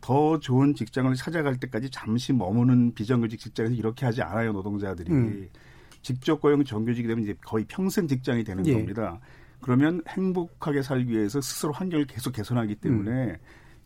더 0.01 0.39
좋은 0.39 0.73
직장을 0.73 1.13
찾아갈 1.13 1.57
때까지 1.57 1.91
잠시 1.91 2.33
머무는 2.33 2.95
비정규직 2.95 3.39
직장에서 3.39 3.75
이렇게 3.75 4.07
하지 4.07 4.23
않아요 4.23 4.51
노동자들이 4.53 5.11
음. 5.11 5.49
직접 6.01 6.41
고용 6.41 6.63
정규직이 6.63 7.07
되면 7.07 7.23
이제 7.23 7.35
거의 7.45 7.63
평생 7.67 8.07
직장이 8.07 8.43
되는 8.43 8.65
예. 8.65 8.73
겁니다. 8.73 9.19
그러면 9.61 10.01
행복하게 10.09 10.81
살기 10.81 11.11
위해서 11.11 11.39
스스로 11.41 11.71
환경을 11.73 12.07
계속 12.07 12.31
개선하기 12.31 12.77
때문에 12.77 13.11
음. 13.11 13.37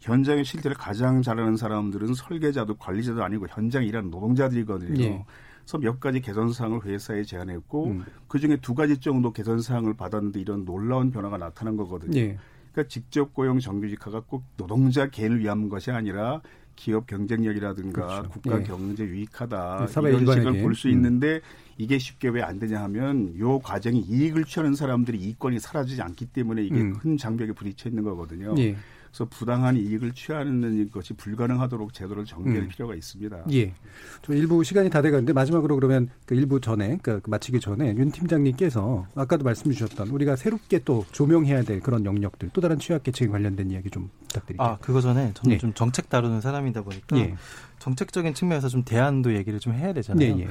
현장의 0.05 0.45
실태를 0.45 0.77
가장 0.77 1.21
잘하는 1.23 1.57
사람들은 1.57 2.13
설계자도 2.13 2.75
관리자도 2.75 3.23
아니고 3.23 3.47
현장에 3.49 3.87
일하는 3.87 4.11
노동자들이거든요. 4.11 5.03
예. 5.03 5.25
그래서 5.63 5.77
몇 5.79 5.99
가지 5.99 6.21
개선 6.21 6.53
사항을 6.53 6.85
회사에 6.85 7.23
제안했고 7.23 7.85
음. 7.87 8.05
그 8.27 8.39
중에 8.39 8.57
두 8.61 8.75
가지 8.75 8.99
정도 8.99 9.33
개선 9.33 9.59
사항을 9.61 9.95
받았는데 9.95 10.39
이런 10.39 10.63
놀라운 10.63 11.09
변화가 11.09 11.37
나타난 11.39 11.75
거거든요. 11.75 12.15
예. 12.19 12.37
그러니까 12.71 12.87
직접 12.87 13.33
고용 13.33 13.59
정규직화가 13.59 14.21
꼭 14.27 14.43
노동자 14.57 15.09
개인을 15.09 15.39
위한 15.39 15.69
것이 15.69 15.89
아니라 15.89 16.41
기업 16.75 17.07
경쟁력이라든가 17.07 18.05
그렇죠. 18.05 18.29
국가 18.29 18.59
예. 18.59 18.63
경제 18.63 19.05
유익하다 19.05 19.87
네, 19.87 20.09
이런 20.09 20.25
식을 20.25 20.61
볼 20.61 20.75
수 20.75 20.89
있는데 20.89 21.35
음. 21.35 21.39
이게 21.77 21.97
쉽게 21.97 22.29
왜 22.29 22.41
안 22.43 22.59
되냐 22.59 22.81
하면 22.83 23.37
요 23.39 23.57
과정이 23.59 24.01
이익을 24.01 24.43
취하는 24.43 24.75
사람들이 24.75 25.17
이권이 25.17 25.59
사라지지 25.59 26.01
않기 26.01 26.27
때문에 26.27 26.63
이게 26.63 26.75
음. 26.75 26.93
큰 26.93 27.17
장벽에 27.17 27.53
부딪혀 27.53 27.89
있는 27.89 28.03
거거든요. 28.03 28.53
예. 28.59 28.75
그래서 29.15 29.29
부당한 29.29 29.77
이익을 29.77 30.11
취하는 30.11 30.89
것이 30.91 31.13
불가능하도록 31.13 31.93
제도를 31.93 32.25
정비할 32.25 32.63
음. 32.63 32.67
필요가 32.67 32.95
있습니다. 32.95 33.45
예. 33.53 33.73
좀 34.21 34.35
일부 34.35 34.61
시간이 34.61 34.89
다 34.89 35.01
돼가는데 35.01 35.31
마지막으로 35.31 35.75
그러면 35.75 36.09
그 36.25 36.35
일부 36.35 36.59
전에 36.59 36.99
그 37.01 37.21
마치기 37.25 37.61
전에 37.61 37.95
윤 37.95 38.11
팀장님께서 38.11 39.07
아까도 39.15 39.45
말씀 39.45 39.71
주셨던 39.71 40.09
우리가 40.09 40.35
새롭게 40.35 40.79
또 40.83 41.05
조명해야 41.13 41.63
될 41.63 41.79
그런 41.79 42.03
영역들 42.03 42.49
또 42.51 42.59
다른 42.59 42.77
취약 42.77 43.03
계층에 43.03 43.29
관련된 43.29 43.71
이야기 43.71 43.89
좀 43.89 44.09
부탁드릴게요. 44.27 44.67
아 44.67 44.77
그거 44.79 44.99
전에 44.99 45.31
저는 45.33 45.55
예. 45.55 45.57
좀 45.59 45.73
정책 45.73 46.09
다루는 46.09 46.41
사람이다 46.41 46.81
보니까 46.81 47.17
예. 47.17 47.35
정책적인 47.79 48.33
측면에서 48.33 48.67
좀 48.67 48.83
대안도 48.83 49.33
얘기를 49.35 49.61
좀 49.61 49.73
해야 49.73 49.93
되잖아요. 49.93 50.27
예, 50.27 50.41
예. 50.41 50.47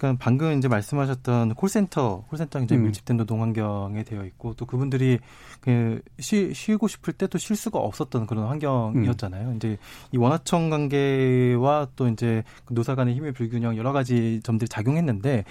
그러니까 0.00 0.24
방금 0.24 0.56
이제 0.56 0.66
말씀하셨던 0.66 1.54
콜센터, 1.56 2.24
콜센터 2.30 2.60
이제 2.60 2.74
음. 2.74 2.84
밀집된 2.84 3.18
노동 3.18 3.42
환경에 3.42 4.02
되어 4.02 4.24
있고 4.24 4.54
또 4.54 4.64
그분들이 4.64 5.18
그 5.60 6.00
쉬, 6.18 6.54
쉬고 6.54 6.88
싶을 6.88 7.12
때 7.12 7.26
또 7.26 7.36
쉴 7.36 7.54
수가 7.54 7.78
없었던 7.78 8.26
그런 8.26 8.46
환경이었잖아요. 8.46 9.50
음. 9.50 9.56
이제 9.56 9.76
이 10.10 10.16
원하청 10.16 10.70
관계와 10.70 11.88
또 11.96 12.08
이제 12.08 12.42
그 12.64 12.72
노사 12.72 12.94
간의 12.94 13.14
힘의 13.14 13.32
불균형 13.32 13.76
여러 13.76 13.92
가지 13.92 14.40
점들이 14.42 14.68
작용했는데 14.68 15.44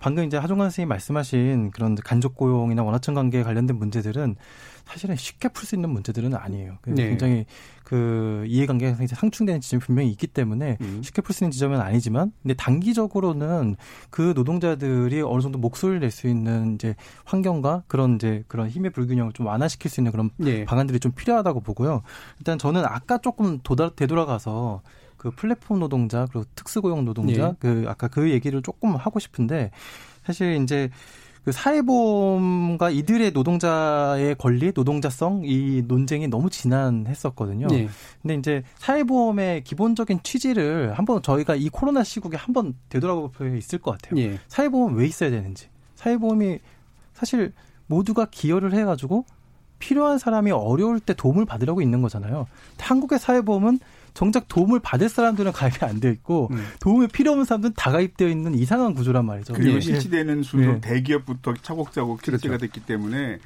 방금 0.00 0.24
이제 0.24 0.36
하종강 0.36 0.66
선생님 0.70 0.88
말씀하신 0.88 1.70
그런 1.70 1.94
간접 1.94 2.34
고용이나 2.34 2.82
원하청 2.82 3.14
관계에 3.14 3.44
관련된 3.44 3.78
문제들은 3.78 4.34
사실은 4.92 5.16
쉽게 5.16 5.48
풀 5.48 5.66
수 5.66 5.74
있는 5.74 5.88
문제들은 5.90 6.34
아니에요. 6.34 6.76
네. 6.84 7.08
굉장히 7.08 7.46
그 7.82 8.44
이해관계가 8.46 9.06
상충되는 9.06 9.60
지점이 9.62 9.80
분명히 9.80 10.10
있기 10.10 10.26
때문에 10.26 10.76
음. 10.80 11.00
쉽게 11.02 11.22
풀 11.22 11.34
수 11.34 11.44
있는 11.44 11.50
지점은 11.50 11.80
아니지만 11.80 12.32
근데 12.42 12.54
단기적으로는 12.54 13.76
그 14.10 14.32
노동자들이 14.34 15.22
어느 15.22 15.40
정도 15.40 15.58
목소리를 15.58 16.00
낼 16.00 16.10
수 16.10 16.28
있는 16.28 16.74
이제 16.74 16.94
환경과 17.24 17.84
그런 17.86 18.16
이제 18.16 18.44
그런 18.48 18.68
힘의 18.68 18.90
불균형을 18.90 19.32
좀 19.32 19.46
완화시킬 19.46 19.90
수 19.90 20.00
있는 20.00 20.12
그런 20.12 20.30
네. 20.36 20.66
방안들이 20.66 21.00
좀 21.00 21.12
필요하다고 21.12 21.60
보고요. 21.60 22.02
일단 22.38 22.58
저는 22.58 22.84
아까 22.84 23.16
조금 23.16 23.60
도다, 23.62 23.94
되돌아가서 23.94 24.82
그 25.16 25.30
플랫폼 25.30 25.78
노동자 25.78 26.26
그리고 26.26 26.44
특수고용 26.54 27.06
노동자 27.06 27.48
네. 27.48 27.54
그 27.60 27.84
아까 27.88 28.08
그 28.08 28.30
얘기를 28.30 28.60
조금 28.60 28.94
하고 28.94 29.18
싶은데 29.20 29.70
사실 30.26 30.60
이제 30.62 30.90
그 31.44 31.50
사회보험과 31.50 32.90
이들의 32.90 33.32
노동자의 33.32 34.36
권리, 34.36 34.72
노동자성 34.72 35.42
이 35.44 35.82
논쟁이 35.86 36.28
너무 36.28 36.50
지난했었거든요. 36.50 37.66
네. 37.66 37.88
근데 38.20 38.34
이제 38.34 38.62
사회보험의 38.78 39.64
기본적인 39.64 40.20
취지를 40.22 40.92
한번 40.94 41.20
저희가 41.20 41.56
이 41.56 41.68
코로나 41.68 42.04
시국에 42.04 42.36
한번 42.36 42.74
되돌아볼 42.88 43.30
필요 43.32 43.56
있을 43.56 43.80
것 43.80 43.92
같아요. 43.92 44.14
네. 44.14 44.38
사회보험 44.46 44.96
왜 44.96 45.06
있어야 45.06 45.30
되는지. 45.30 45.68
사회보험이 45.96 46.60
사실 47.12 47.52
모두가 47.86 48.26
기여를 48.30 48.72
해가지고 48.74 49.24
필요한 49.80 50.18
사람이 50.18 50.52
어려울 50.52 51.00
때 51.00 51.12
도움을 51.12 51.44
받으려고 51.44 51.82
있는 51.82 52.02
거잖아요. 52.02 52.46
한국의 52.78 53.18
사회보험은 53.18 53.80
정작 54.14 54.48
도움을 54.48 54.80
받을 54.80 55.08
사람들은 55.08 55.52
가입이 55.52 55.78
안 55.82 56.00
되어 56.00 56.10
있고 56.10 56.48
음. 56.52 56.64
도움이 56.80 57.08
필요 57.08 57.32
없는 57.32 57.44
사람들은 57.44 57.74
다 57.76 57.90
가입되어 57.90 58.28
있는 58.28 58.54
이상한 58.54 58.94
구조란 58.94 59.24
말이죠. 59.24 59.54
그리고 59.54 59.76
예. 59.76 59.80
실시되는 59.80 60.42
수도 60.42 60.62
예. 60.64 60.80
대기업부터 60.80 61.54
차곡차곡 61.62 62.22
실시가 62.24 62.56
그렇죠. 62.56 62.58
됐기 62.58 62.80
때문에 62.80 63.38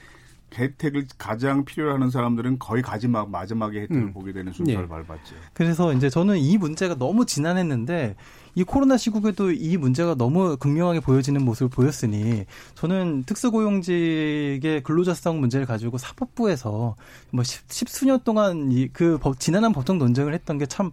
혜택을 0.57 1.07
가장 1.19 1.65
필요로 1.65 1.95
하는 1.95 2.11
사람들은 2.11 2.59
거의 2.59 2.83
가지막 2.83 3.31
마지막에 3.31 3.83
혜택을 3.83 4.03
음. 4.03 4.13
보게 4.13 4.33
되는 4.33 4.53
순서를 4.53 4.85
예. 4.85 4.89
밟았죠. 4.89 5.35
그래서 5.53 5.93
이제 5.93 6.09
저는 6.09 6.39
이 6.39 6.59
문제가 6.59 6.95
너무 6.97 7.27
지난했는데 7.27 8.17
이 8.55 8.65
코로나 8.65 8.97
시국에도 8.97 9.53
이 9.53 9.77
문제가 9.77 10.15
너무 10.15 10.57
극명하게 10.57 11.01
보여지는 11.01 11.45
모습을 11.45 11.69
보였으니 11.69 12.47
저는 12.75 13.25
특수고용직의 13.25 14.83
근로자성 14.83 15.41
문제를 15.41 15.67
가지고 15.67 15.99
사법부에서 15.99 16.97
뭐 17.31 17.45
십, 17.45 17.71
십수년 17.71 18.21
동안 18.25 18.73
이 18.73 18.89
그 18.93 19.19
지난한 19.39 19.73
법정 19.73 19.99
논쟁을 19.99 20.33
했던 20.33 20.59
게 20.59 20.67
참 20.67 20.91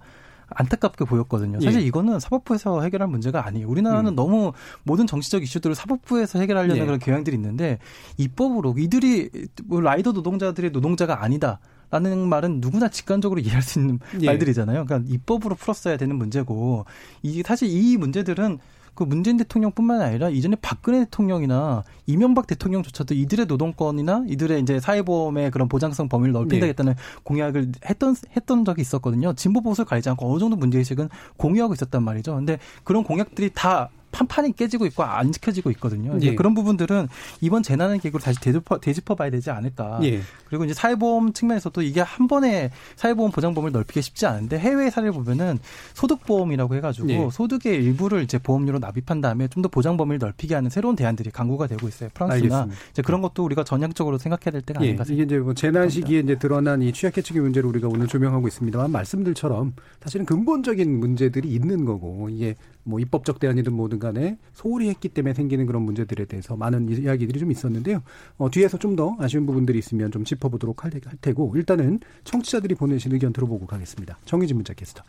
안타깝게 0.56 1.06
보였거든요. 1.06 1.60
사실 1.62 1.82
예. 1.82 1.86
이거는 1.86 2.20
사법부에서 2.20 2.82
해결할 2.82 3.08
문제가 3.08 3.46
아니에요. 3.46 3.68
우리나라는 3.68 4.14
음. 4.14 4.16
너무 4.16 4.54
모든 4.84 5.08
정치적 5.08 5.44
이슈들을 5.44 5.76
사법부에서 5.76 6.40
해결하려는 6.40 6.82
예. 6.82 6.86
그런 6.86 7.00
경향들이 7.00 7.36
있는데 7.36 7.80
입법으로 8.18 8.76
이들이 8.78 9.30
뭐 9.66 9.82
라이더 9.82 10.12
노동자들의 10.12 10.72
노동자가 10.72 11.24
아니다. 11.24 11.60
라는 11.90 12.28
말은 12.28 12.60
누구나 12.60 12.90
직관적으로 12.90 13.40
이해할 13.40 13.62
수 13.62 13.80
있는 13.80 14.00
예. 14.22 14.26
말들이잖아요. 14.26 14.86
그러니까 14.86 15.12
입법으로 15.14 15.54
풀었어야 15.54 15.96
되는 15.98 16.16
문제고 16.16 16.86
이 17.22 17.44
사실 17.46 17.70
이 17.70 17.98
문제들은 17.98 18.58
그 18.96 19.04
문재인 19.04 19.38
대통령뿐만 19.38 20.02
아니라 20.02 20.30
이전에 20.30 20.56
박근혜 20.62 21.00
대통령이나 21.06 21.84
이명박 22.06 22.48
대통령조차도 22.48 23.16
이들의 23.16 23.48
노동권이나 23.48 24.26
이들의 24.28 24.62
이제 24.62 24.80
사회보험의 24.80 25.52
그런 25.52 25.68
보장성 25.68 26.10
범위를 26.10 26.34
넓힌다겠다는 26.34 26.94
네. 26.94 27.00
공약을 27.24 27.72
했던 27.86 28.16
했던 28.36 28.66
적이 28.66 28.82
있었거든요. 28.82 29.34
진보 29.34 29.62
보수를 29.62 29.86
가리지 29.86 30.10
않고 30.10 30.32
어느 30.32 30.40
정도 30.40 30.56
문제의식은 30.56 31.10
공유하고 31.38 31.74
있었단 31.74 32.04
말이죠. 32.04 32.36
근데 32.36 32.60
그런 32.84 33.04
공약들이 33.04 33.52
다 33.54 33.90
판판이 34.14 34.56
깨지고 34.56 34.86
있고 34.86 35.04
안 35.04 35.32
지켜지고 35.32 35.72
있거든요. 35.72 36.18
예. 36.22 36.36
그런 36.36 36.54
부분들은 36.54 37.10
이번 37.42 37.64
재난의 37.64 38.00
계기로 38.00 38.20
다시 38.22 38.40
되짚어, 38.40 38.80
되짚어 38.80 39.16
봐야 39.16 39.30
되지 39.30 39.50
않을까. 39.50 40.00
예. 40.04 40.22
그리고 40.48 40.64
이제 40.64 40.74
사회보험 40.74 41.34
측면에서도 41.34 41.82
이게 41.82 42.00
한 42.00 42.28
번에 42.28 42.70
사회보험 42.96 43.32
보장범위를 43.32 43.74
넓히기 43.74 44.02
쉽지 44.02 44.28
않은데 44.28 44.60
해외 44.60 44.90
사례를 44.90 45.12
보면은 45.14 45.58
소득보험이라고 45.96 46.76
해가지고 46.76 47.10
예. 47.10 47.30
소득의 47.32 47.84
일부를 47.84 48.24
이제 48.24 48.38
보험료로 48.38 48.80
납입한 48.80 49.20
다음에 49.20 49.48
좀 49.48 49.64
더 49.64 49.70
보장 49.70 49.96
범위를 49.96 50.20
넓히게 50.20 50.56
하는 50.56 50.70
새로운 50.70 50.98
대안들이 50.98 51.32
강구가 51.32 51.68
되고 51.68 51.88
있어요. 51.88 52.10
프랑스나 52.14 52.36
알겠습니다. 52.36 52.82
이제 52.92 53.02
그런 53.02 53.22
것도 53.22 53.46
우리가 53.46 53.64
전향적으로 53.64 54.18
생각해야 54.18 54.52
될 54.52 54.62
때가 54.62 54.82
예. 54.82 54.88
아닌가 54.90 55.06
생각합니다. 55.06 55.14
이게 55.14 55.24
이제 55.24 55.40
뭐 55.42 55.54
재난 55.54 55.90
시기에 55.90 56.20
이제 56.20 56.38
드러난 56.38 56.82
이 56.82 56.92
취약계층의 56.92 57.42
문제를 57.42 57.70
우리가 57.70 57.88
오늘 57.88 58.08
조명하고 58.08 58.48
있습니다만 58.50 58.92
말씀들처럼 58.92 59.74
사실은 60.04 60.26
근본적인 60.26 61.00
문제들이 61.00 61.48
있는 61.48 61.86
거고 61.86 62.28
이게 62.30 62.56
뭐 62.84 63.00
입법적 63.00 63.40
대안이든 63.40 63.74
뭐든 63.74 64.00
간에 64.00 64.38
소홀히 64.54 64.90
했기 64.90 65.10
때문에 65.10 65.34
생기는 65.34 65.66
그런 65.66 65.82
문제들에 65.84 66.26
대해서 66.26 66.56
많은 66.56 66.90
이야기들이 66.90 67.40
좀 67.40 67.52
있었는데요. 67.52 68.02
어, 68.38 68.50
뒤에서 68.50 68.78
좀 68.78 68.94
더 68.94 69.16
아쉬운 69.18 69.48
부분들이 69.48 69.80
있으면 69.80 70.12
좀 70.12 70.24
짚어보도록 70.24 70.84
할, 70.84 70.92
할 70.94 71.18
테고 71.20 71.54
일단은 71.56 72.00
청취자들이 72.26 72.76
보내신 72.76 73.12
의견 73.12 73.34
들어보고 73.34 73.66
가겠습니다. 73.66 74.20
정희진 74.26 74.56
문자 74.56 74.74
캐스터. 74.76 75.04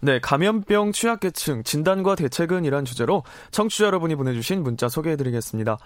네, 0.00 0.18
감염병 0.20 0.92
취약계층 0.92 1.62
진단과 1.62 2.14
대책은 2.16 2.64
이란 2.64 2.84
주제로 2.84 3.22
청취자 3.52 3.86
여러분이 3.86 4.16
보내주신 4.16 4.62
문자 4.62 4.88
소개해드리겠습니다. 4.88 5.78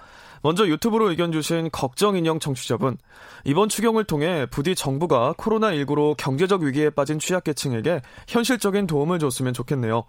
먼저 0.42 0.66
유튜브로 0.66 1.10
의견 1.10 1.30
주신 1.32 1.68
걱정 1.70 2.16
인형 2.16 2.40
청취자분. 2.40 2.96
이번 3.44 3.68
추경을 3.68 4.04
통해 4.04 4.46
부디 4.50 4.74
정부가 4.74 5.34
코로나19로 5.34 6.16
경제적 6.16 6.62
위기에 6.62 6.90
빠진 6.90 7.18
취약계층에게 7.18 8.00
현실적인 8.26 8.86
도움을 8.86 9.18
줬으면 9.18 9.52
좋겠네요. 9.52 10.04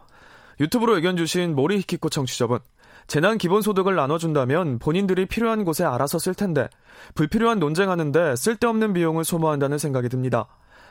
유튜브로 0.60 0.95
의견 0.95 1.18
주신 1.18 1.55
모리히키코 1.55 2.10
청취자분. 2.10 2.60
재난 3.07 3.38
기본소득을 3.38 3.95
나눠준다면 3.95 4.78
본인들이 4.80 5.26
필요한 5.26 5.66
곳에 5.66 5.84
알아서 5.84 6.20
쓸 6.20 6.36
텐데 6.36 6.68
불필요한 7.16 7.60
논쟁하는데 7.60 8.36
쓸데없는 8.36 8.93
비용을 8.93 9.24
소모한다는 9.24 9.78
생각이 9.78 10.10
듭니다. 10.10 10.47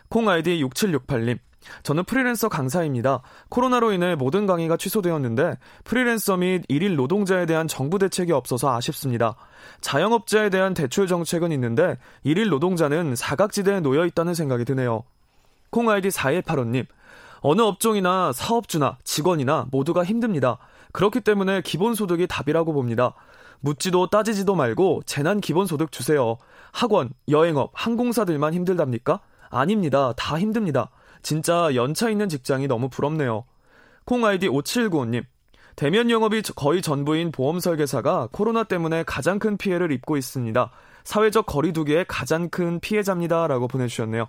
콩 0.09 0.29
아이디 0.29 0.63
6768님. 0.65 1.39
저는 1.83 2.05
프리랜서 2.05 2.49
강사입니다. 2.49 3.23
코로나로 3.51 3.93
인해 3.93 4.15
모든 4.15 4.47
강의가 4.47 4.77
취소되었는데 4.77 5.59
프리랜서 5.85 6.37
및 6.37 6.65
일일 6.69 6.97
노동자에 6.97 7.47
대한 7.47 7.69
정부 7.69 7.99
대책이 7.99 8.33
없어서 8.33 8.75
아쉽습니다. 8.75 9.37
자영업자에 9.81 10.51
대한 10.51 10.73
대출 10.75 11.07
정책은 11.07 11.53
있는데 11.53 11.99
일일 12.23 12.49
노동자는 12.49 13.17
사각지대에 13.17 13.81
놓여 13.81 14.07
있다는 14.07 14.35
생각이 14.35 14.65
드네요. 14.65 15.05
콩 15.71 15.91
아이디 15.91 16.09
4185님. 16.09 16.87
어느 17.41 17.63
업종이나 17.63 18.33
사업주나 18.33 18.99
직원이나 19.05 19.67
모두가 19.71 20.05
힘듭니다. 20.05 20.59
그렇기 20.93 21.21
때문에 21.21 21.63
기본소득이 21.63 22.27
답이라고 22.27 22.73
봅니다. 22.73 23.15
묻지도 23.61 24.09
따지지도 24.09 24.55
말고 24.55 25.03
재난 25.07 25.41
기본소득 25.41 25.93
주세요. 25.93 26.37
학원, 26.73 27.11
여행업, 27.29 27.71
항공사들만 27.75 28.55
힘들답니까? 28.55 29.21
아닙니다. 29.51 30.13
다 30.17 30.39
힘듭니다. 30.39 30.91
진짜 31.23 31.75
연차 31.75 32.09
있는 32.09 32.29
직장이 32.29 32.67
너무 32.67 32.89
부럽네요. 32.89 33.45
콩 34.05 34.25
아이디 34.25 34.49
5795님. 34.49 35.25
대면 35.77 36.11
영업이 36.11 36.43
거의 36.57 36.83
전부인 36.83 37.31
보험 37.31 37.61
설계사가 37.61 38.29
코로나 38.33 38.65
때문에 38.65 39.05
가장 39.05 39.39
큰 39.39 39.57
피해를 39.57 39.93
입고 39.93 40.17
있습니다. 40.17 40.71
사회적 41.05 41.47
거리두기의 41.47 42.05
가장 42.09 42.49
큰 42.49 42.81
피해자입니다. 42.81 43.47
라고 43.47 43.69
보내주셨네요. 43.69 44.29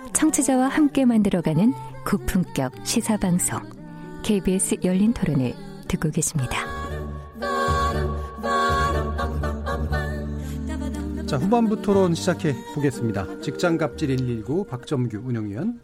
청취자와 0.21 0.67
함께 0.67 1.03
만들어가는 1.03 1.73
고품격 2.05 2.73
시사방송 2.85 3.59
KBS 4.21 4.75
열린 4.83 5.13
토론을 5.13 5.55
듣고 5.87 6.11
계십니다. 6.11 6.63
자, 11.31 11.37
후반부 11.37 11.81
토론 11.81 12.13
시작해 12.13 12.53
보겠습니다. 12.75 13.39
직장 13.39 13.77
갑질 13.77 14.09
119 14.17 14.65
박점규 14.65 15.17
운영위원, 15.19 15.79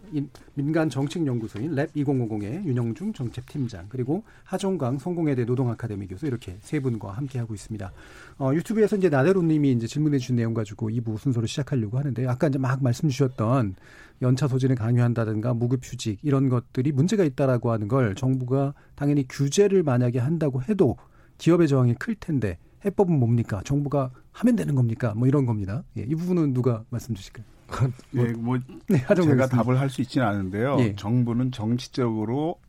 민간 0.53 0.89
정책 0.89 1.25
연구소인 1.25 1.73
랩 1.73 1.93
2050의 1.93 2.65
윤영중 2.65 3.13
정책팀장, 3.13 3.85
그리고 3.87 4.23
하종강 4.43 4.99
성공회대 4.99 5.45
노동아카데미 5.45 6.05
교수 6.07 6.27
이렇게 6.27 6.57
세 6.59 6.81
분과 6.81 7.13
함께 7.13 7.39
하고 7.39 7.53
있습니다. 7.53 7.91
어, 8.39 8.51
유튜브에서 8.53 8.97
이제 8.97 9.07
나대로 9.07 9.41
님이 9.41 9.71
이제 9.71 9.87
질문해 9.87 10.17
주신 10.17 10.35
내용 10.35 10.53
가지고 10.53 10.89
2부 10.89 11.17
순서로 11.17 11.47
시작하려고 11.47 11.97
하는데 11.97 12.27
아까 12.27 12.49
이제 12.49 12.57
막 12.59 12.83
말씀 12.83 13.07
주셨던 13.07 13.75
연차 14.21 14.47
소진을 14.47 14.75
강요한다든가 14.75 15.53
무급휴직 15.53 16.19
이런 16.23 16.49
것들이 16.49 16.91
문제가 16.91 17.23
있다라고 17.23 17.71
하는 17.71 17.87
걸 17.87 18.15
정부가 18.15 18.73
당연히 18.95 19.25
규제를 19.27 19.83
만약에 19.83 20.19
한다고 20.19 20.61
해도 20.63 20.97
기업의 21.37 21.67
저항이 21.67 21.95
클 21.95 22.15
텐데 22.15 22.57
해법은 22.85 23.17
뭡니까? 23.19 23.61
정부가 23.63 24.11
하면 24.31 24.55
되는 24.55 24.75
겁니까? 24.75 25.13
뭐 25.15 25.27
이런 25.27 25.45
겁니다. 25.45 25.83
예, 25.97 26.01
이 26.01 26.15
부분은 26.15 26.53
누가 26.53 26.83
말씀 26.89 27.13
주실까요? 27.15 27.45
뭐, 28.11 28.25
예, 28.27 28.31
뭐 28.33 28.59
네, 28.87 29.03
제가 29.07 29.47
답을 29.47 29.79
할 29.79 29.89
수 29.89 30.01
있지는 30.01 30.25
않은데요. 30.25 30.77
예. 30.79 30.95
정부는 30.95 31.51
정치적으로 31.51 32.59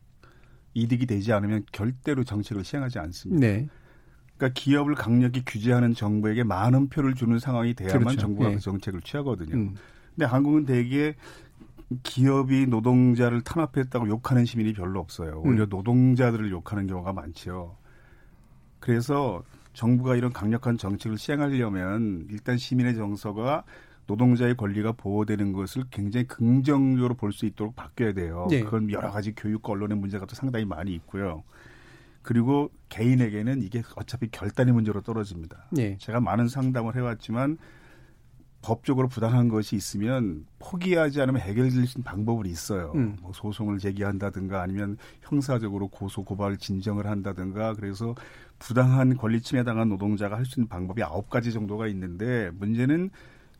이득이 0.73 1.05
되지 1.05 1.33
않으면 1.33 1.63
결대로 1.71 2.23
정책을 2.23 2.63
시행하지 2.63 2.99
않습니다. 2.99 3.39
네. 3.39 3.67
그러니까 4.37 4.59
기업을 4.59 4.95
강력히 4.95 5.43
규제하는 5.45 5.93
정부에게 5.93 6.43
많은 6.43 6.89
표를 6.89 7.13
주는 7.13 7.39
상황이 7.39 7.73
돼야만 7.73 7.99
그렇죠. 7.99 8.19
정부가 8.21 8.51
예. 8.51 8.55
그 8.55 8.61
정책을 8.61 9.01
취하거든요. 9.01 9.55
음. 9.55 9.75
근데 10.19 10.25
한국은 10.29 10.65
대개 10.65 11.15
기업이 12.03 12.67
노동자를 12.67 13.39
탄압했다고 13.41 14.09
욕하는 14.09 14.43
시민이 14.43 14.73
별로 14.73 14.99
없어요. 14.99 15.41
오히려 15.45 15.63
음. 15.63 15.69
노동자들을 15.69 16.51
욕하는 16.51 16.87
경우가 16.87 17.13
많죠. 17.13 17.77
그래서 18.81 19.41
정부가 19.71 20.17
이런 20.17 20.33
강력한 20.33 20.77
정책을 20.77 21.17
시행하려면 21.17 22.27
일단 22.29 22.57
시민의 22.57 22.95
정서가 22.95 23.63
노동자의 24.07 24.57
권리가 24.57 24.91
보호되는 24.91 25.53
것을 25.53 25.85
굉장히 25.89 26.27
긍정적으로 26.27 27.15
볼 27.15 27.31
수 27.31 27.45
있도록 27.45 27.77
바뀌어야 27.77 28.11
돼요. 28.11 28.47
네. 28.49 28.59
그건 28.61 28.91
여러 28.91 29.11
가지 29.11 29.33
교육과 29.33 29.71
언론의 29.71 29.97
문제가 29.97 30.25
또 30.25 30.35
상당히 30.35 30.65
많이 30.65 30.93
있고요. 30.95 31.43
그리고 32.23 32.69
개인에게는 32.89 33.61
이게 33.61 33.83
어차피 33.95 34.27
결단의 34.29 34.73
문제로 34.73 34.99
떨어집니다. 34.99 35.67
네. 35.71 35.95
제가 35.97 36.19
많은 36.19 36.49
상담을 36.49 36.97
해왔지만 36.97 37.57
법적으로 38.61 39.07
부당한 39.07 39.47
것이 39.47 39.75
있으면 39.75 40.45
포기하지 40.59 41.21
않으면 41.21 41.41
해결될 41.41 41.71
수 41.87 41.97
있는 41.99 42.03
방법은 42.03 42.45
있어요. 42.45 42.91
음. 42.95 43.17
뭐 43.21 43.31
소송을 43.33 43.79
제기한다든가 43.79 44.61
아니면 44.61 44.97
형사적으로 45.21 45.87
고소 45.87 46.23
고발 46.25 46.57
진정을 46.57 47.07
한다든가 47.07 47.73
그래서 47.75 48.15
부당한 48.59 49.15
권리 49.15 49.41
침해 49.41 49.63
당한 49.63 49.87
노동자가 49.89 50.35
할 50.37 50.45
수 50.45 50.59
있는 50.59 50.67
방법이 50.67 51.01
아홉 51.03 51.29
가지 51.29 51.53
정도가 51.53 51.87
있는데 51.87 52.51
문제는 52.55 53.11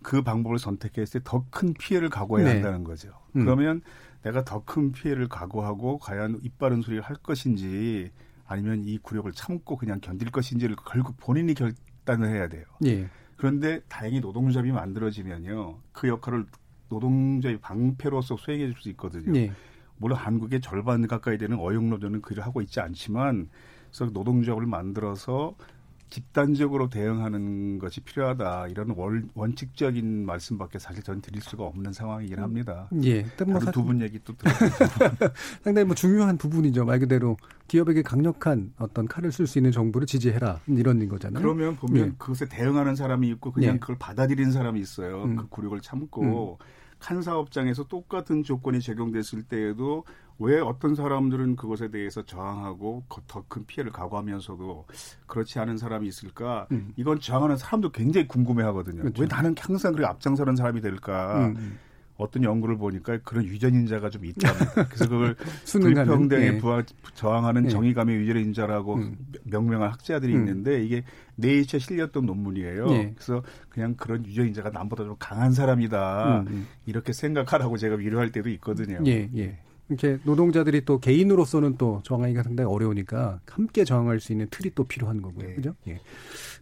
그 0.02 0.22
방법을 0.22 0.60
선택했을 0.60 1.22
때 1.22 1.24
더 1.24 1.46
큰 1.50 1.74
피해를 1.74 2.10
각오해야 2.10 2.48
네. 2.48 2.54
한다는 2.56 2.84
거죠. 2.84 3.10
음. 3.38 3.46
그러면 3.46 3.82
내가 4.24 4.44
더 4.44 4.64
큰 4.66 4.92
피해를 4.92 5.30
각오하고 5.30 5.98
과연 6.00 6.40
입 6.44 6.58
바른 6.58 6.82
소리를 6.82 7.02
할 7.04 7.16
것인지 7.18 8.12
아니면 8.46 8.84
이 8.84 8.98
굴욕을 8.98 9.32
참고 9.32 9.78
그냥 9.78 10.00
견딜 10.02 10.30
것인지를 10.32 10.76
결국 10.86 11.16
본인이 11.18 11.54
결단을 11.54 12.30
해야 12.30 12.48
돼요. 12.50 12.66
예. 12.86 13.08
그런데 13.40 13.80
다행히 13.88 14.20
노동조합이 14.20 14.70
만들어지면요. 14.74 15.78
그 15.94 16.10
역할을 16.10 16.46
노동자의 16.90 17.58
방패로서 17.62 18.36
수행해 18.36 18.66
줄 18.66 18.76
수 18.76 18.90
있거든요. 18.90 19.34
예. 19.40 19.54
물론 19.96 20.18
한국의 20.18 20.60
절반 20.60 21.08
가까이 21.08 21.38
되는 21.38 21.58
어용노조는 21.58 22.22
그를 22.22 22.46
하고 22.46 22.62
있지 22.62 22.82
않지만 22.82 23.48
그래서 23.88 24.12
노동조합을 24.12 24.66
만들어서 24.66 25.56
집단적으로 26.10 26.90
대응하는 26.90 27.80
것이 27.80 28.02
필요하다 28.02 28.68
이런 28.70 28.90
원, 28.96 29.30
원칙적인 29.36 30.26
말씀밖에 30.26 30.80
사실 30.80 31.04
저는 31.04 31.22
드릴 31.22 31.42
수가 31.42 31.64
없는 31.66 31.94
상황이긴 31.94 32.40
합니다. 32.40 32.90
예, 33.04 33.26
뭐 33.46 33.60
두분 33.72 34.02
얘기 34.02 34.20
또 34.24 34.36
들어. 34.36 34.52
상당히 35.64 35.86
뭐 35.86 35.96
중요한 35.96 36.38
부분이죠. 36.38 36.86
말 36.86 37.00
그대로 37.00 37.38
기업에게 37.68 38.02
강력한 38.02 38.74
어떤 38.80 39.08
칼을 39.08 39.32
쓸 39.32 39.46
수 39.46 39.60
있는 39.60 39.72
정부를 39.72 40.08
지지해라 40.08 40.60
이런 40.68 41.08
거잖아요. 41.08 41.42
그러면 41.42 41.76
보면 41.76 42.08
예. 42.08 42.12
그것에 42.18 42.48
대응하는 42.50 42.96
사람이 42.96 43.28
있고 43.30 43.52
그냥 43.52 43.76
예. 43.76 43.80
그걸 43.80 43.98
받아들이는 44.00 44.52
사람이 44.52 44.80
있어요. 44.80 45.24
음. 45.24 45.36
그 45.36 45.48
굴욕을 45.50 45.82
참고. 45.82 46.58
음. 46.60 46.66
칸 47.00 47.22
사업장에서 47.22 47.86
똑같은 47.86 48.44
조건이 48.44 48.82
적용됐을 48.82 49.44
때에도 49.44 50.04
왜 50.40 50.60
어떤 50.60 50.96
사람들은 50.96 51.56
그것에 51.58 51.90
대해서 51.92 52.24
저항하고 52.24 53.04
더 53.28 53.44
큰 53.50 53.66
피해를 53.66 53.92
각오하면서도 53.92 54.86
그렇지 55.28 55.60
않은 55.60 55.78
사람이 55.78 56.08
있을까? 56.08 56.68
음. 56.72 56.94
이건 56.96 57.20
저항하는 57.20 57.58
사람도 57.58 57.92
굉장히 57.92 58.28
궁금해하거든요. 58.28 59.02
그렇죠. 59.02 59.22
왜 59.22 59.28
나는 59.28 59.56
항상 59.60 59.94
그렇게 59.94 60.10
앞장서는 60.10 60.56
사람이 60.56 60.82
될까? 60.82 61.48
음. 61.48 61.56
음. 61.58 61.80
어떤 62.20 62.44
연구를 62.44 62.78
보니까 62.78 63.18
그런 63.24 63.46
유전인자가 63.46 64.10
좀 64.10 64.26
있답니다. 64.26 64.84
그래서 64.90 65.08
그걸 65.08 65.36
불평등에 65.66 66.46
예. 66.48 66.58
부하, 66.58 66.84
저항하는 67.14 67.66
예. 67.66 67.70
정의감의 67.70 68.18
유전인자라고 68.18 68.96
음. 68.96 69.18
명명한 69.46 69.90
학자들이 69.92 70.36
음. 70.36 70.40
있는데 70.42 70.84
이게 70.84 71.04
네이처에 71.38 71.80
실렸던 71.80 72.26
논문이에요. 72.26 72.88
예. 72.92 73.14
그래서 73.16 73.42
그냥 73.70 73.96
그런 73.96 74.26
유전인자가 74.26 74.70
남보다 74.70 75.06
좀 75.06 75.16
강한 75.18 75.54
사람이다. 75.54 76.42
음. 76.42 76.48
음. 76.50 76.68
이렇게 76.86 77.14
생각하라고 77.14 77.78
제가 77.78 77.96
위로할 77.96 78.34
때도 78.34 78.50
있거든요. 78.50 79.00
예, 79.08 79.30
예. 79.38 79.58
이렇게 79.90 80.20
노동자들이 80.24 80.86
또 80.86 81.00
개인으로서는 81.00 81.76
또 81.78 82.02
저항하기가 82.04 82.44
상당히 82.44 82.70
어려우니까 82.70 83.40
함께 83.50 83.84
저항할 83.84 84.20
수 84.20 84.32
있는 84.32 84.48
틀이 84.52 84.72
또 84.76 84.84
필요한 84.84 85.22
거고요. 85.22 85.48
네. 85.48 85.56
그죠? 85.56 85.76
예. 85.88 86.00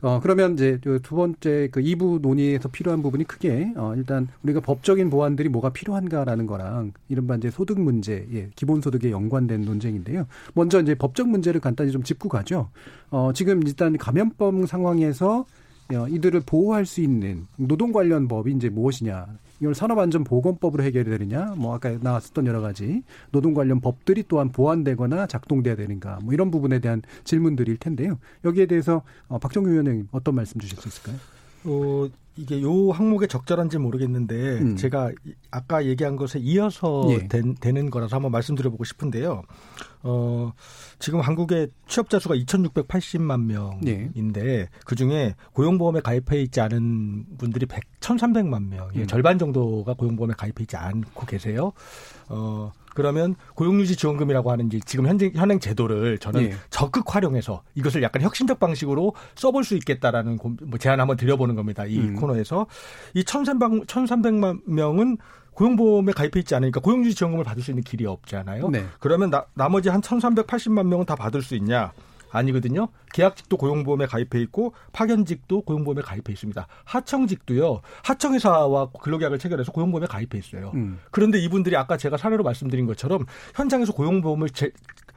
어, 0.02 0.20
그러면 0.22 0.54
이제 0.54 0.80
두 0.82 1.16
번째 1.16 1.70
그 1.72 1.82
2부 1.82 2.22
논의에서 2.22 2.70
필요한 2.70 3.02
부분이 3.02 3.26
크게 3.26 3.74
어, 3.76 3.94
일단 3.96 4.28
우리가 4.44 4.62
법적인 4.62 5.10
보완들이 5.10 5.50
뭐가 5.50 5.72
필요한가라는 5.72 6.46
거랑 6.48 6.94
이른바 7.10 7.36
이제 7.36 7.52
소득 7.52 7.80
문제, 7.80 8.28
예, 8.34 8.50
기본소득에 8.56 9.12
연관된 9.12 9.62
논쟁인데요. 9.62 10.26
먼저 10.54 10.82
이제 10.82 10.96
법적 10.96 11.28
문제를 11.28 11.60
간단히 11.60 11.92
좀 11.92 12.04
짚고 12.04 12.30
가죠. 12.30 12.70
어, 13.10 13.32
지금 13.34 13.62
일단 13.68 13.98
감염병 13.98 14.66
상황에서 14.66 15.46
어, 15.94 16.08
이들을 16.08 16.42
보호할 16.46 16.86
수 16.86 17.02
있는 17.02 17.48
노동 17.56 17.92
관련 17.92 18.28
법이 18.28 18.52
이제 18.52 18.70
무엇이냐. 18.70 19.26
이걸 19.60 19.74
산업안전보건법으로 19.76 20.84
해결이 20.84 21.10
되느냐, 21.10 21.56
뭐 21.58 21.76
아까 21.76 21.98
나왔었던 22.00 22.46
여러 22.46 22.62
가지 22.62 23.04
노동 23.32 23.54
관련 23.54 23.82
법들이 23.82 24.24
또한 24.28 24.52
보완되거나 24.52 25.28
작동돼야 25.28 25.76
되는가, 25.76 26.20
뭐 26.24 26.34
이런 26.34 26.52
부분에 26.52 26.80
대한 26.80 27.02
질문들일 27.24 27.78
텐데요. 27.78 28.20
여기에 28.46 28.68
대해서 28.68 29.04
어, 29.28 29.40
박정규 29.40 29.70
위원님 29.70 30.08
어떤 30.12 30.36
말씀 30.36 30.60
주실 30.60 30.78
수 30.78 30.88
있을까요? 30.88 31.18
어, 31.66 32.08
이게 32.38 32.62
요 32.62 32.92
항목에 32.92 33.28
적절한지 33.28 33.80
모르겠는데 33.80 34.60
음. 34.60 34.76
제가 34.76 35.12
아까 35.52 35.86
얘기한 35.86 36.16
것에 36.16 36.40
이어서 36.40 37.08
예. 37.10 37.28
된, 37.28 37.56
되는 37.56 37.90
거라서 37.90 38.16
한번 38.18 38.32
말씀드려보고 38.32 38.84
싶은데요. 38.84 39.44
어, 40.04 40.54
지금 41.00 41.20
한국의 41.20 41.70
취업자 41.88 42.20
수가 42.20 42.36
2,680만 42.36 43.46
명인데 43.46 44.46
예. 44.46 44.70
그 44.86 44.96
중에 44.96 45.36
고용보험에 45.54 46.02
가입해 46.02 46.42
있지 46.44 46.62
않은 46.62 47.38
분들이 47.38 47.66
100, 47.66 47.84
1,300만 48.00 48.68
명, 48.70 48.90
음. 48.96 49.08
절반 49.08 49.38
정도가 49.38 49.96
고용보험에 49.96 50.34
가입해 50.38 50.62
있지 50.62 50.78
않고 50.78 51.26
계세요. 51.26 51.74
어, 52.30 52.72
그러면 52.98 53.36
고용유지 53.54 53.96
지원금이라고 53.96 54.52
하는 54.52 54.72
지금 54.84 55.06
현재 55.06 55.30
현행 55.36 55.60
제도를 55.60 56.18
저는 56.18 56.42
예. 56.46 56.54
적극 56.72 57.14
활용해서 57.14 57.62
이것을 57.76 58.02
약간 58.02 58.24
혁신적 58.24 58.60
방식으로 58.60 59.14
써볼 59.36 59.64
수 59.64 59.76
있겠다라는 59.76 60.40
뭐 60.64 60.80
제안 60.80 61.00
한번 61.00 61.16
드려보는 61.16 61.54
겁니다. 61.54 61.86
이 61.86 62.00
음. 62.00 62.16
코너에서 62.16 62.66
이 63.14 63.22
1,300만 63.22 64.62
명은 64.66 65.20
고용보험에 65.52 66.12
가입해 66.12 66.40
있지 66.40 66.56
않으니까 66.56 66.80
고용유지 66.80 67.14
지원금을 67.14 67.46
받을 67.46 67.62
수 67.62 67.70
있는 67.70 67.84
길이 67.84 68.08
없잖아요. 68.08 68.68
네. 68.70 68.84
그러면 69.00 69.30
나, 69.30 69.46
나머지 69.54 69.90
한 69.90 70.02
1,380만 70.02 70.88
명은 70.88 71.06
다 71.06 71.16
받을 71.16 71.44
수 71.44 71.54
있냐? 71.54 71.92
아니거든요. 72.38 72.90
계약직도 73.14 73.58
고용보험에 73.58 74.06
가입해 74.06 74.42
있고 74.44 74.74
파견직도 74.94 75.62
고용보험에 75.62 76.02
가입해 76.02 76.32
있습니다. 76.32 76.68
하청직도요. 76.86 77.82
하청회사와 78.04 78.92
근로계약을 79.02 79.40
체결해서 79.40 79.72
고용보험에 79.72 80.08
가입해 80.08 80.38
있어요. 80.38 80.72
음. 80.76 81.00
그런데 81.12 81.40
이분들이 81.40 81.76
아까 81.76 81.98
제가 81.98 82.18
사례로 82.18 82.44
말씀드린 82.44 82.86
것처럼 82.86 83.26
현장에서 83.56 83.94
고용보험을 83.94 84.50
제, 84.52 84.72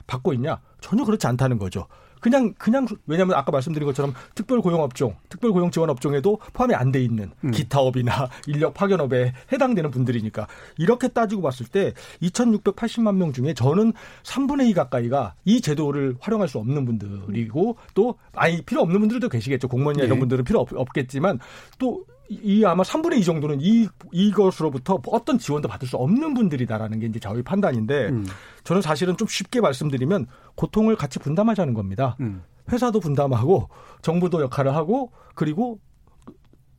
받고 0.06 0.32
있냐? 0.34 0.60
전혀 0.80 1.04
그렇지 1.04 1.26
않다는 1.26 1.58
거죠. 1.58 1.86
그냥 2.20 2.52
그냥 2.58 2.86
왜냐하면 3.06 3.36
아까 3.36 3.50
말씀드린 3.50 3.86
것처럼 3.86 4.12
특별 4.34 4.60
고용 4.60 4.82
업종, 4.82 5.16
특별 5.28 5.52
고용 5.52 5.70
지원 5.70 5.88
업종에도 5.90 6.38
포함이 6.52 6.74
안 6.74 6.90
돼 6.90 7.02
있는 7.02 7.30
음. 7.44 7.52
기타업이나 7.52 8.28
인력 8.48 8.74
파견업에 8.74 9.32
해당되는 9.52 9.90
분들이니까 9.90 10.48
이렇게 10.76 11.08
따지고 11.08 11.42
봤을 11.42 11.66
때 11.66 11.92
2,680만 12.22 13.14
명 13.14 13.32
중에 13.32 13.54
저는 13.54 13.92
3분의 14.24 14.68
2 14.70 14.74
가까이가 14.74 15.34
이 15.44 15.60
제도를 15.60 16.16
활용할 16.20 16.48
수 16.48 16.58
없는 16.58 16.84
분들이고 16.84 17.76
또 17.94 18.16
아니 18.34 18.60
필요 18.62 18.80
없는 18.82 18.98
분들도 19.00 19.28
계시겠죠. 19.28 19.68
공무원이나 19.68 20.02
네. 20.02 20.06
이런 20.06 20.18
분들은 20.18 20.44
필요 20.44 20.60
없, 20.60 20.72
없겠지만 20.72 21.38
또 21.78 22.04
이 22.30 22.64
아마 22.64 22.84
3분의 22.84 23.18
2 23.18 23.24
정도는 23.24 23.58
이 23.60 23.88
이것으로부터 24.12 25.00
어떤 25.08 25.36
지원도 25.38 25.68
받을 25.68 25.88
수 25.88 25.96
없는 25.96 26.32
분들이다라는 26.34 27.00
게 27.00 27.06
이제 27.06 27.18
저희 27.18 27.42
판단인데 27.42 28.08
음. 28.10 28.26
저는 28.62 28.82
사실은 28.82 29.16
좀 29.16 29.26
쉽게 29.26 29.60
말씀드리면 29.60 30.26
고통을 30.54 30.94
같이 30.94 31.18
분담하자는 31.18 31.74
겁니다. 31.74 32.16
음. 32.20 32.42
회사도 32.70 33.00
분담하고 33.00 33.68
정부도 34.02 34.42
역할을 34.42 34.76
하고 34.76 35.10
그리고 35.34 35.80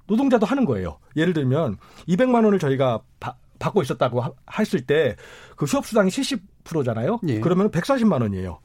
노동자도 0.08 0.46
하는 0.46 0.64
거예요. 0.66 1.00
예를 1.18 1.34
들면 1.34 1.78
200만 2.08 2.46
원을 2.46 2.58
저희가 2.60 3.02
바, 3.20 3.36
받고 3.60 3.82
있었다고 3.82 4.22
하, 4.22 4.32
했을 4.58 4.82
때 4.86 5.16
그 5.62 5.66
휴업 5.66 5.86
수당이 5.86 6.10
70%잖아요. 6.10 7.20
예. 7.28 7.40
그러면 7.40 7.70
140만 7.70 8.24
원이에요. 8.24 8.58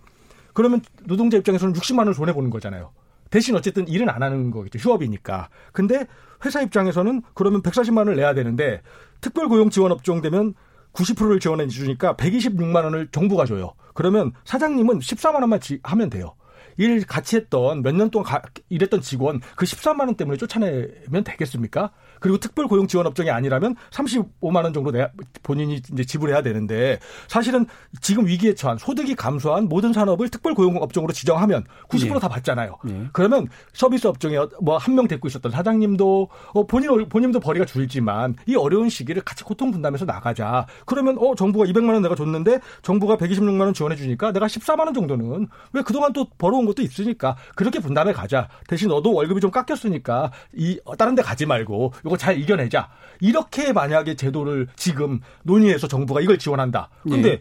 그러면 0.54 0.80
노동자 1.04 1.36
입장에서는 1.36 1.74
60만 1.74 1.98
원을 1.98 2.14
손해 2.14 2.32
보는 2.32 2.48
거잖아요. 2.48 2.90
대신 3.36 3.54
어쨌든 3.54 3.86
일은 3.86 4.08
안 4.08 4.22
하는 4.22 4.50
거겠죠. 4.50 4.78
휴업이니까. 4.78 5.50
근데 5.72 6.06
회사 6.46 6.62
입장에서는 6.62 7.20
그러면 7.34 7.60
140만 7.60 7.98
원을 7.98 8.16
내야 8.16 8.32
되는데 8.32 8.80
특별 9.20 9.46
고용 9.48 9.68
지원 9.68 9.92
업종 9.92 10.22
되면 10.22 10.54
90%를 10.94 11.38
지원해 11.38 11.66
주니까 11.66 12.16
126만 12.16 12.84
원을 12.84 13.08
정부가 13.12 13.44
줘요. 13.44 13.74
그러면 13.92 14.32
사장님은 14.46 15.00
14만 15.00 15.42
원만 15.42 15.60
지, 15.60 15.80
하면 15.82 16.08
돼요. 16.08 16.34
일 16.78 17.04
같이 17.04 17.36
했던 17.36 17.82
몇 17.82 17.94
년 17.94 18.08
동안 18.10 18.24
가, 18.24 18.40
일했던 18.70 19.02
직원 19.02 19.42
그 19.54 19.66
14만 19.66 20.00
원 20.06 20.14
때문에 20.14 20.38
쫓아내면 20.38 21.22
되겠습니까? 21.22 21.90
그리고 22.20 22.38
특별 22.38 22.66
고용 22.66 22.86
지원 22.86 23.06
업종이 23.06 23.30
아니라면 23.30 23.76
35만 23.90 24.64
원 24.64 24.72
정도 24.72 24.90
내 24.90 25.08
본인이 25.42 25.76
이제 25.92 26.04
지불해야 26.04 26.42
되는데 26.42 26.98
사실은 27.28 27.66
지금 28.00 28.26
위기에 28.26 28.54
처한 28.54 28.78
소득이 28.78 29.14
감소한 29.14 29.68
모든 29.68 29.92
산업을 29.92 30.28
특별 30.28 30.54
고용 30.54 30.76
업종으로 30.76 31.12
지정하면 31.12 31.64
90%다 31.88 32.26
예. 32.26 32.28
받잖아요. 32.28 32.76
예. 32.88 33.08
그러면 33.12 33.48
서비스 33.72 34.06
업종에 34.06 34.36
뭐 34.60 34.78
한 34.78 34.94
명 34.94 35.06
데리고 35.08 35.28
있었던 35.28 35.52
사장님도 35.52 36.28
어 36.54 36.66
본인 36.66 37.08
본인도 37.08 37.40
벌이가 37.40 37.64
줄지만 37.66 38.34
이 38.46 38.54
어려운 38.56 38.88
시기를 38.88 39.22
같이 39.22 39.44
고통 39.44 39.70
분담해서 39.70 40.04
나가자. 40.06 40.66
그러면 40.86 41.18
어 41.18 41.34
정부가 41.34 41.64
200만 41.66 41.92
원 41.92 42.02
내가 42.02 42.14
줬는데 42.14 42.60
정부가 42.82 43.16
126만 43.16 43.60
원 43.60 43.74
지원해 43.74 43.96
주니까 43.96 44.32
내가 44.32 44.46
14만 44.46 44.80
원 44.86 44.94
정도는 44.94 45.48
왜 45.72 45.82
그동안 45.82 46.12
또 46.12 46.26
벌어온 46.38 46.64
것도 46.66 46.82
있으니까 46.82 47.36
그렇게 47.54 47.78
분담해 47.78 48.12
가자. 48.12 48.48
대신 48.68 48.88
너도 48.88 49.12
월급이 49.12 49.40
좀 49.40 49.50
깎였으니까 49.50 50.30
이 50.54 50.78
다른 50.98 51.14
데 51.14 51.22
가지 51.22 51.44
말고 51.46 51.92
이거 52.06 52.16
잘 52.16 52.38
이겨내자. 52.38 52.88
이렇게 53.20 53.72
만약에 53.72 54.14
제도를 54.14 54.68
지금 54.76 55.20
논의해서 55.42 55.88
정부가 55.88 56.20
이걸 56.20 56.38
지원한다. 56.38 56.90
근데 57.02 57.30
예. 57.30 57.40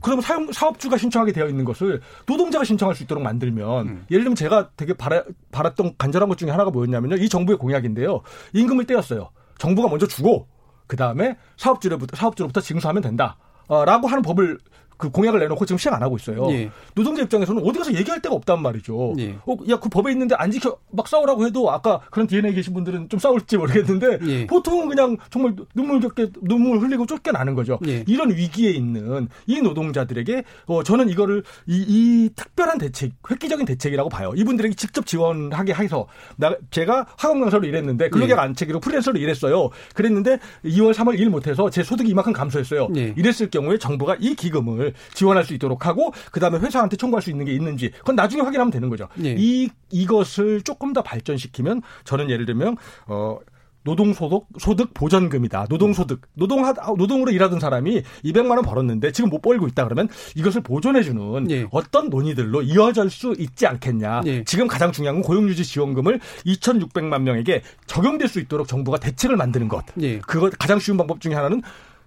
그러면 0.00 0.22
사용, 0.22 0.52
사업주가 0.52 0.96
신청하게 0.96 1.32
되어 1.32 1.48
있는 1.48 1.64
것을 1.64 2.00
노동자가 2.26 2.64
신청할 2.64 2.94
수 2.94 3.02
있도록 3.02 3.22
만들면 3.22 3.88
음. 3.88 4.06
예를 4.10 4.24
들면 4.24 4.36
제가 4.36 4.70
되게 4.76 4.94
바라, 4.94 5.24
바랐던 5.50 5.96
간절한 5.98 6.28
것 6.28 6.38
중에 6.38 6.50
하나가 6.50 6.70
뭐였냐면요. 6.70 7.16
이 7.16 7.28
정부의 7.28 7.58
공약인데요. 7.58 8.22
임금을 8.52 8.86
떼었어요. 8.86 9.30
정부가 9.58 9.88
먼저 9.88 10.06
주고 10.06 10.46
그 10.86 10.96
다음에 10.96 11.36
사업주로부터 11.56 12.16
사업주로부터 12.16 12.60
징수하면 12.60 13.02
된다. 13.02 13.36
어, 13.66 13.84
라고 13.84 14.06
하는 14.06 14.22
법을 14.22 14.58
그 14.96 15.10
공약을 15.10 15.40
내놓고 15.40 15.64
지금 15.66 15.78
시행 15.78 15.94
안 15.94 16.02
하고 16.02 16.16
있어요. 16.16 16.48
예. 16.50 16.70
노동자 16.94 17.22
입장에서는 17.22 17.62
어디 17.64 17.78
가서 17.78 17.92
얘기할 17.94 18.20
데가 18.20 18.34
없단 18.34 18.62
말이죠. 18.62 19.14
예. 19.18 19.36
어, 19.46 19.56
야, 19.68 19.78
그 19.78 19.88
법에 19.88 20.12
있는데 20.12 20.34
안 20.36 20.50
지켜 20.50 20.76
막 20.90 21.08
싸우라고 21.08 21.46
해도 21.46 21.70
아까 21.70 22.00
그런 22.10 22.26
DNA 22.26 22.54
계신 22.54 22.74
분들은 22.74 23.08
좀 23.08 23.18
싸울지 23.18 23.56
모르겠는데 23.56 24.18
예. 24.26 24.46
보통은 24.46 24.88
그냥 24.88 25.16
정말 25.30 25.54
눈물겹게 25.74 26.30
눈물 26.42 26.78
흘리고 26.78 27.06
쫓겨나는 27.06 27.54
거죠. 27.54 27.78
예. 27.86 28.04
이런 28.06 28.30
위기에 28.30 28.70
있는 28.70 29.28
이 29.46 29.60
노동자들에게 29.60 30.44
어, 30.66 30.82
저는 30.82 31.08
이거를 31.08 31.42
이, 31.66 31.84
이 31.88 32.30
특별한 32.34 32.78
대책, 32.78 33.12
획기적인 33.30 33.66
대책이라고 33.66 34.08
봐요. 34.08 34.32
이분들에게 34.36 34.74
직접 34.74 35.06
지원하게 35.06 35.74
해서 35.74 36.06
나 36.36 36.54
제가 36.70 37.06
학원 37.16 37.40
강사로 37.40 37.66
일했는데 37.66 38.08
근로계약 38.10 38.38
예. 38.38 38.42
안책으로 38.42 38.80
프리랜서로 38.80 39.18
일했어요. 39.18 39.70
그랬는데 39.94 40.38
2월 40.64 40.94
3월 40.94 41.18
일 41.18 41.30
못해서 41.30 41.70
제 41.70 41.82
소득이 41.82 42.10
이만큼 42.10 42.32
감소했어요. 42.32 42.88
예. 42.96 43.14
이랬을 43.16 43.50
경우에 43.50 43.78
정부가 43.78 44.16
이 44.20 44.34
기금을 44.34 44.91
지원할 45.14 45.44
수 45.44 45.54
있도록 45.54 45.86
하고 45.86 46.12
그다음에 46.30 46.58
회사한테 46.58 46.96
청구할 46.96 47.22
수 47.22 47.30
있는 47.30 47.44
게 47.44 47.52
있는지 47.52 47.90
그건 47.90 48.16
나중에 48.16 48.42
확인하면 48.42 48.70
되는 48.70 48.88
거죠. 48.88 49.08
예. 49.24 49.34
이 49.38 49.68
이것을 49.90 50.62
조금 50.62 50.92
더 50.92 51.02
발전시키면 51.02 51.82
저는 52.04 52.30
예를 52.30 52.46
들면 52.46 52.76
어 53.06 53.38
노동소득 53.84 54.46
소득 54.58 54.94
보전금이다. 54.94 55.66
노동소득 55.68 56.22
노동하 56.34 56.72
노동으로 56.72 57.30
일하던 57.30 57.60
사람이 57.60 58.02
200만 58.24 58.50
원 58.50 58.62
벌었는데 58.62 59.12
지금 59.12 59.30
못 59.30 59.42
벌고 59.42 59.66
있다 59.68 59.84
그러면 59.84 60.08
이것을 60.36 60.62
보존해주는 60.62 61.50
예. 61.50 61.66
어떤 61.70 62.08
논의들로 62.08 62.62
이어질 62.62 63.10
수 63.10 63.34
있지 63.38 63.66
않겠냐. 63.66 64.22
예. 64.26 64.44
지금 64.44 64.66
가장 64.66 64.92
중요한 64.92 65.16
건 65.16 65.22
고용유지 65.22 65.64
지원금을 65.64 66.20
2,600만 66.46 67.22
명에게 67.22 67.62
적용될 67.86 68.28
수 68.28 68.40
있도록 68.40 68.68
정부가 68.68 68.98
대책을 68.98 69.36
만드는 69.36 69.68
것. 69.68 69.84
예. 70.00 70.18
그것 70.20 70.52
가장 70.58 70.78
쉬운 70.78 70.96
방법 70.96 71.20
중에 71.20 71.34
하나는 71.34 71.62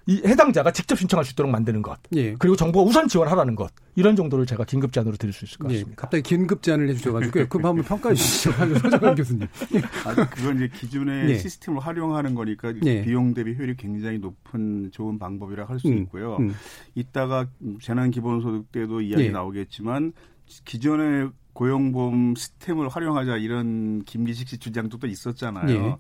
이 0.08 0.22
해당자가 0.26 0.72
직접 0.72 0.98
신청할 0.98 1.26
수 1.26 1.34
있도록 1.34 1.52
만드는 1.52 1.82
것. 1.82 1.98
예. 2.14 2.36
그리고 2.36 2.56
정부가 2.56 2.88
우선 2.88 3.08
지원하라는 3.08 3.56
것. 3.56 3.72
이런 3.96 4.16
정도를 4.16 4.46
제가 4.46 4.64
긴급 4.66 4.92
제안으로 4.92 5.18
드릴 5.18 5.34
수 5.34 5.46
있을 5.46 5.58
것 5.58 5.70
예. 5.72 5.76
같습니다. 5.76 5.92
예. 5.92 5.96
갑자기 5.96 6.24
긴급 6.24 6.62
제안을 6.62 6.90
해주셔가지고 6.90 7.48
그럼 7.50 7.66
한번 7.66 7.86
평가해 7.86 8.14
주시죠. 8.14 8.52
서정환 8.82 9.16
교수님. 9.16 9.48
아, 10.06 10.30
그건 10.30 10.58
이제 10.58 10.70
기존의 10.74 11.32
예. 11.32 11.38
시스템을 11.38 11.80
활용하는 11.80 12.36
거니까 12.36 12.74
예. 12.84 13.04
비용 13.04 13.34
대비 13.34 13.56
효율이 13.56 13.76
굉장히 13.78 14.20
높은 14.20 14.92
좋은 14.92 15.18
방법이라 15.18 15.66
할수 15.66 15.88
음. 15.88 15.98
있고요. 16.00 16.38
음. 16.38 16.54
이따가 16.94 17.48
재난 17.82 18.12
기본소득 18.12 18.72
때도 18.72 19.02
이야기 19.02 19.26
예. 19.26 19.30
나오겠지만 19.30 20.14
기존의 20.66 21.32
고용보험 21.54 22.36
시스템을 22.36 22.90
활용하자 22.90 23.38
이런 23.38 24.04
김기식 24.04 24.50
씨 24.50 24.58
주장도 24.60 25.00
또 25.00 25.08
있었잖아요. 25.08 25.98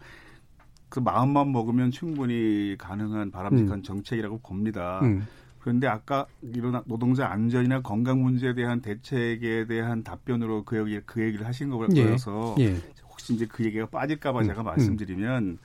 예. 0.86 0.90
그 0.90 1.00
마음만 1.00 1.52
먹으면 1.52 1.92
충분히 1.92 2.76
가능한 2.78 3.32
바람직한 3.32 3.80
음. 3.80 3.84
정책이라고 3.84 4.40
봅니다. 4.40 5.00
음. 5.04 5.26
그런데 5.60 5.88
아까 5.88 6.28
이런 6.42 6.82
노동자 6.86 7.28
안전이나 7.28 7.82
건강 7.82 8.22
문제에 8.22 8.54
대한 8.54 8.82
대책에 8.82 9.66
대한 9.68 10.04
답변으로 10.04 10.64
그 10.64 10.78
얘기 10.78 11.02
그 11.06 11.24
얘기를 11.24 11.46
하신 11.46 11.70
거라서 11.70 12.56
예. 12.60 12.66
예. 12.66 12.76
혹시 13.10 13.34
이제 13.34 13.48
그 13.48 13.66
얘기가 13.66 13.88
빠질까봐 13.88 14.42
음. 14.42 14.46
제가 14.46 14.62
음. 14.62 14.66
말씀드리면 14.66 15.58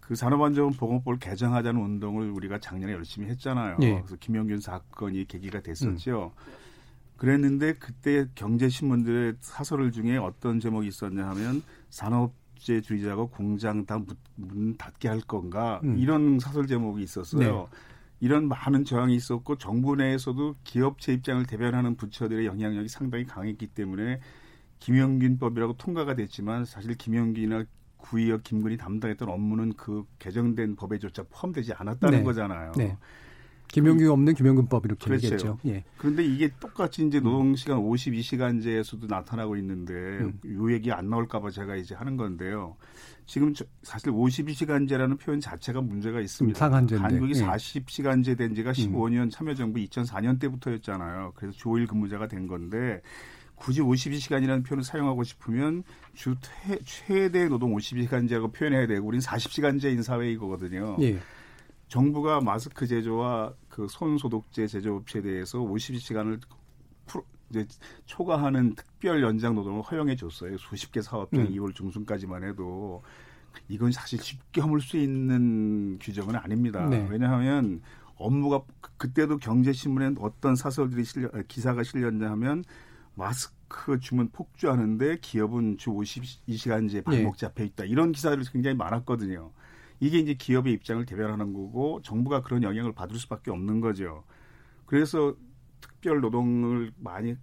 그 0.00 0.14
산업안전보건법을 0.14 1.18
개정하자는 1.18 1.80
운동을 1.80 2.30
우리가 2.30 2.58
작년에 2.58 2.92
열심히 2.92 3.28
했잖아요. 3.28 3.78
예. 3.82 3.94
그래서 3.94 4.16
김영균 4.20 4.60
사건이 4.60 5.26
계기가 5.26 5.60
됐었죠. 5.60 6.32
음. 6.34 6.52
그랬는데 7.16 7.74
그때 7.74 8.26
경제신문들의 8.34 9.34
사설을 9.40 9.92
중에 9.92 10.16
어떤 10.18 10.60
제목이 10.60 10.88
있었냐 10.88 11.26
하면 11.30 11.62
산업 11.90 12.32
국제주의자가 12.68 13.24
공장 13.26 13.86
다 13.86 13.98
문 14.36 14.76
닫게 14.76 15.08
할 15.08 15.20
건가 15.20 15.80
음. 15.82 15.98
이런 15.98 16.38
사설 16.38 16.66
제목이 16.66 17.02
있었어요. 17.02 17.40
네. 17.40 17.66
이런 18.20 18.46
많은 18.46 18.84
저항이 18.84 19.14
있었고 19.16 19.56
정부 19.58 19.96
내에서도 19.96 20.56
기업체 20.64 21.12
입장을 21.12 21.44
대변하는 21.46 21.96
부처들의 21.96 22.46
영향력이 22.46 22.88
상당히 22.88 23.24
강했기 23.24 23.68
때문에 23.68 24.20
김영균법이라고 24.78 25.76
통과가 25.76 26.14
됐지만 26.14 26.64
사실 26.64 26.94
김영균이나 26.94 27.64
구의역 27.96 28.44
김근이 28.44 28.76
담당했던 28.76 29.28
업무는 29.28 29.72
그 29.72 30.04
개정된 30.20 30.76
법에조차 30.76 31.24
포함되지 31.30 31.72
않았다는 31.72 32.18
네. 32.18 32.24
거잖아요. 32.24 32.72
네. 32.76 32.96
김용규 33.68 34.10
없는 34.10 34.34
김용근법 34.34 34.86
이렇게 34.86 35.04
그렇죠. 35.06 35.26
얘기했죠. 35.26 35.58
예. 35.66 35.84
그런데 35.98 36.24
이게 36.24 36.50
똑같이 36.58 37.06
이제 37.06 37.20
노동시간 37.20 37.78
52시간제에서도 37.78 39.06
나타나고 39.08 39.56
있는데 39.56 39.92
음. 39.92 40.40
요 40.46 40.72
얘기 40.72 40.90
안 40.90 41.08
나올까봐 41.10 41.50
제가 41.50 41.76
이제 41.76 41.94
하는 41.94 42.16
건데요. 42.16 42.76
지금 43.26 43.52
사실 43.82 44.10
52시간제라는 44.10 45.18
표현 45.20 45.38
자체가 45.38 45.82
문제가 45.82 46.20
있습니다. 46.20 46.58
상한제인데. 46.58 47.06
한국이 47.06 47.38
예. 47.38 47.44
40시간제 47.44 48.38
된 48.38 48.54
지가 48.54 48.72
15년 48.72 49.24
음. 49.24 49.30
참여정부 49.30 49.78
2004년 49.80 50.40
때부터였잖아요. 50.40 51.32
그래서 51.36 51.56
조일 51.58 51.86
근무자가 51.86 52.26
된 52.26 52.46
건데 52.46 53.02
굳이 53.54 53.82
52시간이라는 53.82 54.64
표현을 54.64 54.82
사용하고 54.82 55.24
싶으면 55.24 55.82
주 56.14 56.36
최대 56.84 57.48
노동 57.48 57.74
52시간제라고 57.74 58.52
표현해야 58.52 58.86
되고 58.86 59.06
우리는 59.06 59.22
40시간제인 59.22 60.02
사회이거든요. 60.02 60.96
예. 61.02 61.18
정부가 61.88 62.40
마스크 62.40 62.86
제조와 62.86 63.54
그 63.68 63.86
손 63.88 64.18
소독제 64.18 64.66
제조업체에 64.66 65.22
대해서 65.22 65.58
52시간을 65.58 66.40
프로, 67.06 67.24
이제 67.50 67.66
초과하는 68.06 68.74
특별 68.74 69.22
연장 69.22 69.54
노동을 69.54 69.82
허용해 69.82 70.16
줬어요. 70.16 70.58
수십 70.58 70.92
개 70.92 71.00
사업 71.00 71.32
중 71.32 71.42
음. 71.44 71.48
2월 71.50 71.74
중순까지만 71.74 72.44
해도 72.44 73.02
이건 73.68 73.92
사실 73.92 74.20
쉽게 74.20 74.60
허물 74.60 74.80
수 74.80 74.96
있는 74.98 75.98
규정은 76.00 76.36
아닙니다. 76.36 76.86
네. 76.88 77.06
왜냐하면 77.10 77.80
업무가 78.16 78.62
그, 78.80 78.90
그때도 78.98 79.38
경제신문에 79.38 80.16
어떤 80.20 80.56
사설들이 80.56 81.04
실려 81.04 81.30
기사가 81.46 81.82
실렸냐 81.84 82.30
하면 82.32 82.64
마스크 83.14 83.98
주문 84.00 84.28
폭주하는데 84.30 85.18
기업은 85.20 85.78
주 85.78 85.90
52시간제 85.90 87.04
발목 87.04 87.38
잡혀 87.38 87.64
있다. 87.64 87.84
이런 87.84 88.12
기사들이 88.12 88.44
굉장히 88.52 88.76
많았거든요. 88.76 89.50
이게 90.00 90.18
이제 90.18 90.34
기업의 90.34 90.72
입장을 90.74 91.04
대변하는 91.06 91.52
거고 91.52 92.00
정부가 92.02 92.42
그런 92.42 92.62
영향을 92.62 92.92
받을 92.92 93.16
수밖에 93.18 93.50
없는 93.50 93.80
거죠. 93.80 94.24
그래서 94.86 95.34
특별 95.80 96.20
노동을 96.20 96.92
많이 96.98 97.36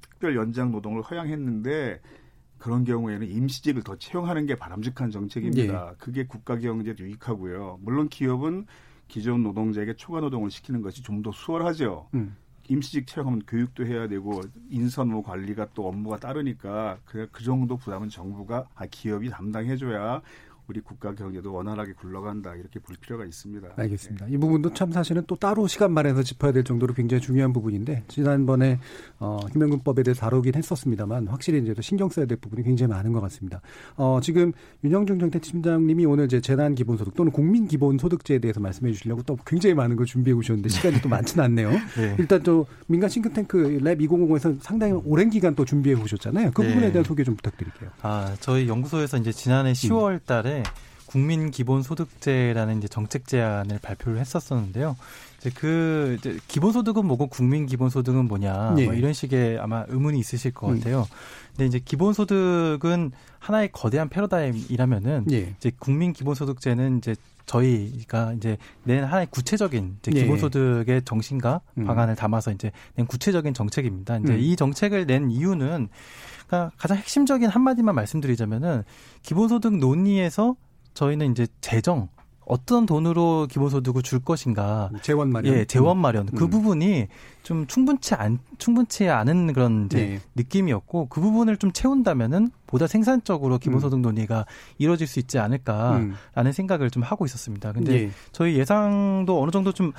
특별 0.00 0.36
연장 0.36 0.70
노동을 0.70 1.02
허용했는데 1.02 2.00
그런 2.58 2.84
경우에는 2.84 3.26
임시직을 3.26 3.82
더 3.82 3.96
채용하는 3.96 4.46
게 4.46 4.54
바람직한 4.54 5.10
정책입니다. 5.10 5.90
네. 5.90 5.96
그게 5.98 6.26
국가 6.26 6.58
경제도 6.58 7.02
유익하고요. 7.04 7.78
물론 7.82 8.08
기업은 8.08 8.66
기존 9.08 9.42
노동자에게 9.42 9.94
초과 9.94 10.20
노동을 10.20 10.50
시키는 10.50 10.82
것이 10.82 11.02
좀 11.02 11.22
더 11.22 11.32
수월하죠. 11.32 12.08
음. 12.14 12.36
임시직 12.68 13.06
채용하면 13.08 13.42
교육도 13.46 13.84
해야 13.84 14.06
되고 14.06 14.40
인선호 14.70 15.22
관리가 15.22 15.70
또 15.74 15.88
업무가 15.88 16.18
따르니까 16.18 16.98
그, 17.04 17.28
그 17.32 17.42
정도 17.42 17.76
부담은 17.76 18.08
정부가 18.08 18.68
아, 18.76 18.86
기업이 18.86 19.28
담당해줘야 19.28 20.22
우리 20.70 20.80
국가 20.80 21.12
경제도 21.12 21.52
원활하게 21.52 21.94
굴러간다 21.94 22.54
이렇게 22.54 22.78
볼 22.78 22.94
필요가 23.00 23.24
있습니다. 23.24 23.70
알겠습니다. 23.74 24.26
이 24.28 24.36
부분도 24.36 24.72
참 24.72 24.92
사실은 24.92 25.24
또 25.26 25.34
따로 25.34 25.66
시간 25.66 25.92
마련해서 25.92 26.22
짚어야 26.22 26.52
될 26.52 26.62
정도로 26.62 26.94
굉장히 26.94 27.20
중요한 27.20 27.52
부분인데 27.52 28.04
지난번에 28.06 28.78
어, 29.18 29.40
휴면금법에 29.52 30.04
대해 30.04 30.14
다루긴 30.14 30.54
했었습니다만 30.54 31.26
확실히 31.26 31.60
이제 31.60 31.74
또 31.74 31.82
신경 31.82 32.08
써야 32.08 32.24
될 32.24 32.38
부분이 32.38 32.62
굉장히 32.62 32.92
많은 32.92 33.12
것 33.12 33.20
같습니다. 33.22 33.60
어, 33.96 34.20
지금 34.22 34.52
윤영중 34.84 35.18
정책팀장님이 35.18 36.06
오늘 36.06 36.26
이제 36.26 36.40
재난 36.40 36.76
기본소득 36.76 37.16
또는 37.16 37.32
국민 37.32 37.66
기본소득제에 37.66 38.38
대해서 38.38 38.60
말씀해 38.60 38.92
주시려고 38.92 39.24
또 39.24 39.36
굉장히 39.44 39.74
많은 39.74 39.96
걸 39.96 40.06
준비해 40.06 40.36
오셨는데 40.36 40.68
시간이 40.68 41.00
또 41.00 41.08
많지는 41.08 41.46
않네요. 41.46 41.70
네. 41.98 42.14
일단 42.16 42.44
또 42.44 42.64
민간 42.86 43.10
싱크탱크 43.10 43.80
랩 43.82 43.98
2050에서 43.98 44.56
상당히 44.60 44.92
오랜 45.04 45.30
기간 45.30 45.56
또 45.56 45.64
준비해 45.64 46.00
오셨잖아요. 46.00 46.52
그 46.52 46.62
부분에 46.62 46.86
네. 46.86 46.92
대한 46.92 47.02
소개 47.02 47.24
좀 47.24 47.34
부탁드릴게요. 47.34 47.90
아 48.02 48.36
저희 48.38 48.68
연구소에서 48.68 49.16
이제 49.16 49.32
지난해 49.32 49.72
10월달에 49.72 50.59
음. 50.60 50.90
국민 51.10 51.50
기본 51.50 51.82
소득제라는 51.82 52.78
이제 52.78 52.86
정책 52.86 53.26
제안을 53.26 53.80
발표를 53.82 54.20
했었었는데요. 54.20 54.96
이제 55.38 55.50
그 55.52 56.16
이제 56.20 56.38
기본 56.46 56.72
소득은 56.72 57.04
뭐고 57.04 57.26
국민 57.26 57.66
기본 57.66 57.90
소득은 57.90 58.28
뭐냐 58.28 58.74
네. 58.76 58.84
뭐 58.84 58.94
이런 58.94 59.12
식의 59.12 59.58
아마 59.58 59.84
의문이 59.88 60.20
있으실 60.20 60.52
것 60.52 60.68
음. 60.68 60.78
같아요. 60.78 61.00
음. 61.00 61.50
근데 61.56 61.66
이제 61.66 61.80
기본 61.84 62.12
소득은 62.12 63.10
하나의 63.40 63.70
거대한 63.72 64.08
패러다임이라면은 64.08 65.24
네. 65.26 65.54
이제 65.58 65.72
국민 65.80 66.12
기본 66.12 66.36
소득제는 66.36 66.98
이제 66.98 67.16
저희가 67.46 68.34
이제 68.34 68.56
낸 68.84 69.02
하나의 69.02 69.26
구체적인 69.30 69.96
이제 70.00 70.10
네. 70.12 70.22
기본소득의 70.22 71.02
정신과 71.04 71.60
음. 71.78 71.84
방안을 71.86 72.14
담아서 72.14 72.52
이제 72.52 72.70
낸 72.94 73.06
구체적인 73.06 73.54
정책입니다. 73.54 74.18
이제 74.18 74.34
음. 74.34 74.38
이 74.38 74.54
정책을 74.54 75.06
낸 75.06 75.30
이유는 75.30 75.88
그러니까 76.50 76.72
가장 76.76 76.96
핵심적인 76.96 77.48
한마디만 77.48 77.94
말씀드리자면은 77.94 78.82
기본소득 79.22 79.78
논의에서 79.78 80.56
저희는 80.94 81.30
이제 81.30 81.46
재정 81.60 82.08
어떤 82.44 82.84
돈으로 82.84 83.46
기본소득을 83.48 84.02
줄 84.02 84.18
것인가. 84.18 84.90
재원 85.02 85.30
마련. 85.30 85.54
예 85.54 85.64
재원 85.64 85.98
마련. 85.98 86.26
그 86.26 86.44
음. 86.44 86.50
부분이 86.50 87.06
좀 87.50 87.66
충분치 87.66 88.14
않 88.14 88.38
충분치 88.58 89.08
않은 89.08 89.52
그런 89.54 89.86
이제 89.86 89.98
네. 89.98 90.20
느낌이었고 90.36 91.08
그 91.08 91.20
부분을 91.20 91.56
좀 91.56 91.72
채운다면은 91.72 92.52
보다 92.68 92.86
생산적으로 92.86 93.58
기본소득 93.58 93.98
음. 93.98 94.02
논의가 94.02 94.46
이루어질 94.78 95.08
수 95.08 95.18
있지 95.18 95.40
않을까라는 95.40 96.14
음. 96.36 96.52
생각을 96.52 96.90
좀 96.90 97.02
하고 97.02 97.24
있었습니다. 97.24 97.72
근데 97.72 97.92
네. 97.92 98.10
저희 98.30 98.56
예상도 98.56 99.42
어느 99.42 99.50
정도 99.50 99.72
좀 99.72 99.90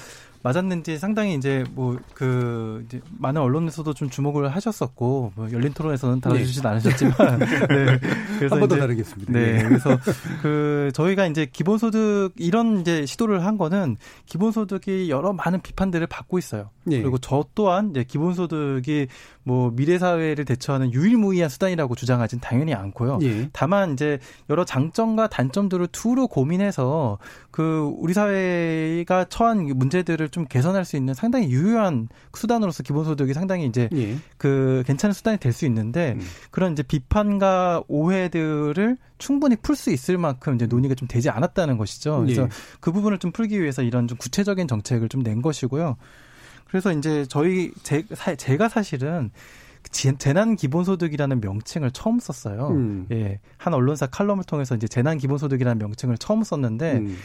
맞았는지 0.43 0.97
상당히 0.97 1.35
이제 1.35 1.65
뭐 1.75 1.99
그 2.21 2.83
이제 2.85 3.01
많은 3.17 3.41
언론에서도 3.41 3.95
좀 3.95 4.07
주목을 4.11 4.49
하셨었고 4.49 5.31
뭐 5.35 5.51
열린 5.51 5.73
토론에서는 5.73 6.21
다뤄주지는 6.21 6.61
네. 6.61 6.69
않으셨지만 6.69 7.15
네. 7.67 7.99
그래서 8.37 8.55
한번 8.55 8.69
더 8.69 8.75
다루겠습니다. 8.77 9.33
네. 9.33 9.53
네. 9.53 9.63
그래서 9.63 9.97
그 10.43 10.91
저희가 10.93 11.25
이제 11.25 11.47
기본소득 11.51 12.33
이런 12.37 12.81
이제 12.81 13.07
시도를 13.07 13.43
한 13.43 13.57
거는 13.57 13.97
기본소득이 14.27 15.09
여러 15.09 15.33
많은 15.33 15.61
비판들을 15.61 16.05
받고 16.05 16.37
있어요. 16.37 16.69
네. 16.83 17.01
그리고 17.01 17.17
저 17.17 17.40
또한 17.55 17.91
이제 17.91 18.03
기본소득이 18.03 19.07
뭐 19.43 19.71
미래 19.71 19.97
사회를 19.97 20.45
대처하는 20.45 20.93
유일무이한 20.93 21.49
수단이라고 21.49 21.95
주장하진 21.95 22.39
당연히 22.39 22.73
않고요. 22.73 23.19
예. 23.23 23.49
다만 23.53 23.93
이제 23.93 24.19
여러 24.49 24.65
장점과 24.65 25.29
단점들을 25.29 25.87
투로 25.91 26.27
고민해서 26.27 27.17
그 27.49 27.91
우리 27.97 28.13
사회가 28.13 29.25
처한 29.25 29.65
문제들을 29.65 30.29
좀 30.29 30.45
개선할 30.45 30.85
수 30.85 30.95
있는 30.95 31.13
상당히 31.13 31.49
유효한 31.49 32.07
수단으로서 32.35 32.83
기본소득이 32.83 33.33
상당히 33.33 33.65
이제 33.65 33.89
예. 33.93 34.15
그 34.37 34.83
괜찮은 34.85 35.13
수단이 35.13 35.37
될 35.37 35.51
수 35.51 35.65
있는데 35.65 36.13
음. 36.13 36.21
그런 36.49 36.71
이제 36.71 36.81
비판과 36.81 37.83
오해들을 37.89 38.95
충분히 39.17 39.55
풀 39.57 39.75
수 39.75 39.91
있을 39.91 40.17
만큼 40.17 40.55
이제 40.55 40.65
논의가 40.65 40.95
좀 40.95 41.07
되지 41.07 41.29
않았다는 41.29 41.77
것이죠. 41.77 42.21
그래서 42.21 42.43
예. 42.43 42.47
그 42.79 42.91
부분을 42.91 43.17
좀 43.17 43.31
풀기 43.31 43.59
위해서 43.61 43.81
이런 43.81 44.07
좀 44.07 44.17
구체적인 44.17 44.67
정책을 44.67 45.09
좀 45.09 45.21
낸 45.23 45.41
것이고요. 45.41 45.97
그래서 46.71 46.93
이제 46.93 47.25
저희 47.27 47.71
제, 47.83 48.05
제가 48.37 48.69
사실은 48.69 49.29
재난 49.91 50.55
기본소득이라는 50.55 51.41
명칭을 51.41 51.91
처음 51.91 52.19
썼어요. 52.19 52.69
음. 52.69 53.07
예. 53.11 53.39
한 53.57 53.73
언론사 53.73 54.07
칼럼을 54.07 54.45
통해서 54.45 54.75
이제 54.75 54.87
재난 54.87 55.17
기본소득이라는 55.17 55.77
명칭을 55.79 56.17
처음 56.17 56.43
썼는데 56.43 56.93
음. 56.99 57.17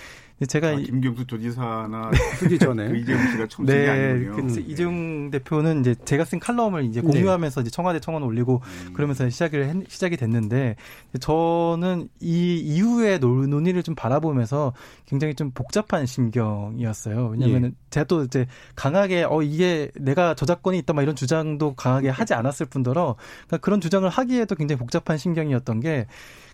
제가 0.45 0.69
아, 0.69 0.75
김경수 0.75 1.27
도지사나 1.27 2.11
쓰기 2.39 2.59
전에 2.59 2.89
그 2.89 2.97
이재용 2.99 3.31
씨가 3.31 3.47
처음 3.47 3.65
네, 3.65 3.89
아니군요. 3.89 4.37
그 4.37 4.41
네. 4.53 4.65
이재용 4.67 5.31
대표는 5.31 5.81
이제 5.81 5.95
제가 6.05 6.27
쓴 6.27 6.39
칼럼을 6.39 6.85
이제 6.85 7.01
네. 7.01 7.07
공유하면서 7.07 7.61
네. 7.61 7.63
이제 7.63 7.71
청와대 7.71 8.01
청원 8.01 8.23
올리고 8.23 8.61
음. 8.63 8.93
그러면서 8.93 9.31
시작을 9.31 9.65
했, 9.65 9.77
시작이 9.89 10.19
됐는데 10.19 10.77
저는 11.21 12.11
이 12.21 12.59
이후의 12.59 13.19
논의를 13.19 13.83
좀 13.83 13.95
바라보면서 13.95 14.75
굉장히 15.07 15.35
좀 15.35 15.53
복잡한 15.53 16.05
심경이었어요. 16.05 17.29
왜냐하면 17.29 17.65
예. 17.65 17.71
제가 17.89 18.05
또 18.05 18.23
이제 18.25 18.47
강하게 18.75 19.25
어 19.25 19.41
이게 19.41 19.91
내가 19.99 20.35
저작권이 20.35 20.77
있다 20.81 20.93
막 20.93 21.01
이런 21.01 21.17
주장도 21.17 21.77
강하게 21.77 22.11
하지 22.11 22.35
않았을 22.35 22.67
뿐더러 22.67 23.17
그러니까 23.47 23.57
그런 23.59 23.81
주장을 23.81 24.07
하기에도 24.07 24.55
굉장히 24.55 24.79
복잡한 24.79 25.17
심경이었던 25.17 25.81
게 25.81 26.07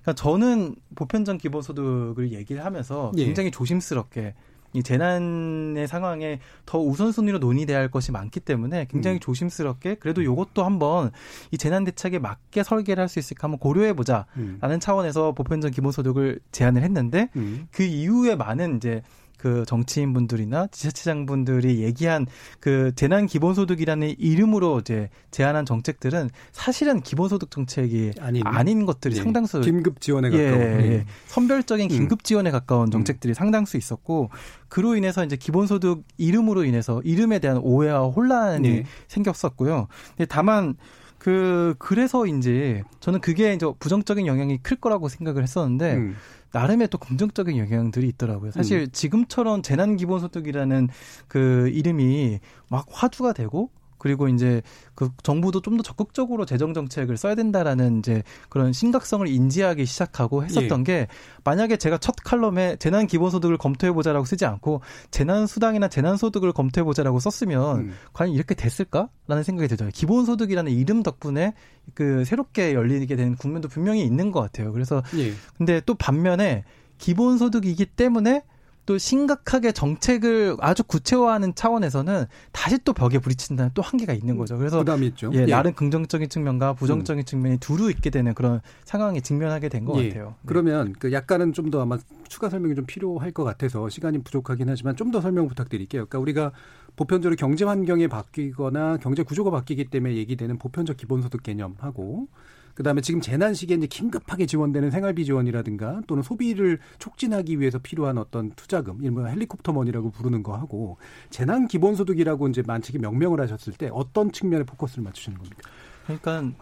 그러니까 0.03 0.15
저는 0.15 0.75
보편적 0.95 1.39
기본소득을 1.39 2.33
얘기를 2.33 2.65
하면서 2.65 3.13
예. 3.17 3.25
굉장히 3.25 3.47
예. 3.47 3.51
조심스럽게 3.51 4.35
이 4.75 4.83
재난의 4.83 5.87
상황에 5.87 6.41
더 6.65 6.79
우선순위로 6.79 7.39
논의돼야 7.39 7.79
할 7.79 7.91
것이 7.91 8.11
많기 8.11 8.41
때문에 8.41 8.87
굉장히 8.91 9.19
음. 9.19 9.21
조심스럽게 9.21 9.97
그래도 9.97 10.25
요것도 10.25 10.65
한번 10.65 11.11
이 11.51 11.59
재난 11.59 11.85
대책에 11.85 12.19
맞게 12.19 12.63
설계를 12.63 13.03
할 13.03 13.09
수 13.13 13.19
있을까 13.19 13.45
한번 13.45 13.59
고려해 13.59 13.93
보자라는 13.93 14.27
음. 14.39 14.81
차원에서 14.81 15.33
보편적 15.33 15.73
기본소득을 15.73 16.41
제안을 16.53 16.83
했는데 16.83 17.29
음. 17.37 17.67
그 17.71 17.83
이후에 17.83 18.35
많은 18.37 18.79
이제 18.79 19.03
그 19.43 19.65
정치인분들이나 19.67 20.69
지자체장분들이 20.69 21.83
얘기한 21.83 22.29
그 22.61 22.93
재난 22.95 23.27
기본소득이라는 23.27 24.15
이름으로 24.17 24.79
이제 24.79 25.09
제안한 25.33 25.67
정책들은 25.67 26.31
사실은 26.53 27.01
기본소득 27.01 27.51
정책이 27.51 28.13
아닌, 28.21 28.47
아닌 28.47 28.87
것들이 28.87 29.17
예. 29.17 29.21
상당수 29.21 29.61
긴급 29.63 30.01
지원에 30.01 30.31
가까운 30.31 30.61
예, 30.61 30.93
예. 30.93 31.05
선별적인 31.27 31.87
음. 31.87 31.89
긴급 31.89 32.23
지원에 32.23 32.53
가까운 32.53 32.87
음. 32.87 32.91
정책들이 32.93 33.33
음. 33.33 33.35
상당수 33.35 33.77
있었고 33.77 34.31
그로 34.69 34.95
인해서 34.95 35.25
이제 35.25 35.35
기본소득 35.35 36.05
이름으로 36.19 36.63
인해서 36.63 37.03
이름에 37.03 37.41
대한 37.41 37.57
오해와 37.57 38.11
혼란이 38.11 38.69
네. 38.69 38.85
생겼었고요. 39.09 39.89
근데 40.17 40.25
다만 40.27 40.77
그 41.23 41.77
그래서인지 41.79 42.83
저는 42.99 43.21
그게 43.21 43.55
이제 43.55 43.65
부정적인 43.79 44.27
영향이 44.27 44.59
클 44.61 44.77
거라고 44.77 45.07
생각을 45.07 45.45
했었는데 45.45 45.95
음. 45.95 46.17
나름의 46.51 46.89
또 46.89 46.99
긍정적인 46.99 47.59
영향들이 47.59 48.09
있더라고요. 48.09 48.51
사실 48.51 48.81
음. 48.81 48.87
지금처럼 48.91 49.63
재난 49.63 49.97
기본소득이라는 49.97 50.89
그 51.29 51.71
이름이 51.73 52.41
막 52.69 52.87
화두가 52.91 53.35
되고 53.35 53.71
그리고 54.03 54.27
이제 54.27 54.63
그 54.97 55.11
정부도 55.23 55.61
좀 55.61 55.77
더 55.77 55.83
적극적으로 55.83 56.45
재정 56.45 56.75
정책을 56.75 57.17
써야 57.17 57.35
된다라는 57.35 58.01
이제 58.01 58.23
그런 58.51 58.73
심각성을 58.73 59.27
인지하기 59.27 59.87
시작하고 59.87 60.45
했었던 60.45 60.81
예. 60.81 60.85
게 60.85 61.07
만약에 61.45 61.77
제가 61.77 61.97
첫 61.99 62.15
칼럼에 62.23 62.77
재난 62.77 63.07
기본소득을 63.07 63.57
검토해 63.57 63.93
보자라고 63.93 64.27
쓰지 64.27 64.45
않고 64.45 64.83
재난 65.11 65.47
수당이나 65.47 65.89
재난 65.89 66.17
소득을 66.17 66.53
검토해 66.53 66.85
보자라고 66.85 67.21
썼으면 67.21 67.79
음. 67.79 67.93
과연 68.13 68.33
이렇게 68.35 68.55
됐을까라는 68.55 69.45
생각이 69.45 69.69
들죠. 69.69 69.89
기본소득이라는 69.95 70.73
이름 70.73 71.03
덕분에 71.03 71.55
그 71.95 72.25
새롭게 72.25 72.75
열리게 72.75 73.17
된 73.17 73.37
국면도 73.37 73.69
분명히 73.69 74.05
있는 74.05 74.31
것 74.33 74.41
같아요. 74.41 74.73
그래서 74.73 75.03
예. 75.17 75.33
근데 75.57 75.81
또 75.87 75.95
반면에 75.95 76.65
기본소득이기 76.99 77.87
때문에 77.87 78.43
또 78.85 78.99
심각하게 78.99 79.73
정책을 79.73 80.57
아주 80.61 80.83
구체화하는 80.85 81.55
차원에서는 81.55 82.27
다시 82.51 82.79
또 82.85 82.93
벽에 82.93 83.19
부딪힌다는 83.19 83.71
또 83.75 83.83
한계가 83.83 84.13
있는 84.13 84.37
거죠. 84.37 84.59
그래서 84.59 84.79
부담이 84.79 85.07
있죠. 85.09 85.31
예, 85.35 85.43
예. 85.43 85.47
나름 85.47 85.73
긍정적인 85.75 86.29
측면과 86.29 86.75
부정적인 86.75 87.21
음. 87.21 87.25
측면이 87.25 87.59
두루 87.59 87.91
있게 87.91 88.11
되는 88.11 88.35
그런 88.35 88.61
상황에 88.85 89.21
직면하게 89.21 89.69
된것 89.69 89.97
예. 90.03 90.09
같아요. 90.09 90.27
네. 90.27 90.35
그러면 90.47 90.95
그 90.99 91.13
약간은 91.13 91.53
좀 91.53 91.71
더 91.73 91.81
아마 91.81 91.97
추가 92.29 92.51
설명이 92.51 92.75
좀 92.75 92.85
필요할 92.87 93.31
것 93.31 93.45
같아서 93.45 93.89
시간이 93.89 94.19
부족하긴 94.25 94.69
하지만 94.69 94.97
좀 94.97 95.11
더 95.13 95.21
설명 95.21 95.47
부탁드릴게요. 95.49 96.07
그러니까 96.07 96.19
우리가 96.19 96.53
보편적으로 96.97 97.37
경제 97.37 97.65
환경이 97.65 98.09
바뀌거나 98.09 98.99
경제 98.99 99.23
구조가 99.23 99.51
바뀌기 99.51 99.87
때문에 99.87 100.17
얘기되는 100.17 100.59
보편적 100.59 100.97
기본소득 100.97 101.43
개념하고 101.43 102.29
그다음에 102.75 103.01
지금 103.01 103.21
재난 103.21 103.55
시기에 103.55 103.77
이제 103.77 103.87
긴급하게 103.87 104.47
지원되는 104.47 104.91
생활비 104.91 105.25
지원이라든가 105.25 106.03
또는 106.07 106.23
소비를 106.23 106.79
촉진하기 106.99 107.61
위해서 107.61 107.79
필요한 107.79 108.19
어떤 108.19 108.53
투자금, 108.53 109.03
일명 109.03 109.27
헬리콥터 109.29 109.73
머니라고 109.73 110.11
부르는 110.11 110.43
거 110.43 110.57
하고 110.57 110.97
재난 111.31 111.69
기본소득이라고 111.69 112.49
이제 112.49 112.63
만책이 112.67 112.99
명명을 112.99 113.41
하셨을 113.41 113.73
때 113.75 113.91
어떤 113.93 114.33
측면에 114.33 114.65
포커스를 114.65 115.05
맞추시는 115.05 115.39
겁니까? 115.39 115.71
그러니까, 116.05 116.53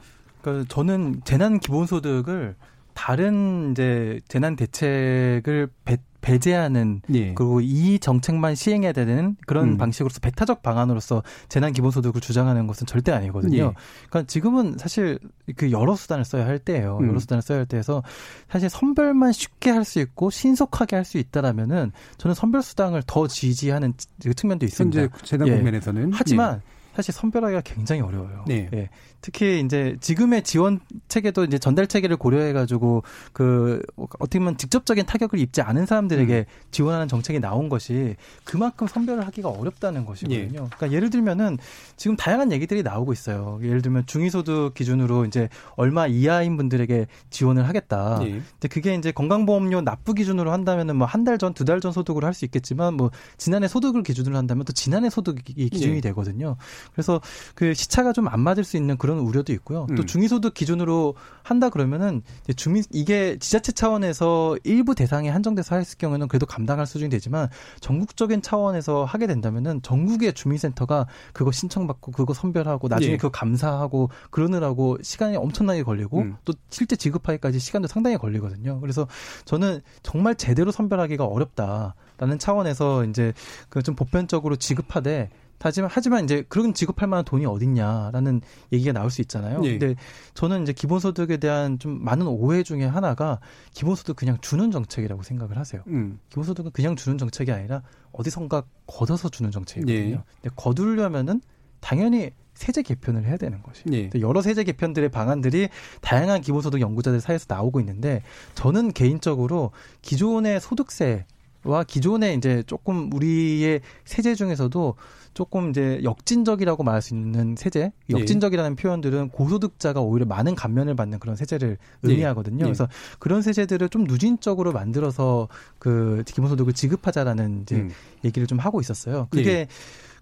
그러니까 0.43 0.69
저는 0.69 1.23
재난 1.25 1.59
기본소득을 1.59 2.57
다른 2.95 3.71
이제 3.73 4.21
재난 4.29 4.57
대책을 4.57 5.69
배, 5.85 5.97
배제하는 6.21 7.03
예. 7.15 7.35
그리고 7.35 7.61
이 7.61 7.99
정책만 7.99 8.55
시행해야 8.55 8.93
되는 8.93 9.37
그런 9.47 9.71
음. 9.71 9.77
방식으로서 9.77 10.21
배타적 10.21 10.63
방안으로서 10.63 11.23
재난 11.49 11.73
기본소득을 11.73 12.21
주장하는 12.21 12.67
것은 12.67 12.87
절대 12.87 13.13
아니거든요. 13.13 13.57
예. 13.57 13.73
그러니까 14.09 14.23
지금은 14.27 14.77
사실 14.79 15.19
그 15.57 15.71
여러 15.71 15.97
수단을 15.97 16.25
써야 16.25 16.47
할 16.47 16.59
때예요. 16.59 16.99
음. 17.01 17.09
여러 17.09 17.19
수단을 17.19 17.43
써야 17.43 17.59
할 17.59 17.67
때에서 17.67 18.03
사실 18.49 18.69
선별만 18.69 19.33
쉽게 19.33 19.71
할 19.71 19.85
수 19.85 19.99
있고 20.01 20.31
신속하게 20.31 20.97
할 20.97 21.05
수 21.05 21.19
있다라면은 21.19 21.93
저는 22.19 22.35
선별 22.35 22.63
수당을 22.63 23.03
더 23.07 23.27
지지하는 23.27 23.95
측면도 24.37 24.67
있습니다. 24.67 25.01
현재 25.01 25.15
재난 25.25 25.49
국면에서는 25.49 26.09
예. 26.09 26.11
하지만 26.13 26.57
예. 26.57 26.80
사실 27.01 27.15
선별하기가 27.15 27.63
굉장히 27.63 28.03
어려워요. 28.03 28.45
네. 28.47 28.69
예. 28.75 28.91
특히 29.23 29.61
이제 29.61 29.97
지금의 30.01 30.43
지원 30.45 30.81
체계도 31.09 31.45
이제 31.45 31.59
전달 31.59 31.87
체계를 31.87 32.17
고려해 32.17 32.53
가지고 32.55 33.03
그 33.33 33.83
어떻게 33.97 34.39
보면 34.39 34.57
직접적인 34.57 35.05
타격을 35.05 35.39
입지 35.39 35.61
않은 35.61 35.85
사람들에게 35.87 36.39
음. 36.39 36.45
지원하는 36.71 37.07
정책이 37.09 37.39
나온 37.41 37.69
것이 37.69 38.17
그만큼 38.45 38.87
선별을 38.87 39.27
하기가 39.27 39.49
어렵다는 39.51 40.07
것이거든요. 40.07 40.39
예. 40.39 40.47
그러니까 40.49 40.93
예를 40.93 41.11
들면은 41.11 41.59
지금 41.97 42.17
다양한 42.17 42.51
얘기들이 42.53 42.83
나오고 42.83 43.13
있어요. 43.13 43.59
예를 43.63 43.83
들면 43.83 44.05
중위소득 44.07 44.73
기준으로 44.75 45.27
이제 45.27 45.49
얼마 45.77 46.07
이하인 46.07 46.57
분들에게 46.57 47.07
지원을 47.29 47.69
하겠다. 47.69 48.21
예. 48.23 48.31
근데 48.31 48.69
그게 48.69 48.95
이제 48.95 49.13
건강보험료 49.13 49.83
납부 49.83 50.15
기준으로 50.15 50.51
한다면은 50.53 50.97
뭐 50.97 51.07
한 51.07 51.25
달 51.25 51.37
전, 51.39 51.53
두 51.55 51.65
달 51.65 51.81
전 51.81 51.93
소득으로 51.93 52.27
할 52.27 52.33
수 52.35 52.45
있겠지만 52.47 52.95
뭐 52.95 53.11
지난해 53.37 53.69
소득을 53.69 54.03
기준으로 54.03 54.37
한다면 54.37 54.65
또 54.65 54.73
지난해 54.73 55.11
소득이 55.11 55.69
기준이 55.69 55.97
예. 55.97 56.01
되거든요. 56.01 56.57
그래서 56.93 57.21
그 57.55 57.75
시차가 57.75 58.13
좀 58.13 58.31
안 58.31 58.41
맞을 58.41 58.63
수 58.65 58.77
있는 58.77 58.97
그런 58.97 59.19
우려도 59.19 59.53
있고요. 59.55 59.87
또 59.97 60.03
음. 60.03 60.07
중위소득 60.07 60.55
기준으로 60.55 61.15
한다 61.43 61.69
그러면은 61.69 62.23
주민 62.57 62.85
이게 62.93 63.39
지자체 63.39 63.73
차원에서 63.73 64.57
일부 64.63 64.95
대상에 64.95 65.29
한정돼서 65.31 65.77
했을 65.77 65.99
경우에는 65.99 66.29
그래도 66.29 66.47
감당할 66.47 66.87
수준이 66.87 67.11
되지만 67.11 67.49
전국적인 67.81 68.43
차원에서 68.43 69.05
하게 69.05 69.27
된다면은 69.27 69.83
전국의 69.83 70.35
주민센터가 70.35 71.07
그거 71.33 71.51
신청받고 71.51 72.13
그거 72.13 72.35
선별하고 72.35 72.89
나중에 72.89 73.13
예. 73.13 73.17
그거 73.17 73.31
감사하고 73.31 74.11
그러느라고 74.31 74.99
시간이 75.03 75.37
엄청나게 75.37 75.83
걸리고 75.83 76.21
음. 76.21 76.37
또 76.45 76.53
실제 76.69 76.95
지급하기까지 76.97 77.59
시간도 77.59 77.89
상당히 77.89 78.17
걸리거든요. 78.17 78.81
그래서 78.81 79.09
저는 79.45 79.81
정말 80.03 80.37
제대로 80.37 80.71
선별하기가 80.71 81.25
어렵다라는 81.25 82.39
차원에서 82.39 83.05
이제 83.07 83.33
그 83.69 83.81
좀 83.83 83.97
보편적으로 83.97 84.57
지급하되 84.57 85.31
하지만 85.61 85.91
하지만 85.93 86.25
이제 86.25 86.43
그런 86.49 86.73
지급할 86.75 87.09
만한 87.09 87.25
돈이 87.25 87.45
어딨냐라는 87.47 88.41
얘기가 88.73 88.93
나올 88.93 89.11
수 89.11 89.21
있잖아요. 89.21 89.61
예. 89.65 89.79
근데 89.79 89.95
저는 90.35 90.63
이제 90.63 90.73
기본소득에 90.73 91.37
대한 91.37 91.79
좀 91.79 92.03
많은 92.03 92.27
오해 92.27 92.63
중에 92.63 92.85
하나가 92.85 93.41
기본소득 93.75 94.17
그냥 94.17 94.39
주는 94.41 94.71
정책이라고 94.71 95.23
생각을 95.23 95.59
하세요. 95.59 95.83
음. 95.89 96.19
기본소득은 96.31 96.73
그냥 96.73 96.97
주는 96.97 97.19
정책이 97.19 97.53
아니라 97.53 97.83
어디선가 98.13 98.65
걷어서 98.87 99.29
주는 99.29 99.51
정책이거든요. 99.51 100.17
예. 100.17 100.23
근데 100.41 100.55
거두려면은 100.57 101.41
당연히 101.81 102.31
세제 102.55 102.83
개편을 102.83 103.27
해야 103.27 103.37
되는 103.37 103.63
것이. 103.63 103.85
예. 103.93 104.11
여러 104.21 104.43
세제 104.43 104.65
개편들의 104.65 105.11
방안들이 105.11 105.69
다양한 106.01 106.41
기본소득 106.41 106.81
연구자들 106.81 107.21
사이에서 107.21 107.47
나오고 107.49 107.81
있는데 107.81 108.23
저는 108.55 108.93
개인적으로 108.93 109.73
기존의 110.03 110.61
소득세 110.61 111.27
와 111.65 111.85
기존의 111.85 112.37
이제 112.37 112.63
조금 112.67 113.13
우리의 113.13 113.81
세제 114.05 114.35
중에서도 114.35 114.95
조금 115.35 115.71
이제 115.71 116.01
역진적이라고 116.03 116.83
말할 116.83 117.03
수 117.03 117.15
있는 117.15 117.55
세제, 117.57 117.93
예. 118.11 118.19
역진적이라는 118.19 118.73
예. 118.73 118.75
표현들은 118.75 119.31
고소득자가 119.31 120.01
오히려 120.01 120.27
많은 120.27 120.55
감면을 120.55 120.95
받는 120.97 121.19
그런 121.19 121.37
세제를 121.37 121.71
예. 121.71 122.09
의미하거든요. 122.09 122.61
예. 122.61 122.65
그래서 122.65 122.89
그런 123.19 123.43
세제들을 123.43 123.89
좀 123.89 124.05
누진적으로 124.05 124.73
만들어서 124.73 125.49
그 125.79 126.23
기본소득을 126.27 126.73
지급하자라는 126.73 127.63
이제 127.63 127.77
음. 127.77 127.91
얘기를 128.25 128.47
좀 128.47 128.59
하고 128.59 128.81
있었어요. 128.81 129.29
그게 129.31 129.51
예. 129.51 129.69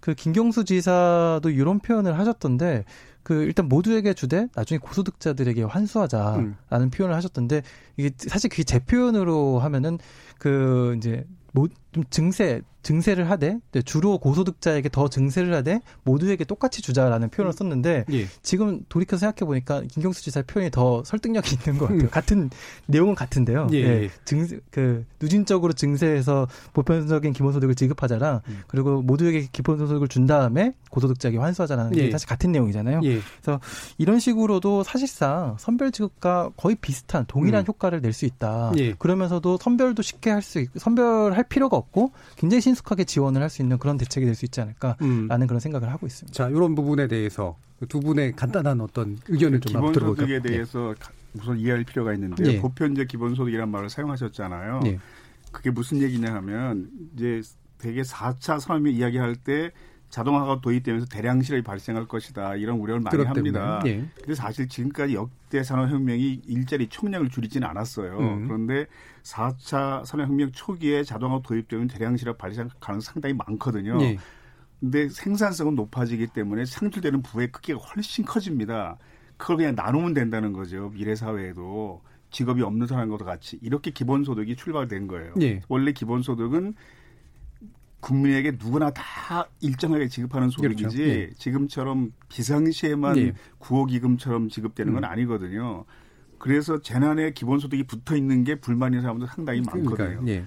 그 0.00 0.14
김경수 0.14 0.64
지사도 0.64 1.50
이런 1.50 1.80
표현을 1.80 2.18
하셨던데 2.18 2.84
그 3.22 3.42
일단 3.42 3.68
모두에게 3.68 4.14
주되 4.14 4.46
나중에 4.54 4.78
고소득자들에게 4.78 5.64
환수하자라는 5.64 6.54
음. 6.72 6.90
표현을 6.90 7.16
하셨던데 7.16 7.62
이게 7.96 8.10
사실 8.16 8.48
그게 8.48 8.62
제 8.62 8.78
표현으로 8.78 9.58
하면은 9.58 9.98
그 10.38 10.94
이제 10.98 11.24
뭐 11.52 11.66
좀 11.98 12.04
증세 12.10 12.62
증세를 12.88 13.30
하되 13.30 13.58
주로 13.84 14.16
고소득자에게 14.16 14.88
더 14.88 15.08
증세를 15.08 15.52
하되 15.52 15.82
모두에게 16.04 16.44
똑같이 16.44 16.80
주자라는 16.80 17.28
표현을 17.28 17.52
썼는데 17.52 18.06
예. 18.10 18.26
지금 18.42 18.80
돌이켜 18.88 19.18
생각해 19.18 19.46
보니까 19.46 19.82
김경수 19.82 20.22
지사 20.22 20.40
표현이 20.40 20.70
더 20.70 21.04
설득력이 21.04 21.56
있는 21.56 21.78
것 21.78 21.88
같아요. 21.88 22.04
음. 22.04 22.10
같은 22.10 22.48
내용은 22.86 23.14
같은데요. 23.14 23.66
예. 23.72 24.04
예. 24.04 24.10
증, 24.24 24.46
그 24.70 25.04
누진적으로 25.20 25.74
증세해서 25.74 26.48
보편적인 26.72 27.34
기본소득을 27.34 27.74
지급하자랑 27.74 28.40
음. 28.48 28.62
그리고 28.66 29.02
모두에게 29.02 29.46
기본소득을 29.52 30.08
준 30.08 30.26
다음에 30.26 30.72
고소득자에게 30.90 31.36
환수하자라는 31.36 31.92
게 31.92 32.06
예. 32.06 32.10
사실 32.10 32.26
같은 32.26 32.52
내용이잖아요. 32.52 33.00
예. 33.04 33.20
그래서 33.42 33.60
이런 33.98 34.18
식으로도 34.18 34.82
사실상 34.82 35.56
선별 35.58 35.92
지급과 35.92 36.52
거의 36.56 36.74
비슷한 36.76 37.26
동일한 37.28 37.64
음. 37.64 37.66
효과를 37.68 38.00
낼 38.00 38.14
수 38.14 38.24
있다. 38.24 38.72
예. 38.78 38.94
그러면서도 38.94 39.58
선별도 39.60 40.00
쉽게 40.02 40.30
할 40.30 40.40
수 40.40 40.58
있고 40.60 40.78
선별할 40.78 41.44
필요가 41.44 41.76
없고 41.76 42.12
굉장히 42.36 42.62
신 42.62 42.77
속하게 42.78 43.04
지원을 43.04 43.42
할 43.42 43.48
수 43.50 43.62
있는 43.62 43.78
그런 43.78 43.96
대책이 43.98 44.24
될 44.26 44.34
수 44.34 44.44
있지 44.44 44.60
않을까라는 44.60 44.96
음. 45.02 45.46
그런 45.46 45.58
생각을 45.60 45.90
하고 45.90 46.06
있습니다. 46.06 46.34
자, 46.36 46.48
이런 46.48 46.74
부분에 46.74 47.08
대해서 47.08 47.56
두 47.88 48.00
분의 48.00 48.32
간단한 48.32 48.80
어떤 48.80 49.18
의견을 49.28 49.60
좀 49.60 49.72
들어볼까요? 49.72 49.92
기본소득에 50.14 50.40
네. 50.42 50.48
대해서 50.50 50.94
네. 50.98 51.40
우선 51.40 51.58
이해할 51.58 51.84
필요가 51.84 52.12
있는데 52.14 52.42
네. 52.42 52.60
보편적 52.60 53.08
기본소득이라는 53.08 53.70
말을 53.70 53.90
사용하셨잖아요. 53.90 54.80
네. 54.84 54.98
그게 55.52 55.70
무슨 55.70 56.00
얘기냐 56.02 56.32
하면 56.34 56.90
이제 57.14 57.40
되게 57.78 58.02
4차 58.02 58.60
산업혁명 58.60 58.92
이야기할 58.92 59.36
때 59.36 59.70
자동화가 60.10 60.60
도입되면서 60.60 61.06
대량 61.06 61.42
실업이 61.42 61.62
발생할 61.62 62.06
것이다 62.06 62.56
이런 62.56 62.78
우려를 62.78 63.00
많이 63.00 63.22
합니다. 63.24 63.82
예. 63.86 64.08
근데 64.16 64.34
사실 64.34 64.68
지금까지 64.68 65.14
역대 65.14 65.62
산업혁명이 65.62 66.42
일자리 66.46 66.88
총량을 66.88 67.28
줄이지는 67.28 67.66
않았어요. 67.68 68.18
음. 68.18 68.46
그런데 68.46 68.86
4차 69.22 70.04
산업혁명 70.06 70.52
초기에 70.52 71.04
자동화 71.04 71.40
도입되면 71.42 71.88
대량 71.88 72.16
실업 72.16 72.38
발생 72.38 72.68
가능 72.80 73.00
상당히 73.00 73.34
많거든요. 73.34 74.00
예. 74.02 74.18
근데 74.80 75.08
생산성은 75.08 75.74
높아지기 75.74 76.28
때문에 76.28 76.64
창출되는 76.64 77.22
부의 77.22 77.50
크기가 77.52 77.78
훨씬 77.78 78.24
커집니다. 78.24 78.96
그걸 79.36 79.56
그냥 79.56 79.74
나누면 79.74 80.14
된다는 80.14 80.52
거죠. 80.52 80.90
미래 80.90 81.14
사회에도 81.14 82.02
직업이 82.30 82.62
없는 82.62 82.86
사람과 82.86 83.16
같이 83.18 83.58
이렇게 83.62 83.90
기본소득이 83.90 84.56
출발된 84.56 85.06
거예요. 85.06 85.34
예. 85.40 85.60
원래 85.68 85.92
기본소득은 85.92 86.74
국민에게 88.00 88.52
누구나 88.52 88.90
다 88.90 89.48
일정하게 89.60 90.08
지급하는 90.08 90.50
소득이지 90.50 90.82
그렇죠. 90.82 91.02
예. 91.02 91.30
지금처럼 91.36 92.12
비상시에만 92.28 93.18
예. 93.18 93.32
구호기금처럼 93.58 94.48
지급되는 94.48 94.92
건 94.92 95.04
음. 95.04 95.08
아니거든요. 95.08 95.84
그래서 96.38 96.80
재난에 96.80 97.32
기본소득이 97.32 97.84
붙어 97.84 98.16
있는 98.16 98.44
게 98.44 98.54
불만인 98.54 99.02
사람도 99.02 99.26
상당히 99.26 99.60
많거든요. 99.62 100.22
예. 100.28 100.44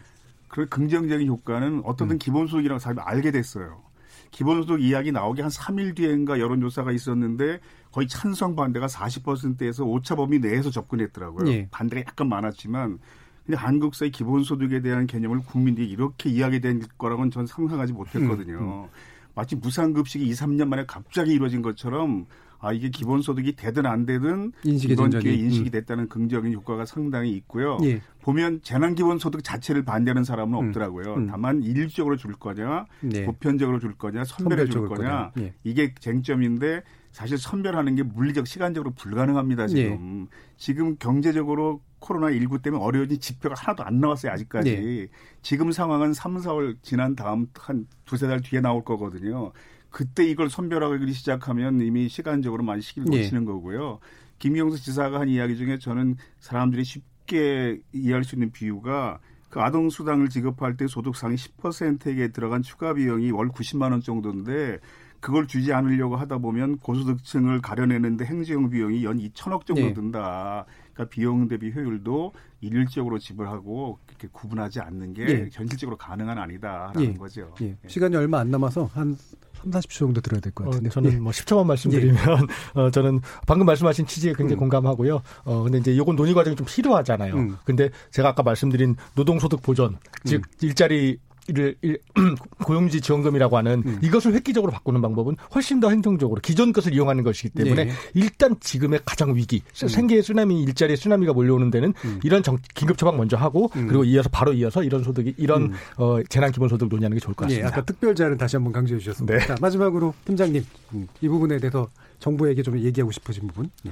그 0.48 0.68
긍정적인 0.68 1.28
효과는 1.28 1.82
어떻든 1.86 2.16
음. 2.16 2.20
기본소득이라고 2.20 2.80
사람이 2.80 3.02
알게 3.02 3.32
됐어요. 3.32 3.84
기본소득 4.32 4.82
이야기 4.82 5.12
나오기 5.12 5.42
한 5.42 5.52
3일 5.52 5.96
뒤엔가 5.96 6.40
여론조사가 6.40 6.94
있었는데 6.94 7.60
거의 7.92 8.08
찬성 8.08 8.56
반대가 8.56 8.88
40%에서 8.88 9.84
오차 9.84 10.16
범위 10.16 10.40
내에서 10.40 10.72
접근했더라고요. 10.72 11.52
예. 11.52 11.68
반대가 11.70 12.02
약간 12.02 12.30
많았지만 12.30 13.00
근데 13.46 13.58
한국사의 13.58 14.12
기본소득에 14.12 14.82
대한 14.82 15.08
개념을 15.08 15.40
국민들이 15.40 15.90
이렇게 15.90 16.30
이야기된 16.30 16.84
거라고는 16.98 17.32
전 17.32 17.46
상상하지 17.46 17.94
못했거든요. 17.94 18.60
음, 18.60 18.84
음. 18.84 18.88
마치 19.34 19.56
무상급식이 19.56 20.26
2, 20.26 20.32
3년 20.32 20.68
만에 20.68 20.86
갑자기 20.86 21.34
이루어진 21.34 21.62
것처럼 21.62 22.26
아 22.60 22.72
이게 22.72 22.90
기본소득이 22.90 23.56
되든 23.56 23.88
안 23.88 24.06
되든 24.06 24.52
이번 24.64 25.10
기회에 25.10 25.34
인식이 25.34 25.70
음. 25.70 25.72
됐다는 25.72 26.10
긍정적인 26.10 26.54
효과가 26.54 26.86
상당히 26.86 27.32
있고요. 27.32 27.80
예. 27.84 28.02
보면 28.22 28.62
재난기본소득 28.62 29.44
자체를 29.44 29.84
반대하는 29.84 30.24
사람은 30.24 30.60
음. 30.60 30.68
없더라고요. 30.68 31.16
음. 31.16 31.28
다만 31.28 31.64
일률적으로 31.64 32.18
줄 32.18 32.34
거냐, 32.34 32.86
네. 33.02 33.26
보편적으로 33.26 33.80
줄 33.80 33.96
거냐, 33.96 34.24
선별해 34.26 34.68
줄 34.68 34.88
거냐 34.88 35.32
예. 35.40 35.54
이게 35.64 35.96
쟁점인데 36.00 36.84
사실 37.12 37.38
선별하는 37.38 37.96
게 37.96 38.04
물리적 38.04 38.48
시간적으로 38.48 38.92
불가능합니다 38.94 39.68
지금. 39.68 40.28
예. 40.32 40.36
지금 40.58 40.96
경제적으로 40.98 41.82
코로나 42.00 42.32
19 42.32 42.62
때문에 42.62 42.84
어려워진 42.84 43.20
지표가 43.20 43.56
하나도 43.58 43.84
안 43.84 44.00
나왔어요, 44.00 44.32
아직까지. 44.32 44.76
네. 44.76 45.08
지금 45.42 45.72
상황은 45.72 46.14
3, 46.14 46.38
4월 46.38 46.78
지난 46.82 47.16
다음 47.16 47.48
한 47.60 47.86
두세 48.06 48.28
달 48.28 48.42
뒤에 48.42 48.62
나올 48.62 48.84
거거든요. 48.84 49.52
그때 49.90 50.26
이걸 50.26 50.50
선별하기 50.50 51.12
시작하면 51.14 51.82
이미 51.82 52.08
시간적으로 52.08 52.64
많이 52.64 52.82
시기를 52.82 53.10
네. 53.12 53.18
놓치는 53.18 53.42
네. 53.42 53.46
거고요. 53.46 54.00
김경수 54.40 54.82
지사가 54.82 55.20
한 55.20 55.30
이야기 55.30 55.56
중에 55.56 55.78
저는 55.78 56.16
사람들이 56.40 56.84
쉽게 56.84 57.80
이해할 57.94 58.24
수 58.24 58.36
있는 58.36 58.52
비유가 58.52 59.20
그 59.50 59.60
아동 59.60 59.90
수당을 59.90 60.30
지급할 60.30 60.78
때 60.78 60.88
소득상위 60.88 61.36
10%에게 61.36 62.30
들어간 62.30 62.64
추가 62.64 62.94
비용이 62.94 63.32
월 63.32 63.50
90만 63.50 63.92
원 63.92 64.02
정도인데 64.02 64.80
그걸 65.22 65.48
주지 65.48 65.72
않으려고 65.72 66.18
하다 66.18 66.40
보면 66.40 66.78
고소득층을 66.80 67.62
가려내는데 67.62 68.26
행정 68.26 68.70
비용이 68.70 69.06
연 69.06 69.18
2천억 69.20 69.66
정도 69.66 69.84
네. 69.84 69.94
든다. 69.94 70.66
그러니까 70.94 71.10
비용 71.14 71.48
대비 71.48 71.72
효율도 71.72 72.34
일률적으로 72.60 73.18
지불하고 73.20 74.00
이렇게 74.10 74.28
구분하지 74.32 74.82
않는 74.82 75.14
게 75.14 75.24
예. 75.28 75.50
현실적으로 75.52 75.96
가능한 75.96 76.38
아니다라는 76.38 77.02
예. 77.04 77.14
거죠. 77.14 77.54
예. 77.62 77.68
예. 77.68 77.78
시간이 77.88 78.16
얼마 78.16 78.40
안 78.40 78.52
남아서 78.52 78.90
한 78.94 79.16
3, 79.62 79.70
40초 79.70 79.90
정도 80.00 80.22
들어야 80.22 80.42
될 80.42 80.52
것 80.54 80.66
같은데. 80.66 80.88
어, 80.88 80.90
저는 80.90 81.14
예. 81.14 81.16
뭐 81.18 81.32
10초만 81.32 81.66
말씀드리면 81.68 82.16
예. 82.18 82.20
어, 82.82 82.90
저는 82.90 83.22
방금 83.46 83.68
말씀하신 83.68 84.08
취지에 84.08 84.34
굉장히 84.34 84.56
음. 84.58 84.60
공감하고요. 84.62 85.22
어 85.46 85.64
근데 85.64 85.78
이제 85.78 85.96
요건 85.98 86.16
논의 86.16 86.34
과정이 86.34 86.56
좀 86.56 86.66
필요하잖아요. 86.68 87.36
음. 87.36 87.58
근데 87.64 87.90
제가 88.10 88.30
아까 88.30 88.42
말씀드린 88.42 88.96
노동소득 89.16 89.62
보전, 89.62 89.98
즉 90.26 90.38
음. 90.38 90.42
일자리 90.62 91.12
이 91.12 91.18
를 91.54 91.76
고용지 92.64 93.02
지원금이라고 93.02 93.58
하는 93.58 93.84
음. 93.86 94.00
이것을 94.02 94.34
획기적으로 94.34 94.72
바꾸는 94.72 95.02
방법은 95.02 95.36
훨씬 95.54 95.80
더 95.80 95.90
행정적으로 95.90 96.40
기존 96.42 96.72
것을 96.72 96.94
이용하는 96.94 97.24
것이기 97.24 97.50
때문에 97.50 97.86
네. 97.86 97.92
일단 98.14 98.56
지금의 98.60 99.02
가장 99.06 99.36
위기 99.36 99.62
음. 99.84 99.88
생계의 99.88 100.24
쓰나미 100.24 100.62
일자리의 100.64 100.98
쓰나미가 100.98 101.34
몰려오는 101.34 101.70
데는 101.70 101.94
음. 102.06 102.20
이런 102.24 102.42
정, 102.44 102.58
긴급 102.74 102.98
처방 102.98 103.18
먼저 103.18 103.36
하고 103.38 103.70
음. 103.76 103.88
그리고 103.88 104.04
이어서 104.06 104.30
바로 104.30 104.54
이어서 104.54 104.84
이런 104.84 105.04
소득이 105.04 105.36
이런 105.38 105.64
음. 105.64 105.74
어, 105.98 106.22
재난 106.30 106.52
기본 106.52 106.70
소득 106.70 106.88
논의하는 106.88 107.16
게 107.16 107.20
좋을 107.20 107.36
것 107.36 107.46
같습니다. 107.46 107.68
네, 107.68 107.72
아까 107.72 107.84
특별 107.84 108.16
자는 108.16 108.38
다시 108.38 108.56
한번 108.56 108.72
강조해 108.72 109.00
주셨습니다. 109.00 109.38
네. 109.38 109.46
자, 109.46 109.56
마지막으로 109.60 110.14
팀장님 110.26 110.66
음, 110.94 111.08
이 111.22 111.28
부분에 111.28 111.58
대해서 111.60 111.90
정부에게 112.20 112.64
좀 112.64 112.80
얘기하고 112.80 113.12
싶으신 113.12 113.48
부분. 113.48 113.70
네. 113.84 113.92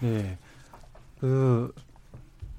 네. 0.00 0.38
그 1.20 1.72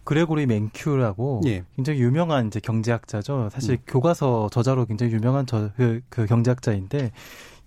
그레고리 0.10 0.48
맨큐라고 0.48 1.42
예. 1.46 1.64
굉장히 1.76 2.00
유명한 2.00 2.48
이제 2.48 2.60
경제학자죠. 2.60 3.50
사실 3.52 3.76
음. 3.76 3.78
교과서 3.86 4.50
저자로 4.52 4.88
굉장히 4.88 5.14
유명한 5.14 5.46
저, 5.46 5.70
그, 5.78 6.02
그 6.10 6.26
경제학자인데 6.26 7.12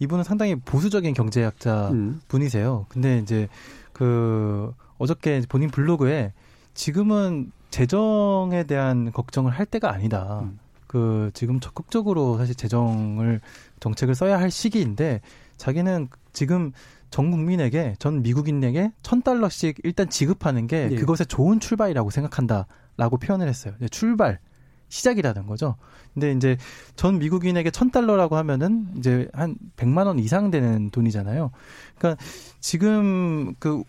이분은 0.00 0.24
상당히 0.24 0.56
보수적인 0.56 1.14
경제학자 1.14 1.90
음. 1.92 2.20
분이세요. 2.26 2.86
근데 2.88 3.18
이제 3.18 3.46
그 3.92 4.74
어저께 4.98 5.42
본인 5.48 5.70
블로그에 5.70 6.32
지금은 6.74 7.52
재정에 7.70 8.64
대한 8.64 9.12
걱정을 9.12 9.52
할 9.52 9.64
때가 9.64 9.92
아니다. 9.92 10.40
음. 10.42 10.58
그 10.88 11.30
지금 11.34 11.60
적극적으로 11.60 12.38
사실 12.38 12.56
재정을 12.56 13.40
정책을 13.78 14.16
써야 14.16 14.40
할 14.40 14.50
시기인데 14.50 15.20
자기는 15.58 16.08
지금 16.32 16.72
전 17.12 17.30
국민에게 17.30 17.94
전 17.98 18.22
미국인에게 18.22 18.90
천 19.02 19.22
달러씩 19.22 19.80
일단 19.84 20.08
지급하는 20.08 20.66
게 20.66 20.88
예. 20.90 20.96
그것의 20.96 21.26
좋은 21.28 21.60
출발이라고 21.60 22.08
생각한다라고 22.08 23.18
표현을 23.18 23.48
했어요. 23.48 23.74
출발 23.90 24.40
시작이라는 24.88 25.46
거죠. 25.46 25.76
근데 26.14 26.32
이제 26.32 26.56
전 26.96 27.18
미국인에게 27.18 27.70
천 27.70 27.90
달러라고 27.90 28.36
하면은 28.36 28.88
이제 28.96 29.28
한 29.34 29.56
100만 29.76 30.06
원 30.06 30.18
이상 30.18 30.50
되는 30.50 30.90
돈이잖아요. 30.90 31.50
그러니까 31.98 32.22
지금 32.60 33.54
그 33.58 33.82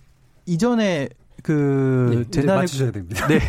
이전에 0.46 1.08
그 1.44 2.12
예, 2.16 2.32
재난을 2.32 2.62
맞추셔야 2.62 2.92
됩니다. 2.92 3.28
네. 3.28 3.40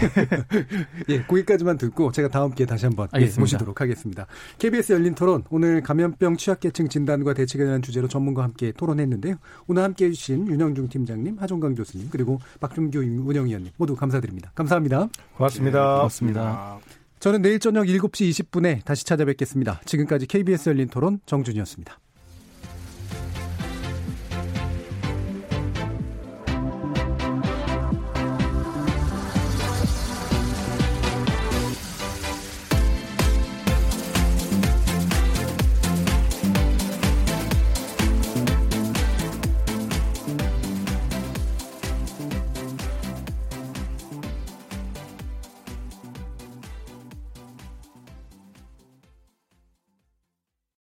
예, 1.09 1.23
거기까지만 1.23 1.79
듣고 1.79 2.13
제가 2.13 2.29
다음 2.29 2.53
기회에 2.53 2.67
다시 2.67 2.85
한번 2.87 3.09
예, 3.19 3.31
모시도록 3.39 3.81
하겠습니다. 3.81 4.27
KBS 4.59 4.93
열린 4.93 5.15
토론 5.15 5.45
오늘 5.49 5.81
감염병 5.81 6.37
취약계층 6.37 6.89
진단과 6.89 7.35
대책에 7.35 7.65
대한 7.65 7.81
주제로 7.81 8.09
전문가와 8.09 8.47
함께 8.47 8.73
토론했는데요. 8.73 9.37
오늘 9.69 9.85
함께 9.85 10.07
해 10.07 10.11
주신 10.11 10.49
윤영중 10.49 10.89
팀장님, 10.89 11.39
하종강 11.39 11.75
교수님 11.77 12.09
그리고 12.11 12.41
박준규 12.61 12.99
운영위원님 12.99 13.71
모두 13.77 13.95
감사드립니다. 13.95 14.51
감사합니다. 14.55 15.09
고맙습니다. 15.37 15.81
네, 15.81 15.97
고맙습니다. 15.97 16.79
저는 17.21 17.43
내일 17.43 17.59
저녁 17.59 17.85
7시 17.85 18.51
20분에 18.51 18.85
다시 18.85 19.07
찾아뵙겠습니다. 19.07 19.81
지금까지 19.87 20.27
KBS 20.27 20.69
열린 20.69 20.89
토론 20.89 21.21
정준이었습니다. 21.25 21.99